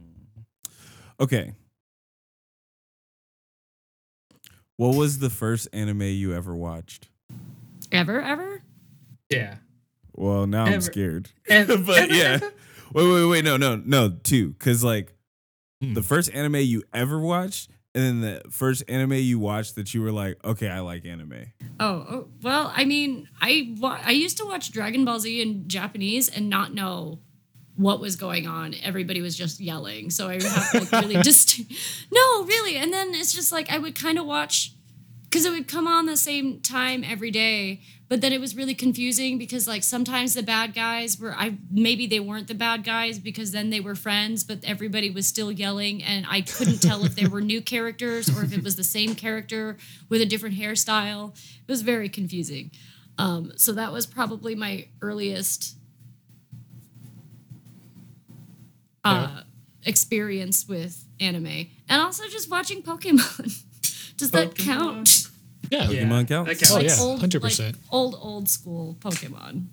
Okay. 1.19 1.53
What 4.79 4.95
was 4.95 5.19
the 5.19 5.29
first 5.29 5.67
anime 5.73 6.03
you 6.03 6.33
ever 6.33 6.55
watched? 6.55 7.09
Ever, 7.91 8.21
ever? 8.21 8.61
yeah. 9.29 9.55
Well, 10.15 10.47
now 10.47 10.63
I'm 10.63 10.79
scared. 10.79 11.29
Ever. 11.49 11.77
but 11.77 12.11
yeah. 12.11 12.39
Wait, 12.93 13.11
wait, 13.11 13.25
wait. 13.25 13.43
No, 13.43 13.57
no, 13.57 13.75
no. 13.75 14.09
Two. 14.23 14.49
Because, 14.51 14.83
like, 14.83 15.13
Hmm. 15.81 15.93
the 15.95 16.01
first 16.03 16.31
anime 16.33 16.55
you 16.55 16.83
ever 16.93 17.19
watched 17.19 17.69
And 17.93 18.03
then 18.03 18.21
the 18.21 18.49
first 18.51 18.83
anime 18.87 19.13
you 19.13 19.37
watched 19.39 19.75
that 19.75 19.93
you 19.93 20.01
were 20.01 20.11
like, 20.13 20.37
okay, 20.45 20.69
I 20.69 20.79
like 20.79 21.05
anime. 21.05 21.45
Oh, 21.79 22.05
oh, 22.09 22.27
well, 22.41 22.71
I 22.75 22.85
mean, 22.85 23.27
I 23.41 23.75
wa- 23.79 23.99
I 24.03 24.11
used 24.11 24.37
to 24.37 24.45
watch 24.45 24.71
Dragon 24.71 25.03
Ball 25.05 25.19
Z 25.19 25.41
in 25.41 25.67
Japanese 25.67 26.29
and 26.29 26.49
not 26.49 26.73
know 26.73 27.19
what 27.79 28.01
was 28.01 28.17
going 28.17 28.45
on. 28.45 28.75
Everybody 28.83 29.21
was 29.21 29.37
just 29.37 29.61
yelling, 29.61 30.09
so 30.09 30.27
I 30.27 30.33
would 30.33 30.43
have 30.43 30.73
like 30.73 30.91
really 30.91 31.15
just 31.23 31.61
no, 32.11 32.43
really. 32.43 32.75
And 32.75 32.91
then 32.91 33.13
it's 33.13 33.31
just 33.31 33.53
like 33.53 33.71
I 33.71 33.77
would 33.77 33.95
kind 33.95 34.19
of 34.19 34.25
watch 34.25 34.73
because 35.23 35.45
it 35.45 35.51
would 35.51 35.67
come 35.67 35.87
on 35.87 36.05
the 36.05 36.17
same 36.17 36.59
time 36.59 37.05
every 37.05 37.31
day, 37.31 37.81
but 38.09 38.19
then 38.19 38.33
it 38.33 38.41
was 38.41 38.53
really 38.53 38.73
confusing 38.73 39.37
because 39.37 39.65
like 39.65 39.83
sometimes 39.83 40.33
the 40.33 40.43
bad 40.43 40.73
guys 40.73 41.17
were 41.17 41.33
I 41.33 41.55
maybe 41.71 42.05
they 42.05 42.19
weren't 42.19 42.49
the 42.49 42.53
bad 42.53 42.83
guys 42.83 43.17
because 43.17 43.53
then 43.53 43.69
they 43.69 43.79
were 43.79 43.95
friends, 43.95 44.43
but 44.43 44.59
everybody 44.65 45.09
was 45.09 45.25
still 45.25 45.49
yelling 45.49 46.03
and 46.03 46.25
I 46.29 46.41
couldn't 46.41 46.81
tell 46.81 47.05
if 47.05 47.15
they 47.15 47.27
were 47.27 47.39
new 47.39 47.61
characters 47.61 48.29
or 48.29 48.43
if 48.43 48.51
it 48.51 48.61
was 48.61 48.75
the 48.75 48.83
same 48.83 49.15
character 49.15 49.77
with 50.09 50.19
a 50.19 50.25
different 50.25 50.57
hairstyle. 50.57 51.31
It 51.31 51.71
was 51.71 51.81
very 51.81 52.09
confusing. 52.09 52.71
Um, 53.17 53.53
so 53.55 53.71
that 53.71 53.93
was 53.93 54.05
probably 54.05 54.53
my 54.55 54.87
earliest 55.01 55.75
uh, 59.03 59.41
experience 59.83 60.67
with 60.67 61.05
anime, 61.19 61.67
and 61.87 62.01
also 62.01 62.27
just 62.27 62.49
watching 62.49 62.81
Pokemon. 62.81 63.63
Does 64.17 64.31
that 64.31 64.55
count? 64.55 65.27
Yeah. 65.71 65.89
Yeah, 65.89 66.03
Pokemon 66.03 66.27
counts? 66.27 66.59
that 66.59 66.67
counts. 66.67 67.01
Oh, 67.01 67.15
yeah. 67.15 67.19
100%. 67.19 67.59
like, 67.59 67.75
old 67.91 68.15
old 68.19 68.49
school 68.49 68.97
Pokemon. 68.99 69.67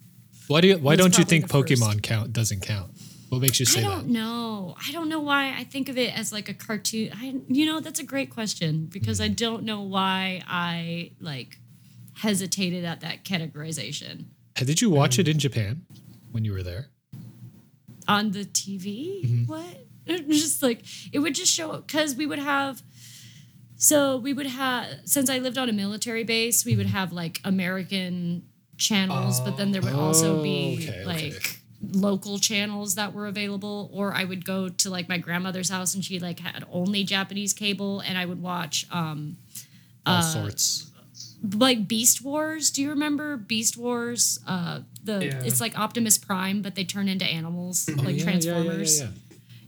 Why 0.49 0.61
do 0.61 0.69
you, 0.69 0.79
why 0.79 0.95
don't 0.95 1.19
you 1.19 1.25
think 1.25 1.49
the 1.49 1.53
first. 1.53 1.73
Pokemon 1.73 2.03
count 2.03 2.33
doesn't 2.33 2.61
count? 2.61 2.91
What 3.29 3.41
makes 3.41 3.59
you 3.59 3.67
say 3.67 3.81
that? 3.81 3.87
I 3.87 3.91
don't 3.91 4.09
know. 4.09 4.77
I 4.87 4.93
don't 4.93 5.09
know 5.09 5.19
why 5.19 5.53
I 5.59 5.65
think 5.65 5.89
of 5.89 5.99
it 5.99 6.17
as 6.17 6.33
like 6.33 6.49
a 6.49 6.55
cartoon. 6.55 7.11
I, 7.13 7.35
you 7.49 7.67
know, 7.67 7.81
that's 7.81 7.99
a 7.99 8.05
great 8.05 8.31
question 8.31 8.87
because 8.87 9.21
I 9.21 9.29
don't 9.29 9.65
know 9.65 9.81
why 9.83 10.43
I 10.47 11.11
like 11.21 11.59
hesitated 12.15 12.85
at 12.85 13.01
that 13.01 13.25
categorization 13.25 14.27
Did 14.55 14.81
you 14.81 14.89
watch 14.89 15.19
it 15.19 15.29
in 15.29 15.39
Japan 15.39 15.83
when 16.31 16.45
you 16.45 16.53
were 16.53 16.63
there? 16.63 16.87
On 18.09 18.31
the 18.33 18.45
TV. 18.45 19.25
Mm-hmm. 19.25 19.45
What? 19.47 19.87
Just 20.29 20.63
like 20.63 20.83
it 21.13 21.19
would 21.19 21.35
just 21.35 21.53
show 21.53 21.79
because 21.79 22.15
we 22.15 22.27
would 22.27 22.39
have. 22.39 22.83
So 23.77 24.17
we 24.17 24.33
would 24.33 24.47
have 24.47 24.87
since 25.05 25.29
I 25.29 25.39
lived 25.39 25.59
on 25.59 25.69
a 25.69 25.73
military 25.73 26.25
base, 26.25 26.65
we 26.65 26.77
would 26.77 26.87
have 26.87 27.13
like 27.13 27.41
American 27.45 28.45
channels, 28.79 29.41
but 29.41 29.57
then 29.57 29.73
there 29.73 29.83
would 29.83 29.95
also 29.95 30.43
be 30.43 30.79
Oh, 30.79 30.83
okay, 30.83 31.01
okay. 31.01 31.05
like 31.05 31.61
local 31.93 32.39
channels 32.39 32.95
that 32.95 33.13
were 33.13 33.27
available 33.27 33.91
or 33.93 34.13
I 34.15 34.25
would 34.25 34.45
go 34.45 34.69
to 34.69 34.91
like 34.91 35.09
my 35.09 35.19
grandmother's 35.19 35.69
house 35.69 35.95
and 35.95 36.05
she 36.05 36.19
like 36.19 36.41
had 36.41 36.65
only 36.73 37.05
Japanese 37.05 37.53
cable 37.53 38.01
and 38.01 38.17
I 38.17 38.25
would 38.25 38.41
watch 38.41 38.87
um 38.91 39.37
All 40.07 40.23
sorts. 40.23 40.91
Like 41.55 41.87
Beast 41.89 42.23
Wars. 42.23 42.71
Do 42.71 42.83
you 42.83 42.91
remember 42.91 43.37
Beast 43.37 43.77
Wars? 43.77 44.39
Uh 44.47 44.81
the 45.05 45.27
Yeah. 45.27 45.43
it's 45.45 45.61
like 45.61 45.79
Optimus 45.79 46.19
Prime 46.19 46.63
but 46.63 46.75
they 46.75 46.85
turn 46.85 47.09
into 47.09 47.25
animals 47.25 47.89
Oh, 47.89 47.93
like 47.93 48.05
yeah, 48.05 48.11
yeah, 48.11 48.17
yeah, 48.17 48.23
Transformers. 48.25 49.01
yeah, 49.01 49.09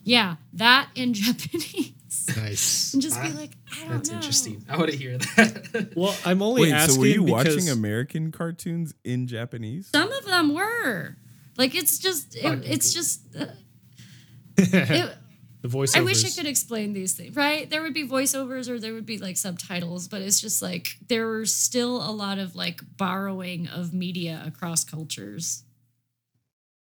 Yeah, 0.05 0.37
that 0.55 0.89
in 0.95 1.15
Japanese. 1.25 1.93
Nice. 2.37 2.93
and 2.95 3.03
just 3.03 3.21
be 3.23 3.29
Ah, 3.29 3.39
like, 3.39 3.51
I 3.75 3.81
don't 3.81 3.91
That's 3.91 4.11
know. 4.11 4.17
interesting. 4.17 4.65
I 4.69 4.77
want 4.77 4.91
to 4.91 4.97
hear 4.97 5.17
that. 5.19 5.93
Well, 5.97 6.15
I'm 6.25 6.43
only 6.43 6.63
Wait, 6.63 6.73
asking 6.73 6.95
so 6.95 7.01
were 7.01 7.07
you 7.07 7.23
watching 7.23 7.69
American 7.69 8.33
cartoons 8.33 8.95
in 9.05 9.27
Japanese? 9.27 9.89
Some 9.89 10.11
of 10.13 10.25
them 10.25 10.55
were. 10.55 11.17
Like 11.57 11.75
it's 11.75 11.99
just 11.99 12.37
it, 12.37 12.63
it's 12.65 12.93
just 12.93 13.21
uh, 13.39 13.47
it, 14.59 15.17
the 15.63 15.69
voiceovers. 15.69 15.97
I 15.97 16.01
wish 16.03 16.25
I 16.25 16.31
could 16.31 16.49
explain 16.49 16.93
these 16.93 17.15
things, 17.15 17.35
right? 17.37 17.69
There 17.69 17.83
would 17.83 17.95
be 17.95 18.07
voiceovers 18.07 18.69
or 18.69 18.79
there 18.79 18.93
would 18.95 19.07
be 19.07 19.19
like 19.19 19.37
subtitles, 19.37 20.09
but 20.09 20.23
it's 20.23 20.41
just 20.41 20.63
like 20.63 20.97
there 21.09 21.27
were 21.27 21.45
still 21.47 21.97
a 21.97 22.13
lot 22.13 22.39
of 22.39 22.55
like 22.55 22.81
borrowing 22.97 23.67
of 23.69 23.93
media 23.93 24.43
across 24.47 24.85
cultures. 24.85 25.65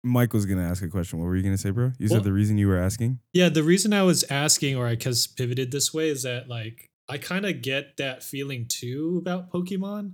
Mike 0.05 0.33
was 0.33 0.47
gonna 0.47 0.63
ask 0.69 0.83
a 0.83 0.89
question. 0.89 1.19
What 1.19 1.27
were 1.27 1.37
you 1.37 1.43
gonna 1.43 1.59
say, 1.59 1.71
bro? 1.71 1.93
You 1.99 2.09
Well- 2.09 2.19
said 2.21 2.25
the 2.25 2.33
reason 2.33 2.57
you 2.59 2.69
were 2.69 2.79
asking. 2.79 3.19
Yeah, 3.33 3.49
the 3.49 3.65
reason 3.65 3.93
I 3.93 4.03
was 4.03 4.25
asking, 4.31 4.77
or 4.77 4.87
I 4.87 4.95
guess 4.95 5.27
pivoted 5.27 5.71
this 5.73 5.93
way, 5.93 6.09
is 6.09 6.23
that 6.23 6.49
like 6.49 6.89
I 7.09 7.19
kind 7.19 7.47
of 7.47 7.63
get 7.63 7.97
that 7.97 8.23
feeling 8.23 8.67
too 8.69 9.17
about 9.21 9.51
Pokemon, 9.51 10.13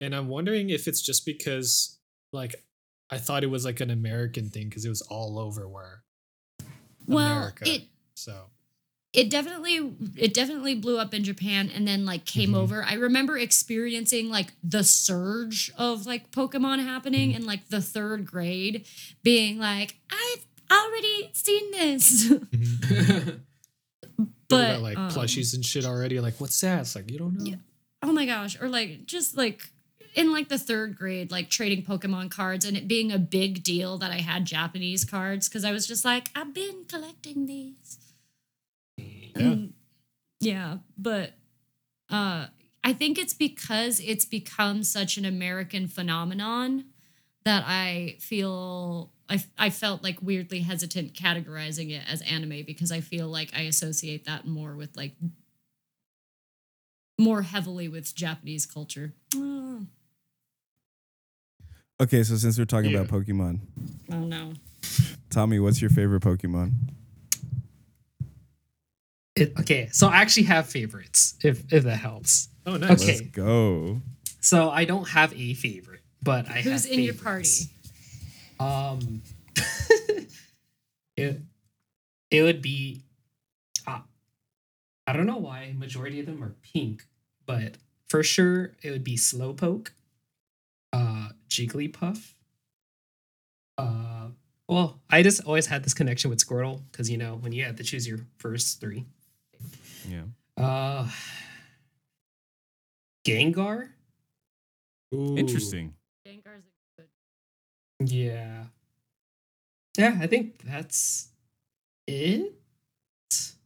and 0.00 0.14
I'm 0.14 0.28
wondering 0.28 0.70
if 0.70 0.88
it's 0.88 1.02
just 1.02 1.24
because 1.26 1.98
like 2.32 2.54
I 3.10 3.18
thought 3.18 3.44
it 3.44 3.48
was 3.48 3.64
like 3.64 3.80
an 3.80 3.90
American 3.90 4.48
thing 4.50 4.68
because 4.68 4.84
it 4.84 4.88
was 4.88 5.02
all 5.02 5.38
over 5.38 5.68
where 5.68 6.02
Well, 7.14 7.36
America. 7.38 7.68
it 7.68 7.82
so 8.14 8.44
it 9.12 9.28
definitely 9.28 9.92
it 10.16 10.32
definitely 10.34 10.74
blew 10.76 10.98
up 10.98 11.12
in 11.14 11.24
Japan 11.24 11.70
and 11.74 11.86
then 11.86 12.04
like 12.06 12.24
came 12.24 12.52
Mhm. 12.52 12.56
over. 12.56 12.84
I 12.84 12.94
remember 12.94 13.36
experiencing 13.36 14.30
like 14.30 14.52
the 14.62 14.84
surge 14.84 15.72
of 15.76 16.06
like 16.06 16.30
Pokemon 16.30 16.84
happening 16.84 17.32
in 17.32 17.44
like 17.44 17.68
the 17.68 17.80
third 17.82 18.24
grade, 18.24 18.86
being 19.22 19.58
like, 19.58 19.96
I've 20.10 20.44
already 20.70 21.30
seen 21.32 21.70
this. 21.72 22.28
Mhm. 22.30 23.40
but 24.16 24.28
but 24.48 24.72
got 24.74 24.82
like 24.82 24.98
um, 24.98 25.10
plushies 25.10 25.54
and 25.54 25.64
shit 25.64 25.84
already. 25.84 26.20
Like, 26.20 26.40
what's 26.40 26.60
that? 26.60 26.80
It's 26.80 26.94
like 26.96 27.10
you 27.10 27.18
don't 27.18 27.36
know. 27.38 27.44
Yeah. 27.44 27.56
oh 28.02 28.12
my 28.12 28.26
gosh, 28.26 28.60
or 28.60 28.68
like 28.68 29.06
just 29.06 29.36
like 29.36 29.62
in 30.14 30.32
like 30.32 30.48
the 30.48 30.58
third 30.58 30.96
grade, 30.96 31.30
like 31.30 31.50
trading 31.50 31.84
Pokemon 31.84 32.30
cards 32.30 32.64
and 32.64 32.76
it 32.76 32.88
being 32.88 33.12
a 33.12 33.18
big 33.18 33.62
deal 33.62 33.98
that 33.98 34.10
I 34.10 34.18
had 34.18 34.44
Japanese 34.44 35.04
cards 35.04 35.48
because 35.48 35.64
I 35.64 35.72
was 35.72 35.86
just 35.86 36.04
like, 36.04 36.30
I've 36.34 36.54
been 36.54 36.84
collecting 36.88 37.46
these. 37.46 37.98
Yeah. 38.96 39.46
Um, 39.46 39.74
yeah, 40.40 40.78
but 40.98 41.32
uh 42.08 42.46
I 42.82 42.92
think 42.94 43.18
it's 43.18 43.34
because 43.34 44.00
it's 44.00 44.24
become 44.24 44.82
such 44.82 45.18
an 45.18 45.24
American 45.24 45.86
phenomenon 45.86 46.86
that 47.44 47.64
I 47.66 48.16
feel 48.20 49.12
I, 49.28 49.44
I 49.58 49.70
felt 49.70 50.02
like 50.02 50.18
weirdly 50.20 50.60
hesitant 50.60 51.14
categorizing 51.14 51.90
it 51.90 52.02
as 52.10 52.22
anime 52.22 52.64
because 52.66 52.90
I 52.90 53.00
feel 53.00 53.28
like 53.28 53.50
I 53.54 53.62
associate 53.62 54.24
that 54.24 54.46
more 54.46 54.74
with 54.74 54.96
like 54.96 55.12
more 57.18 57.42
heavily 57.42 57.86
with 57.86 58.14
Japanese 58.14 58.66
culture. 58.66 59.12
Oh, 59.36 59.86
Okay, 62.00 62.22
so 62.22 62.36
since 62.36 62.58
we're 62.58 62.64
talking 62.64 62.90
Yeah. 62.90 63.00
about 63.00 63.08
Pokemon, 63.26 63.60
oh 64.10 64.20
no. 64.20 64.54
Tommy, 65.28 65.58
what's 65.60 65.80
your 65.80 65.90
favorite 65.90 66.22
Pokemon? 66.22 66.72
It- 69.36 69.52
okay, 69.60 69.88
so 69.92 70.08
I 70.08 70.16
actually 70.16 70.44
have 70.44 70.66
favorites, 70.68 71.34
if 71.42 71.70
if 71.72 71.84
that 71.84 71.96
helps. 71.96 72.48
Oh, 72.66 72.76
nice. 72.76 73.02
Okay. 73.02 73.06
Let's 73.18 73.20
go. 73.30 74.00
So 74.40 74.70
I 74.70 74.84
don't 74.84 75.08
have 75.08 75.32
a 75.34 75.54
favorite, 75.54 76.00
but 76.22 76.48
I 76.48 76.62
Who's 76.62 76.84
have 76.84 76.92
in 76.92 77.00
your 77.00 77.14
party? 77.14 77.48
Um, 78.58 79.22
it 81.16 81.40
it 82.30 82.42
would 82.42 82.62
be. 82.62 83.02
Uh, 83.86 84.00
I 85.06 85.12
don't 85.12 85.26
know 85.26 85.36
why 85.38 85.74
majority 85.76 86.20
of 86.20 86.26
them 86.26 86.42
are 86.42 86.54
pink, 86.62 87.06
but 87.46 87.76
for 88.08 88.22
sure 88.22 88.72
it 88.82 88.90
would 88.90 89.04
be 89.04 89.16
Slowpoke, 89.16 89.88
uh, 90.92 91.30
Jigglypuff. 91.50 92.32
Uh, 93.76 94.28
well, 94.68 95.00
I 95.10 95.22
just 95.22 95.44
always 95.44 95.66
had 95.66 95.84
this 95.84 95.94
connection 95.94 96.30
with 96.30 96.38
Squirtle 96.38 96.82
because 96.90 97.10
you 97.10 97.18
know 97.18 97.36
when 97.36 97.52
you 97.52 97.64
had 97.64 97.76
to 97.78 97.82
choose 97.82 98.06
your 98.06 98.20
first 98.38 98.80
three. 98.80 99.04
Yeah. 100.08 100.22
Uh, 100.56 101.08
Gengar. 103.26 103.88
Ooh. 105.14 105.36
Interesting. 105.36 105.94
Gengar's 106.26 106.64
a 106.98 107.02
good. 107.02 107.08
Yeah. 108.12 108.64
Yeah, 109.98 110.18
I 110.20 110.26
think 110.26 110.62
that's 110.64 111.28
it. 112.06 112.54
Sorry, 113.32 113.58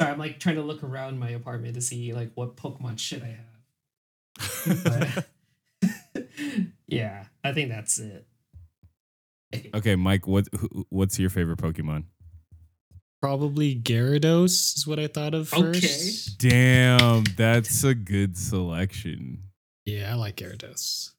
I'm 0.00 0.18
like 0.18 0.40
trying 0.40 0.56
to 0.56 0.62
look 0.62 0.82
around 0.82 1.18
my 1.18 1.30
apartment 1.30 1.74
to 1.74 1.80
see 1.80 2.12
like 2.12 2.32
what 2.34 2.56
Pokemon 2.56 2.98
shit 2.98 3.22
I 3.22 3.38
have. 4.36 5.26
But 6.92 6.98
yeah, 6.98 7.24
I 7.42 7.52
think 7.52 7.70
that's 7.70 7.98
it. 7.98 8.26
Okay, 9.74 9.96
Mike, 9.96 10.26
what 10.26 10.46
who, 10.58 10.86
what's 10.90 11.18
your 11.18 11.30
favorite 11.30 11.58
Pokemon? 11.58 12.04
Probably 13.20 13.74
Gyarados 13.74 14.76
is 14.76 14.86
what 14.86 14.98
I 14.98 15.06
thought 15.06 15.32
of 15.32 15.52
Okay. 15.54 15.72
first. 15.80 16.38
Damn, 16.38 17.24
that's 17.36 17.82
a 17.84 17.94
good 17.94 18.36
selection. 18.36 19.44
Yeah, 19.86 20.10
I 20.12 20.14
like 20.14 20.36
Gyarados. 20.36 21.10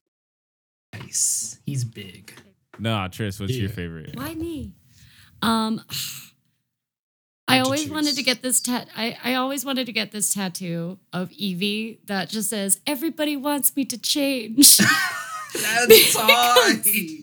Nice. 0.94 1.60
He's 1.66 1.84
big. 1.84 2.34
Nah, 2.78 3.08
Tris, 3.08 3.40
what's 3.40 3.54
your 3.56 3.70
favorite? 3.70 4.16
Why 4.16 4.36
me? 4.36 4.74
Um 5.42 5.82
I 7.48 7.56
Hard 7.58 7.64
to 7.64 7.66
always 7.66 7.90
wanted 7.90 8.16
to 8.16 8.24
get 8.24 8.42
this 8.42 8.60
tat 8.62 8.90
I, 8.96 9.18
I 9.24 9.34
always 9.36 9.66
wanted 9.66 9.86
to 9.88 9.92
get 9.92 10.12
this 10.12 10.34
tattoo 10.34 11.00
of 11.12 11.30
Eevee 11.30 11.98
that 12.06 12.30
just 12.30 12.50
says 12.50 12.80
everybody 12.88 13.36
wants 13.36 13.76
me 13.76 13.86
to 13.86 13.98
change. 13.98 14.80
That's 15.54 16.14
tight. 16.14 16.84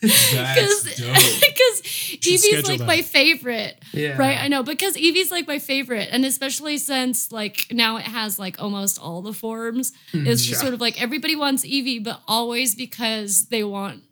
Because 0.00 0.84
because 0.84 1.82
Eevee's 1.82 2.42
schedule 2.42 2.68
like 2.70 2.78
that. 2.78 2.86
my 2.86 3.02
favorite. 3.02 3.82
Yeah. 3.92 4.16
Right, 4.18 4.38
I 4.38 4.48
know 4.48 4.62
because 4.62 4.96
Eevee's 4.96 5.30
like 5.30 5.46
my 5.48 5.58
favorite, 5.58 6.08
and 6.12 6.24
especially 6.24 6.78
since 6.78 7.32
like 7.32 7.66
now 7.70 7.96
it 7.96 8.04
has 8.04 8.38
like 8.38 8.60
almost 8.62 9.00
all 9.00 9.22
the 9.22 9.32
forms. 9.32 9.92
Hmm. 10.12 10.26
It's 10.26 10.42
just 10.44 10.60
Yeah. 10.60 10.62
sort 10.62 10.74
of 10.74 10.80
like 10.80 11.00
everybody 11.00 11.36
wants 11.36 11.64
Eevee, 11.64 12.02
but 12.04 12.20
always 12.28 12.74
because 12.74 13.46
they 13.46 13.64
want 13.64 14.02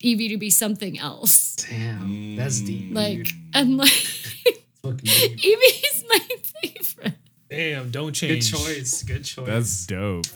Evie 0.00 0.28
to 0.28 0.36
be 0.36 0.50
something 0.50 0.98
else. 0.98 1.56
Damn, 1.56 2.36
that's 2.36 2.60
hmm. 2.60 2.66
deep. 2.66 2.94
Like 2.94 3.28
and 3.54 3.76
like 3.76 3.88
Eevee's 4.84 6.04
my 6.08 6.18
favorite. 6.62 7.14
Damn, 7.48 7.90
don't 7.90 8.12
change. 8.12 8.50
Good 8.52 8.58
choice. 8.58 9.02
Good 9.02 9.24
choice. 9.24 9.46
That's 9.46 9.86
dope. 9.86 10.26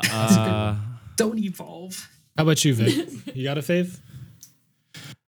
A 0.00 0.02
good 0.04 0.12
Uh, 0.12 0.76
Don't 1.16 1.38
evolve. 1.38 2.10
How 2.36 2.42
about 2.44 2.64
you, 2.64 2.74
Vic? 2.74 3.08
You 3.34 3.44
got 3.44 3.58
a 3.58 3.62
fave? 3.62 3.98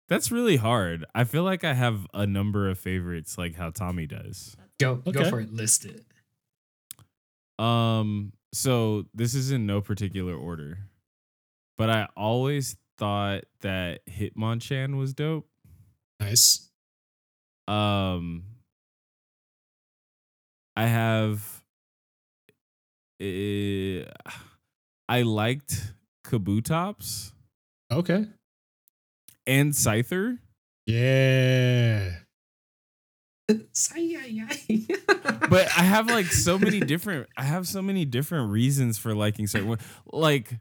that's 0.09 0.31
really 0.31 0.55
hard. 0.57 1.05
I 1.13 1.23
feel 1.25 1.43
like 1.43 1.63
I 1.65 1.73
have 1.73 2.07
a 2.13 2.25
number 2.25 2.69
of 2.69 2.79
favorites, 2.79 3.37
like 3.37 3.55
how 3.55 3.69
Tommy 3.71 4.07
does. 4.07 4.55
Go 4.79 4.95
go 4.95 5.29
for 5.29 5.39
it. 5.41 5.51
List 5.53 5.85
it. 5.85 6.05
Um, 7.63 8.31
so 8.53 9.05
this 9.13 9.33
is 9.35 9.51
in 9.51 9.65
no 9.65 9.81
particular 9.81 10.35
order, 10.35 10.77
but 11.77 11.89
I 11.89 12.07
always 12.15 12.77
thought 12.97 13.43
that 13.61 14.05
Hitmonchan 14.07 14.95
was 14.97 15.13
dope. 15.13 15.47
Nice. 16.19 16.69
Um, 17.67 18.43
I 20.75 20.85
have. 20.85 21.63
eh, 23.19 24.03
I 25.09 25.21
liked 25.23 25.93
Kabutops 26.25 27.31
Okay. 27.91 28.25
and 29.45 29.71
Scyther. 29.73 30.39
Yeah. 30.85 32.11
Say-yi-yi. 33.71 34.85
but 35.49 35.67
I 35.77 35.83
have 35.83 36.07
like 36.09 36.25
so 36.25 36.59
many 36.59 36.81
different. 36.81 37.27
I 37.37 37.43
have 37.43 37.65
so 37.67 37.81
many 37.81 38.03
different 38.03 38.51
reasons 38.51 38.97
for 38.97 39.13
liking 39.15 39.47
certain. 39.47 39.69
one- 39.69 39.79
Like, 40.11 40.59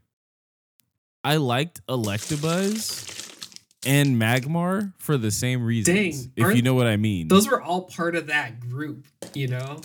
I 1.23 1.35
liked 1.37 1.85
Electabuzz 1.87 3.49
and 3.85 4.15
Magmar 4.21 4.93
for 4.99 5.17
the 5.17 5.31
same 5.31 5.65
reasons. 5.65 6.27
Dang, 6.27 6.31
if 6.49 6.55
you 6.55 6.61
know 6.61 6.73
what 6.75 6.87
I 6.87 6.95
mean. 6.95 7.27
Those 7.27 7.49
were 7.49 7.61
all 7.61 7.81
part 7.83 8.15
of 8.15 8.27
that 8.27 8.61
group, 8.61 9.05
you 9.33 9.47
know? 9.49 9.81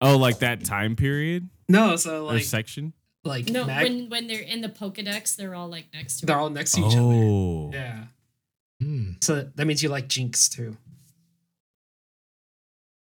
oh, 0.00 0.16
like 0.18 0.40
that 0.40 0.64
time 0.64 0.94
period 0.96 1.48
No, 1.68 1.96
so 1.96 2.26
or 2.28 2.34
like 2.34 2.44
section. 2.44 2.92
Like 3.24 3.48
No, 3.48 3.64
Mag- 3.64 3.82
when 3.84 4.08
when 4.10 4.26
they're 4.26 4.42
in 4.42 4.60
the 4.60 4.68
Pokedex, 4.68 5.34
they're 5.36 5.54
all 5.54 5.68
like 5.68 5.86
next 5.94 6.18
to 6.20 6.26
they're 6.26 6.38
all 6.38 6.50
next 6.50 6.72
to 6.72 6.80
each 6.80 6.94
other. 6.94 6.98
Oh, 7.02 7.70
Yeah. 7.72 8.04
Hmm. 8.82 9.12
So 9.22 9.48
that 9.54 9.66
means 9.66 9.82
you 9.82 9.88
like 9.88 10.08
Jynx 10.08 10.48
too. 10.48 10.76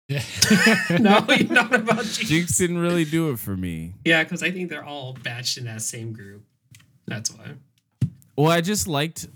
Yeah. 0.10 0.24
No, 1.00 1.24
you're 1.30 1.48
not 1.50 1.74
about 1.74 1.98
Jynx. 2.04 2.18
Jynx 2.30 2.58
didn't 2.58 2.80
really 2.80 3.06
do 3.06 3.30
it 3.32 3.40
for 3.40 3.56
me. 3.56 3.94
Yeah, 4.04 4.24
because 4.24 4.42
I 4.44 4.52
think 4.52 4.70
they're 4.70 4.84
all 4.84 5.14
batched 5.14 5.58
in 5.58 5.66
that 5.66 5.82
same 5.84 6.14
group. 6.14 6.44
That's 7.08 7.32
why. 7.32 7.52
Well, 8.36 8.52
I 8.52 8.62
just 8.62 8.88
liked. 8.88 9.28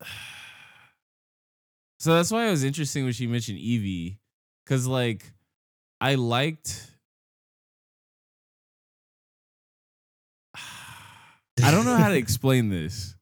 So 1.98 2.14
that's 2.14 2.30
why 2.30 2.46
it 2.46 2.50
was 2.50 2.62
interesting 2.62 3.04
when 3.04 3.14
she 3.14 3.26
mentioned 3.26 3.58
Eevee, 3.58 4.18
because 4.64 4.86
like, 4.86 5.32
I 6.00 6.14
liked. 6.16 6.90
I 11.62 11.70
don't 11.70 11.84
know 11.84 11.96
how 11.96 12.08
to 12.08 12.16
explain 12.16 12.68
this. 12.68 13.14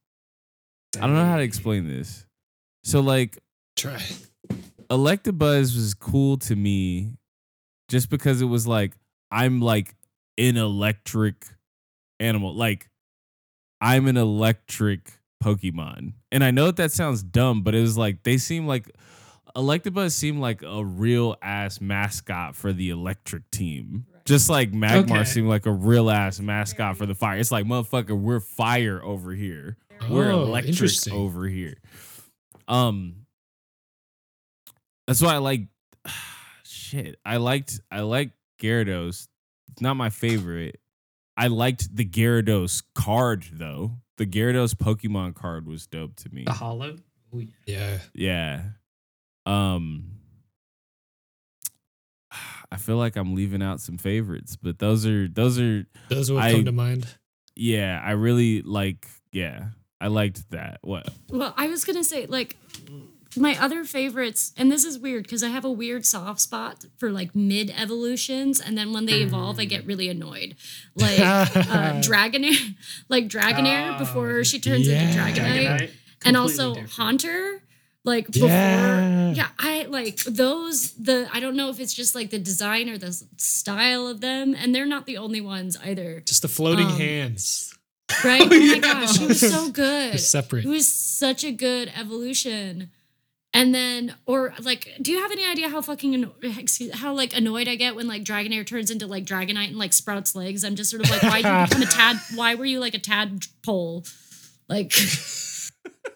I 0.97 1.01
don't 1.01 1.14
know 1.14 1.24
how 1.24 1.37
to 1.37 1.43
explain 1.43 1.89
this. 1.89 2.26
So 2.82 3.01
like, 3.01 3.39
Try. 3.76 4.01
Electabuzz 4.91 5.74
was 5.74 5.95
cool 5.95 6.37
to 6.39 6.55
me, 6.55 7.16
just 7.89 8.11
because 8.11 8.41
it 8.41 8.47
was 8.47 8.66
like 8.66 8.93
I'm 9.30 9.61
like 9.61 9.95
an 10.39 10.57
electric 10.57 11.47
animal, 12.20 12.55
like 12.55 12.89
I'm 13.80 14.07
an 14.07 14.16
electric 14.16 15.20
Pokemon. 15.43 16.14
And 16.30 16.45
I 16.45 16.51
know 16.51 16.66
that 16.66 16.76
that 16.76 16.93
sounds 16.93 17.22
dumb, 17.22 17.62
but 17.62 17.74
it 17.74 17.80
was 17.80 17.99
like 17.99 18.22
they 18.22 18.39
seem 18.39 18.66
like 18.66 18.91
Electabuzz 19.57 20.12
seemed 20.12 20.41
like 20.41 20.62
a 20.62 20.85
real 20.85 21.37
ass 21.41 21.80
mascot 21.80 22.57
for 22.57 22.72
the 22.72 22.91
electric 22.91 23.49
team. 23.51 24.07
Right. 24.25 24.33
Just 24.35 24.49
like 24.49 24.72
Magmar 24.72 25.11
Okay. 25.11 25.25
seemed 25.25 25.49
like 25.49 25.66
a 25.66 25.72
real 25.72 26.11
ass 26.11 26.41
mascot 26.41 26.97
for 26.97 27.07
the 27.07 27.14
fire. 27.14 27.39
It's 27.39 27.53
like 27.53 27.66
motherfucker, 27.66 28.18
we're 28.18 28.41
fire 28.41 29.03
over 29.03 29.33
here. 29.33 29.77
We're 30.11 30.33
Oh, 30.33 30.43
electric 30.45 30.91
over 31.12 31.47
here. 31.47 31.77
Um 32.66 33.27
that's 35.07 35.20
why 35.20 35.35
I 35.35 35.39
like 35.39 35.68
shit. 36.64 37.16
I 37.25 37.37
liked 37.37 37.81
I 37.91 38.01
liked 38.01 38.33
Gyarados. 38.61 39.29
It's 39.72 39.81
not 39.83 39.95
my 39.95 40.09
favorite. 40.11 40.81
I 41.37 41.49
liked 41.49 41.95
the 41.95 42.05
Gyarados 42.07 42.83
card 42.95 43.45
though. 43.53 43.99
The 44.16 44.27
Gyarados 44.27 44.75
Pokemon 44.75 45.35
card 45.35 45.66
was 45.66 45.87
dope 45.87 46.14
to 46.16 46.33
me. 46.33 46.45
The 46.45 46.53
holo. 46.53 46.97
Oh, 47.35 47.41
yeah. 47.41 47.49
Yeah. 47.66 47.99
Yeah. 48.14 48.62
Um 49.47 50.12
I 52.72 52.76
feel 52.76 52.96
like 52.96 53.16
I'm 53.16 53.34
leaving 53.34 53.62
out 53.62 53.80
some 53.80 53.98
favorites, 53.98 54.56
but 54.56 54.78
those 54.78 55.06
are 55.06 55.28
those 55.28 55.58
are 55.60 55.86
Those 56.08 56.30
would 56.32 56.42
I- 56.42 56.52
come 56.52 56.64
to 56.64 56.72
mind. 56.72 57.06
yeah, 57.56 58.00
I 58.04 58.12
really 58.12 58.62
like 58.62 59.06
yeah. 59.32 59.66
I 60.00 60.08
liked 60.08 60.50
that. 60.50 60.78
What? 60.82 61.08
Well, 61.30 61.54
I 61.56 61.68
was 61.68 61.84
gonna 61.84 62.04
say 62.04 62.26
like 62.26 62.56
my 63.36 63.56
other 63.60 63.84
favorites, 63.84 64.52
and 64.56 64.70
this 64.70 64.84
is 64.84 64.98
weird 64.98 65.24
because 65.24 65.42
I 65.42 65.48
have 65.48 65.64
a 65.64 65.70
weird 65.70 66.04
soft 66.06 66.40
spot 66.40 66.84
for 66.98 67.10
like 67.10 67.34
mid 67.34 67.70
evolutions, 67.76 68.60
and 68.60 68.76
then 68.76 68.92
when 68.92 69.06
they 69.06 69.22
evolve, 69.22 69.58
I 69.58 69.64
get 69.64 69.86
really 69.86 70.08
annoyed. 70.08 70.56
Like 70.94 71.18
uh, 71.20 71.44
Dragonair, 72.02 72.74
like 73.08 73.28
Dragonair 73.28 73.94
Oh, 73.94 73.98
before 73.98 74.44
she 74.44 74.60
turns 74.60 74.86
yeah. 74.86 75.02
into 75.08 75.18
Dragonite, 75.18 75.66
Dragonite, 75.78 75.90
and 76.26 76.36
also 76.36 76.74
different. 76.74 76.90
Haunter. 76.92 77.60
Like 78.05 78.30
before, 78.30 78.48
Yeah. 78.50 79.32
yeah. 79.32 79.48
I 79.59 79.86
like 79.88 80.18
those. 80.24 80.92
The 80.92 81.26
I 81.32 81.40
don't 81.40 81.57
know 81.57 81.70
if 81.70 81.80
it's 81.80 81.94
just 81.94 82.14
like 82.14 82.28
the 82.30 82.38
design 82.38 82.88
or 82.90 82.98
the 82.98 83.12
style 83.38 84.07
of 84.07 84.20
them, 84.20 84.55
and 84.55 84.74
they're 84.74 84.84
not 84.86 85.07
the 85.07 85.16
only 85.16 85.40
ones 85.40 85.76
either, 85.82 86.20
Just 86.20 86.42
the 86.42 86.48
floating 86.48 86.86
Um, 86.86 86.96
hands. 86.98 87.74
right? 88.22 88.42
Oh 88.44 88.46
my 88.46 88.57
Yeah. 88.57 88.78
gosh, 88.78 89.16
he 89.18 89.26
was 89.26 89.40
so 89.40 89.70
good. 89.70 90.12
They're 90.12 90.18
separate. 90.18 90.66
It 90.66 90.68
was 90.68 90.86
such 90.86 91.44
a 91.44 91.50
good 91.52 91.90
evolution. 91.96 92.90
And 93.55 93.72
then, 93.74 94.16
or 94.26 94.52
like, 94.61 94.88
do 95.00 95.12
you 95.12 95.20
have 95.22 95.30
any 95.30 95.44
idea 95.46 95.68
how 95.68 95.80
fucking 95.80 96.30
excuse, 96.42 96.92
how 96.96 97.14
like 97.14 97.34
annoyed 97.36 97.68
I 97.68 97.76
get 97.76 97.94
when 97.94 98.07
like 98.09 98.24
Dragonair 98.24 98.66
turns 98.66 98.90
into 98.90 99.07
like 99.07 99.24
Dragonite 99.24 99.68
and 99.68 99.78
like 99.78 99.92
sprouts 99.92 100.34
legs? 100.34 100.64
I'm 100.64 100.74
just 100.74 100.90
sort 100.90 101.05
of 101.05 101.09
like, 101.11 101.22
why 101.22 101.40
did 101.40 101.48
you 101.61 101.66
become 101.68 101.82
a 101.82 101.86
tad? 101.86 102.16
Why 102.34 102.57
were 102.57 102.64
you 102.66 102.80
like 102.80 102.94
a 102.94 102.98
tadpole? 102.98 104.05
Like, 104.68 104.92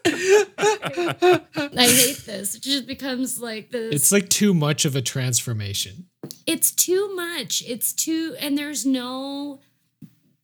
I 0.05 1.87
hate 1.87 2.23
this. 2.27 2.55
It 2.55 2.63
just 2.63 2.87
becomes 2.87 3.41
like 3.41 3.71
this. 3.71 3.95
It's 3.95 4.13
like 4.13 4.29
too 4.29 4.55
much 4.55 4.85
of 4.85 4.97
a 4.97 5.03
transformation. 5.03 6.07
it's 6.47 6.71
too 6.73 7.15
much. 7.15 7.63
It's 7.67 7.93
too, 7.93 8.37
and 8.41 8.57
there's 8.57 8.85
no, 8.87 9.61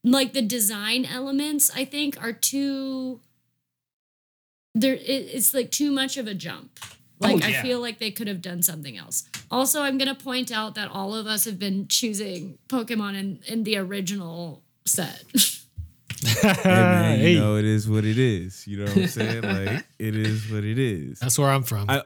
like 0.03 0.32
the 0.32 0.42
design 0.42 1.05
elements. 1.05 1.70
I 1.74 1.84
think 1.84 2.22
are 2.22 2.32
too. 2.32 3.20
There, 4.74 4.95
it, 4.95 5.01
it's 5.01 5.55
like 5.55 5.70
too 5.70 5.90
much 5.92 6.16
of 6.16 6.26
a 6.26 6.34
jump. 6.34 6.78
Oh, 7.22 7.28
like 7.28 7.45
Oh, 7.45 7.47
I 7.47 7.53
feel 7.62 7.80
like 7.80 7.99
they 8.01 8.11
could 8.11 8.26
have 8.28 8.42
done 8.42 8.61
something 8.62 8.97
else. 8.99 9.28
Also, 9.51 9.82
I'm 9.82 9.99
gonna 9.99 10.14
point 10.16 10.51
out 10.51 10.74
that 10.74 10.90
all 10.90 11.14
of 11.14 11.26
us 11.26 11.45
have 11.45 11.59
been 11.59 11.86
choosing 11.88 12.59
Pokemon 12.68 13.14
in 13.18 13.38
in 13.47 13.62
the 13.64 13.76
original 13.76 14.62
set. 14.84 15.24
Hey 16.23 16.51
man, 16.65 17.19
you 17.21 17.25
Hey, 17.27 17.35
know 17.37 17.57
it 17.57 17.65
is 17.65 17.89
what 17.89 18.05
it 18.05 18.19
is. 18.19 18.67
You 18.67 18.79
know 18.79 18.85
what 18.85 18.97
I'm 18.97 19.07
saying? 19.09 19.43
like 19.43 19.85
it 19.99 20.17
is 20.17 20.51
what 20.51 20.65
it 20.65 20.79
is. 20.79 21.19
that's 21.19 21.39
where 21.39 21.51
I'm 21.51 21.62
from. 21.62 21.89
I- 21.91 22.03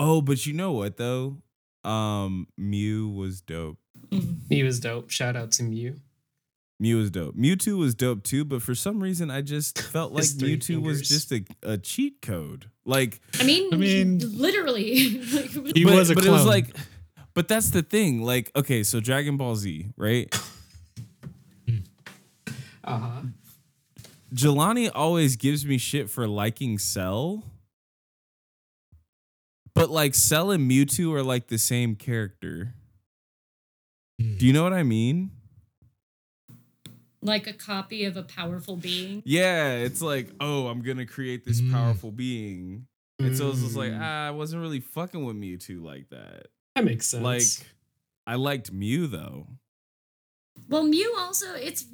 Oh, 0.00 0.20
but 0.22 0.46
you 0.46 0.52
know 0.52 0.72
what 0.72 0.96
though? 0.96 1.38
Um, 1.82 2.46
Mew 2.56 3.08
was 3.08 3.40
dope. 3.40 3.78
Mew 4.48 4.64
was 4.64 4.78
dope. 4.78 5.10
Shout 5.10 5.34
out 5.34 5.50
to 5.52 5.64
Mew. 5.64 5.96
Mew 6.78 6.98
was 6.98 7.10
dope. 7.10 7.34
Mewtwo 7.34 7.76
was 7.76 7.96
dope 7.96 8.22
too, 8.22 8.44
but 8.44 8.62
for 8.62 8.76
some 8.76 9.00
reason 9.02 9.28
I 9.28 9.40
just 9.42 9.76
felt 9.90 10.12
like 10.12 10.22
His 10.22 10.34
three 10.34 10.56
Mewtwo 10.56 10.80
was 10.82 11.08
just 11.08 11.32
a, 11.32 11.44
a 11.64 11.76
cheat 11.78 12.22
code. 12.22 12.70
Like 12.84 13.20
I 13.40 13.42
mean, 13.42 13.74
I 13.74 13.76
mean- 13.76 14.20
literally. 14.38 14.94
He 14.94 15.82
but, 15.84 15.94
was 15.94 16.10
a 16.10 16.14
but 16.14 16.24
it 16.24 16.30
was 16.30 16.46
like 16.46 16.66
but 17.34 17.48
that's 17.48 17.70
the 17.70 17.82
thing. 17.82 18.22
Like, 18.22 18.52
okay, 18.56 18.82
so 18.84 19.00
Dragon 19.00 19.36
Ball 19.36 19.56
Z, 19.56 19.88
right? 19.96 20.32
Uh 22.88 22.98
huh. 22.98 23.22
Jelani 24.34 24.90
always 24.94 25.36
gives 25.36 25.64
me 25.64 25.78
shit 25.78 26.10
for 26.10 26.26
liking 26.26 26.78
Cell. 26.78 27.44
But 29.74 29.90
like 29.90 30.14
Cell 30.14 30.50
and 30.50 30.68
Mewtwo 30.70 31.12
are 31.14 31.22
like 31.22 31.46
the 31.48 31.58
same 31.58 31.94
character. 31.94 32.74
Hmm. 34.20 34.36
Do 34.36 34.46
you 34.46 34.52
know 34.52 34.62
what 34.64 34.72
I 34.72 34.82
mean? 34.82 35.30
like 37.20 37.48
a 37.48 37.52
copy 37.52 38.04
of 38.04 38.16
a 38.16 38.22
powerful 38.22 38.76
being. 38.76 39.22
Yeah, 39.26 39.72
it's 39.74 40.00
like, 40.00 40.30
oh, 40.40 40.68
I'm 40.68 40.82
gonna 40.82 41.04
create 41.04 41.44
this 41.44 41.60
Mm. 41.60 41.72
powerful 41.72 42.12
being. 42.12 42.86
And 43.18 43.36
so 43.36 43.50
it's 43.50 43.60
just 43.60 43.74
like, 43.76 43.90
Mm, 43.90 43.98
ah, 44.00 44.28
I 44.28 44.30
wasn't 44.30 44.62
really 44.62 44.78
fucking 44.78 45.24
with 45.24 45.34
Mewtwo 45.36 45.82
like 45.82 46.08
that. 46.10 46.46
that 46.76 46.84
makes 46.84 47.08
sense. 47.08 47.22
Like, 47.24 47.66
I 48.26 48.36
liked 48.36 48.72
Mew 48.72 49.08
though. 49.08 49.48
Well, 50.68 50.84
Mew 50.84 51.14
also 51.18 51.54
it's 51.54 51.86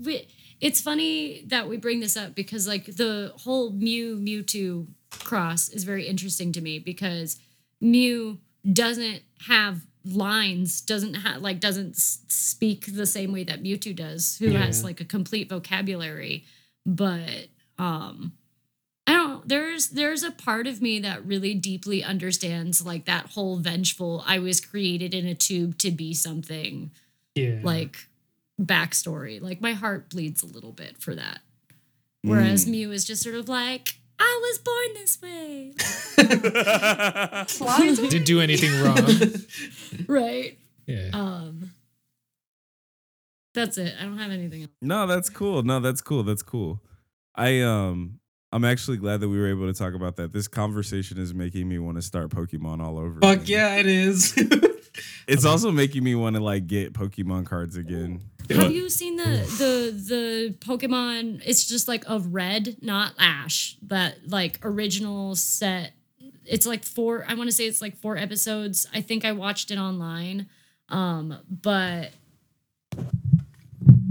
it's 0.60 0.80
funny 0.80 1.44
that 1.46 1.68
we 1.68 1.76
bring 1.76 2.00
this 2.00 2.16
up 2.16 2.34
because 2.34 2.66
like 2.66 2.86
the 2.86 3.32
whole 3.42 3.70
Mew 3.70 4.16
Mewtwo 4.16 4.86
cross 5.10 5.68
is 5.68 5.84
very 5.84 6.06
interesting 6.06 6.52
to 6.52 6.60
me 6.60 6.78
because 6.78 7.38
Mew 7.80 8.38
doesn't 8.70 9.22
have 9.46 9.82
lines, 10.04 10.80
doesn't 10.80 11.14
have 11.14 11.40
like 11.40 11.60
doesn't 11.60 11.96
speak 11.96 12.94
the 12.94 13.06
same 13.06 13.32
way 13.32 13.44
that 13.44 13.62
Mewtwo 13.62 13.94
does, 13.94 14.36
who 14.38 14.50
has 14.50 14.84
like 14.84 15.00
a 15.00 15.04
complete 15.04 15.48
vocabulary, 15.48 16.44
but 16.84 17.48
um 17.78 18.32
I 19.06 19.12
don't. 19.12 19.46
There's 19.46 19.88
there's 19.88 20.22
a 20.22 20.30
part 20.30 20.66
of 20.66 20.80
me 20.80 20.98
that 21.00 21.26
really 21.26 21.54
deeply 21.54 22.02
understands 22.02 22.84
like 22.84 23.04
that 23.04 23.32
whole 23.32 23.58
vengeful 23.58 24.24
I 24.26 24.38
was 24.38 24.60
created 24.60 25.12
in 25.12 25.26
a 25.26 25.34
tube 25.34 25.76
to 25.78 25.90
be 25.90 26.14
something. 26.14 26.90
Yeah, 27.34 27.58
like 27.62 28.08
backstory. 28.60 29.40
Like 29.40 29.60
my 29.60 29.72
heart 29.72 30.10
bleeds 30.10 30.42
a 30.42 30.46
little 30.46 30.72
bit 30.72 30.96
for 30.98 31.14
that. 31.14 31.40
Whereas 32.22 32.64
Mm. 32.64 32.70
Mew 32.70 32.92
is 32.92 33.04
just 33.04 33.22
sort 33.22 33.34
of 33.34 33.48
like, 33.48 33.96
I 34.18 34.40
was 34.42 34.58
born 34.58 34.94
this 34.94 35.20
way. 35.20 35.74
Didn't 38.08 38.24
do 38.26 38.40
anything 38.40 38.80
wrong. 38.82 38.96
right. 40.06 40.58
Yeah. 40.86 41.10
Um 41.12 41.70
that's 43.54 43.78
it. 43.78 43.94
I 44.00 44.04
don't 44.04 44.18
have 44.18 44.32
anything 44.32 44.62
else. 44.62 44.70
no, 44.82 45.06
that's 45.06 45.30
cool. 45.30 45.62
No, 45.62 45.78
that's 45.80 46.00
cool. 46.00 46.22
That's 46.24 46.42
cool. 46.42 46.80
I 47.36 47.60
um 47.60 48.20
I'm 48.54 48.64
actually 48.64 48.98
glad 48.98 49.20
that 49.20 49.28
we 49.28 49.36
were 49.36 49.48
able 49.48 49.66
to 49.66 49.76
talk 49.76 49.94
about 49.94 50.14
that. 50.16 50.32
This 50.32 50.46
conversation 50.46 51.18
is 51.18 51.34
making 51.34 51.68
me 51.68 51.80
want 51.80 51.96
to 51.96 52.02
start 52.02 52.30
Pokemon 52.30 52.80
all 52.80 52.98
over. 52.98 53.18
Fuck 53.20 53.42
again. 53.42 53.46
yeah, 53.46 53.76
it 53.80 53.86
is. 53.86 54.38
It's 55.26 55.44
also 55.44 55.72
making 55.72 56.04
me 56.04 56.14
want 56.14 56.36
to 56.36 56.42
like 56.42 56.66
get 56.66 56.92
Pokemon 56.92 57.46
cards 57.46 57.76
again. 57.76 58.20
Have 58.50 58.70
you 58.70 58.88
seen 58.88 59.16
the 59.16 59.24
the 59.24 59.90
the 60.08 60.54
Pokemon? 60.60 61.42
It's 61.44 61.66
just 61.66 61.88
like 61.88 62.04
of 62.08 62.32
red, 62.34 62.76
not 62.80 63.14
Ash. 63.18 63.76
but 63.82 64.16
like 64.26 64.60
original 64.62 65.34
set. 65.34 65.94
It's 66.44 66.66
like 66.66 66.84
four. 66.84 67.24
I 67.26 67.34
want 67.34 67.48
to 67.48 67.56
say 67.56 67.66
it's 67.66 67.80
like 67.80 67.96
four 67.96 68.16
episodes. 68.16 68.86
I 68.94 69.00
think 69.00 69.24
I 69.24 69.32
watched 69.32 69.70
it 69.70 69.78
online, 69.78 70.46
um, 70.90 71.38
but 71.48 72.10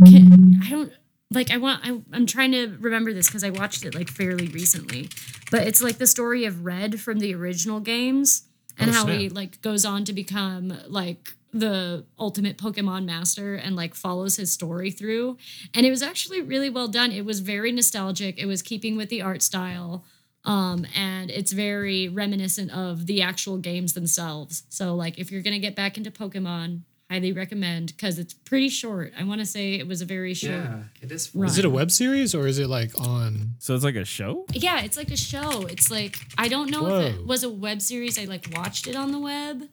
can, 0.05 0.59
I 0.63 0.69
don't 0.69 0.91
like. 1.35 1.51
I 1.51 1.57
want. 1.57 1.81
I, 1.83 2.01
I'm 2.13 2.25
trying 2.25 2.51
to 2.53 2.75
remember 2.79 3.13
this 3.13 3.27
because 3.27 3.43
I 3.43 3.49
watched 3.49 3.85
it 3.85 3.93
like 3.95 4.09
fairly 4.09 4.47
recently. 4.47 5.09
But 5.51 5.67
it's 5.67 5.81
like 5.81 5.97
the 5.97 6.07
story 6.07 6.45
of 6.45 6.65
Red 6.65 6.99
from 6.99 7.19
the 7.19 7.33
original 7.35 7.79
games 7.79 8.43
and 8.79 8.89
Oh, 8.89 8.93
how 8.93 9.03
snap. 9.03 9.17
he 9.19 9.29
like 9.29 9.61
goes 9.61 9.85
on 9.85 10.03
to 10.05 10.13
become 10.13 10.73
like 10.87 11.33
the 11.55 12.03
ultimate 12.17 12.57
Pokemon 12.57 13.05
master 13.05 13.53
and 13.53 13.75
like 13.75 13.93
follows 13.93 14.37
his 14.37 14.51
story 14.51 14.89
through. 14.89 15.37
And 15.75 15.85
it 15.85 15.91
was 15.91 16.01
actually 16.01 16.41
really 16.41 16.69
well 16.71 16.87
done. 16.87 17.11
It 17.11 17.25
was 17.25 17.41
very 17.41 17.71
nostalgic. 17.71 18.39
It 18.39 18.47
was 18.47 18.63
keeping 18.63 18.97
with 18.97 19.09
the 19.09 19.21
art 19.21 19.43
style. 19.43 20.03
Um, 20.45 20.85
and 20.95 21.29
it's 21.29 21.51
very 21.53 22.09
reminiscent 22.09 22.71
of 22.71 23.05
the 23.05 23.21
actual 23.21 23.57
games 23.59 23.93
themselves. 23.93 24.63
So 24.69 24.95
like 24.95 25.19
if 25.19 25.31
you're 25.31 25.43
gonna 25.43 25.59
get 25.59 25.75
back 25.75 25.95
into 25.95 26.09
Pokemon, 26.09 26.81
highly 27.13 27.31
recommend 27.31 27.87
because 27.87 28.17
it's 28.17 28.33
pretty 28.33 28.69
short. 28.69 29.13
I 29.19 29.23
want 29.23 29.39
to 29.39 29.45
say 29.45 29.75
it 29.75 29.87
was 29.87 30.01
a 30.01 30.05
very 30.05 30.33
short. 30.33 30.53
yeah, 30.53 30.83
it 31.01 31.11
is. 31.11 31.33
Right. 31.35 31.49
Is 31.49 31.59
it 31.59 31.65
a 31.65 31.69
web 31.69 31.91
series 31.91 32.33
or 32.33 32.47
is 32.47 32.57
it 32.57 32.67
like 32.67 32.99
on? 32.99 33.51
So 33.59 33.75
it's 33.75 33.83
like 33.83 33.95
a 33.95 34.05
show? 34.05 34.45
Yeah, 34.51 34.81
it's 34.81 34.97
like 34.97 35.11
a 35.11 35.17
show. 35.17 35.61
It's 35.67 35.91
like 35.91 36.17
I 36.37 36.47
don't 36.47 36.71
know 36.71 36.87
if 36.87 37.15
it 37.15 37.25
was 37.25 37.43
a 37.43 37.49
web 37.49 37.81
series. 37.81 38.17
I 38.17 38.25
like 38.25 38.47
watched 38.55 38.87
it 38.87 38.95
on 38.95 39.11
the 39.11 39.19
web. 39.19 39.63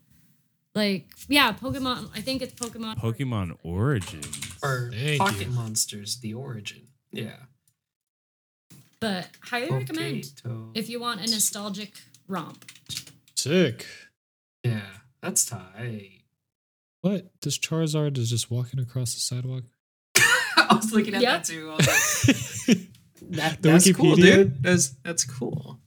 Like 0.74 1.08
yeah, 1.28 1.52
Pokemon. 1.52 2.10
I 2.14 2.20
think 2.20 2.42
it's 2.42 2.54
Pokemon. 2.54 2.96
Pokemon 2.98 3.56
Origins. 3.62 4.58
Or 4.62 4.90
Thank 4.92 5.18
Pocket 5.20 5.46
you. 5.46 5.52
Monsters: 5.52 6.18
The 6.20 6.34
Origin. 6.34 6.82
Yeah. 7.10 7.36
But 9.00 9.28
highly 9.44 9.70
recommend 9.70 10.30
if 10.74 10.90
you 10.90 11.00
want 11.00 11.20
a 11.20 11.30
nostalgic 11.30 11.94
romp. 12.28 12.66
Sick. 13.34 13.86
yeah, 14.62 14.82
that's 15.22 15.46
tight. 15.46 16.19
What? 17.02 17.30
This 17.42 17.58
Charizard 17.58 18.18
is 18.18 18.28
just 18.30 18.50
walking 18.50 18.78
across 18.80 19.14
the 19.14 19.20
sidewalk? 19.20 19.64
I 20.16 20.74
was 20.74 20.92
looking 20.92 21.14
at 21.14 21.22
Yep. 21.22 21.32
that 21.32 21.44
too. 21.44 21.70
Like, 21.70 21.78
that, 23.36 23.62
The 23.62 23.70
that's 23.70 23.92
cool, 23.92 24.16
dude. 24.16 24.62
That's 24.62 24.90
that's 25.02 25.24
cool. 25.24 25.78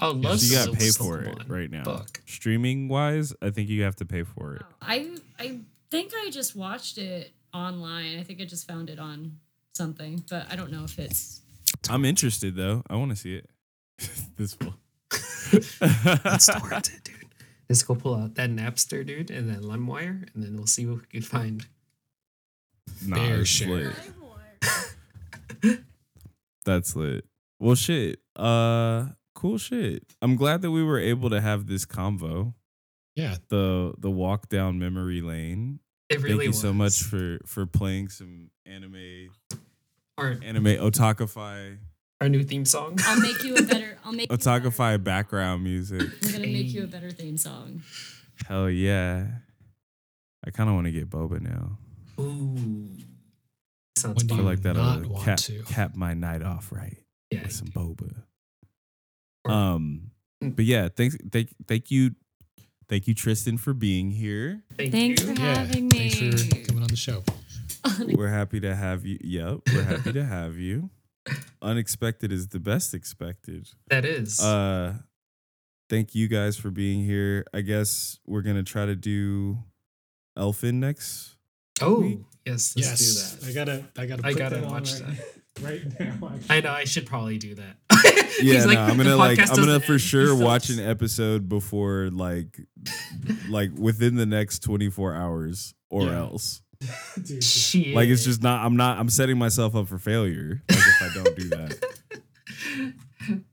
I 0.00 0.06
would 0.08 0.22
love 0.22 0.38
So 0.40 0.46
you 0.60 0.66
gotta 0.66 0.78
pay 0.78 0.90
for 0.90 1.20
it 1.22 1.38
right 1.48 1.70
now. 1.70 1.82
book. 1.82 2.22
Streaming 2.26 2.88
wise, 2.88 3.32
I 3.42 3.50
think 3.50 3.68
you 3.68 3.82
have 3.82 3.96
to 3.96 4.04
pay 4.04 4.22
for 4.22 4.54
it. 4.54 4.62
Oh, 4.64 4.74
I 4.80 5.10
I 5.40 5.58
think 5.90 6.12
I 6.16 6.30
just 6.30 6.54
watched 6.54 6.98
it 6.98 7.32
online. 7.52 8.18
I 8.18 8.22
think 8.22 8.40
I 8.40 8.44
just 8.44 8.68
found 8.68 8.90
it 8.90 8.98
on 9.00 9.38
something, 9.74 10.22
but 10.30 10.46
I 10.52 10.56
don't 10.56 10.70
know 10.70 10.84
if 10.84 10.98
it's. 11.00 11.40
I'm 11.90 12.04
interested 12.04 12.54
though. 12.54 12.82
I 12.88 12.94
want 12.96 13.10
to 13.10 13.16
see 13.16 13.34
it. 13.34 13.50
this 14.36 14.56
will. 14.60 14.74
Let's 15.80 16.46
torrent 16.46 16.90
it, 16.94 17.02
dude. 17.04 17.14
Let's 17.68 17.82
go 17.82 17.94
pull 17.94 18.14
out 18.14 18.34
that 18.36 18.50
Napster, 18.50 19.04
dude, 19.06 19.30
and 19.30 19.48
then 19.48 19.62
LimeWire, 19.62 20.34
and 20.34 20.42
then 20.42 20.56
we'll 20.56 20.66
see 20.66 20.86
what 20.86 21.00
we 21.00 21.06
can 21.06 21.22
find. 21.22 21.66
Nah, 23.06 23.22
it's 23.22 23.48
share. 23.48 23.92
lit. 25.62 25.80
That's 26.64 26.96
lit. 26.96 27.24
Well, 27.60 27.74
shit. 27.74 28.20
Uh, 28.34 29.08
cool 29.34 29.58
shit. 29.58 30.04
I'm 30.22 30.36
glad 30.36 30.62
that 30.62 30.70
we 30.70 30.82
were 30.82 30.98
able 30.98 31.28
to 31.30 31.40
have 31.40 31.66
this 31.66 31.84
convo. 31.84 32.54
Yeah. 33.14 33.36
The 33.48 33.94
the 33.98 34.10
walk 34.10 34.48
down 34.48 34.78
memory 34.78 35.20
lane. 35.20 35.80
It 36.08 36.22
really 36.22 36.46
Thank 36.46 36.46
you 36.46 36.52
so 36.52 36.72
much 36.72 37.02
for 37.02 37.38
for 37.44 37.66
playing 37.66 38.08
some 38.08 38.50
anime 38.64 39.28
our 40.16 40.36
anime 40.42 40.76
otakify 40.76 41.78
our 42.20 42.28
new 42.28 42.42
theme 42.42 42.64
song. 42.64 42.98
I'll 43.04 43.20
make 43.20 43.42
you 43.44 43.54
a 43.56 43.62
better. 43.62 43.98
I'll 44.04 44.12
make. 44.12 44.30
you 44.30 44.36
otakify 44.36 45.02
background 45.02 45.62
music. 45.64 46.02
I'm 46.24 46.32
gonna 46.32 46.46
make 46.46 46.72
you 46.72 46.84
a 46.84 46.86
better 46.86 47.10
theme 47.10 47.36
song. 47.36 47.82
Hell 48.46 48.70
yeah. 48.70 49.26
I 50.44 50.50
kind 50.50 50.68
of 50.68 50.74
want 50.74 50.86
to 50.86 50.92
get 50.92 51.10
boba 51.10 51.40
now. 51.40 51.78
Ooh, 52.20 52.88
sounds 53.96 54.16
When 54.24 54.26
do 54.26 54.34
I 54.34 54.36
feel 54.38 54.44
like 54.46 54.62
that'll 54.62 54.82
not 54.84 55.06
want 55.06 55.24
cap, 55.24 55.38
to. 55.38 55.62
cap 55.64 55.94
my 55.96 56.14
night 56.14 56.42
off 56.42 56.70
right 56.72 56.96
Yeah, 57.30 57.42
with 57.42 57.52
some 57.52 57.68
boba. 57.68 58.22
Um, 59.44 60.10
Mm. 60.42 60.54
but 60.54 60.64
yeah, 60.64 60.88
thanks, 60.94 61.16
thank, 61.32 61.48
thank 61.66 61.90
you, 61.90 62.14
thank 62.88 63.08
you, 63.08 63.14
Tristen, 63.14 63.58
for 63.58 63.74
being 63.74 64.12
here. 64.12 64.62
thank 64.76 64.92
Thanks 64.92 65.22
you. 65.22 65.34
for 65.34 65.40
Yeah. 65.40 65.54
having 65.56 65.88
me. 65.88 66.10
Thanks 66.10 66.44
for 66.44 66.54
coming 66.64 66.82
on 66.82 66.88
the 66.88 66.96
show. 66.96 67.24
We're 68.06 68.28
happy 68.28 68.60
to 68.60 68.74
have 68.76 69.04
you. 69.04 69.18
Yep, 69.20 69.60
we're 69.72 69.82
happy 69.82 70.12
to 70.12 70.24
have 70.24 70.56
you. 70.56 70.90
Unexpected 71.62 72.32
is 72.32 72.48
the 72.48 72.60
best 72.60 72.94
expected. 72.94 73.68
That 73.88 74.04
is. 74.04 74.40
Uh, 74.40 74.94
thank 75.90 76.14
you 76.14 76.28
guys 76.28 76.56
for 76.56 76.70
being 76.70 77.04
here. 77.04 77.44
I 77.52 77.60
guess 77.62 78.18
we're 78.26 78.42
gonna 78.42 78.62
try 78.62 78.86
to 78.86 78.94
do 78.96 79.58
Elfin 80.36 80.80
next. 80.80 81.36
oh, 81.80 82.00
we- 82.00 82.18
yes, 82.46 82.74
let's 82.76 82.88
yes. 82.88 83.32
do 83.34 83.40
that. 83.40 83.48
I 83.50 83.52
gotta. 83.54 83.84
I 83.96 84.06
gotta. 84.06 84.26
I 84.26 84.32
gotta 84.34 84.56
that 84.56 84.70
watch 84.70 84.92
right, 85.00 85.18
right 85.60 86.00
now. 86.00 86.30
I 86.48 86.60
know 86.60 86.70
I 86.72 86.84
should 86.84 87.06
probably 87.06 87.38
do 87.38 87.54
that. 87.56 87.76
Yeah, 88.40 88.54
He's 88.54 88.66
no, 88.66 88.78
I'm 88.80 88.96
gonna 88.96 89.16
like 89.16 89.40
I'm 89.40 89.46
gonna 89.56 89.80
for 89.80 89.94
end." 89.94 90.00
sure 90.00 90.36
He 90.36 90.40
watch 90.44 90.70
an 90.70 90.78
episode 90.78 91.48
before 91.48 92.08
like 92.12 92.60
like 93.48 93.70
within 93.76 94.14
the 94.14 94.26
next 94.26 94.60
24 94.60 95.12
hours 95.12 95.74
or 95.90 96.04
Yeah. 96.04 96.18
else. 96.18 96.62
Dude. 97.22 97.42
Shit. 97.42 97.94
Like 97.94 98.08
it's 98.08 98.24
just 98.24 98.42
not 98.42 98.64
I'm 98.64 98.76
not 98.76 98.98
I'm 98.98 99.08
setting 99.10 99.38
myself 99.38 99.74
up 99.74 99.88
for 99.88 99.98
failure 99.98 100.62
like 100.70 100.78
if 100.78 101.02
I 101.02 101.10
don't 101.14 101.36
do 101.36 101.48
that. 101.50 101.84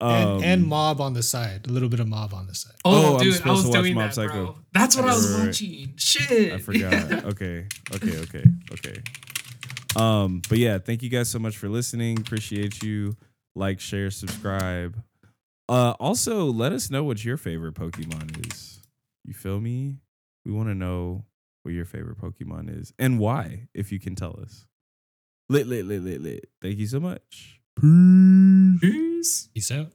Um, 0.00 0.10
and, 0.10 0.44
and 0.44 0.66
mob 0.66 1.00
on 1.00 1.14
the 1.14 1.22
side. 1.22 1.66
A 1.66 1.70
little 1.70 1.88
bit 1.88 2.00
of 2.00 2.08
mob 2.08 2.34
on 2.34 2.46
the 2.46 2.54
side. 2.54 2.74
Oh, 2.84 3.12
Oh, 3.12 3.16
I'm 3.16 3.22
dude, 3.22 3.34
I 3.34 3.36
supposed 3.38 3.56
was 3.56 3.62
to 3.64 3.68
watch 3.70 3.84
doing 3.84 3.94
Mob 3.94 4.04
that, 4.10 4.14
Psycho. 4.14 4.32
bro. 4.46 4.58
That's 4.74 4.96
what 4.96 5.04
I 5.06 5.14
was 5.14 5.24
Right, 5.24 5.32
right, 5.32 5.38
right. 5.40 5.46
watching. 5.46 5.94
Shit. 5.96 6.52
I 6.52 6.58
forgot. 6.58 7.24
Okay. 7.24 7.66
Okay, 7.94 8.18
okay, 8.18 8.44
okay. 8.72 9.02
Um, 9.96 10.42
but 10.48 10.58
yeah, 10.58 10.78
thank 10.78 11.02
you 11.02 11.08
guys 11.08 11.30
so 11.30 11.38
much 11.38 11.56
for 11.56 11.68
listening. 11.70 12.18
Appreciate 12.18 12.82
you. 12.82 13.16
Like, 13.54 13.80
share, 13.80 14.10
subscribe. 14.10 15.00
Uh 15.68 15.92
also 15.98 16.46
let 16.46 16.72
us 16.72 16.90
know 16.90 17.04
what 17.04 17.24
your 17.24 17.38
favorite 17.38 17.74
Pokemon 17.74 18.46
is. 18.52 18.80
You 19.24 19.32
feel 19.32 19.58
me? 19.60 19.96
We 20.44 20.52
want 20.52 20.68
to 20.68 20.74
know 20.74 21.24
what 21.64 21.74
your 21.74 21.84
favorite 21.84 22.18
Pokemon 22.18 22.78
is 22.80 22.92
and 22.98 23.18
why, 23.18 23.68
if 23.74 23.90
you 23.90 23.98
can 23.98 24.14
tell 24.14 24.38
us. 24.40 24.66
Lit, 25.48 25.66
lit, 25.66 25.86
lit, 25.86 26.02
lit, 26.02 26.20
lit. 26.20 26.48
Thank 26.62 26.78
you 26.78 26.86
so 26.86 27.00
much. 27.00 27.60
Peace. 27.80 28.80
Peace. 28.80 29.48
Peace 29.54 29.70
out. 29.70 29.92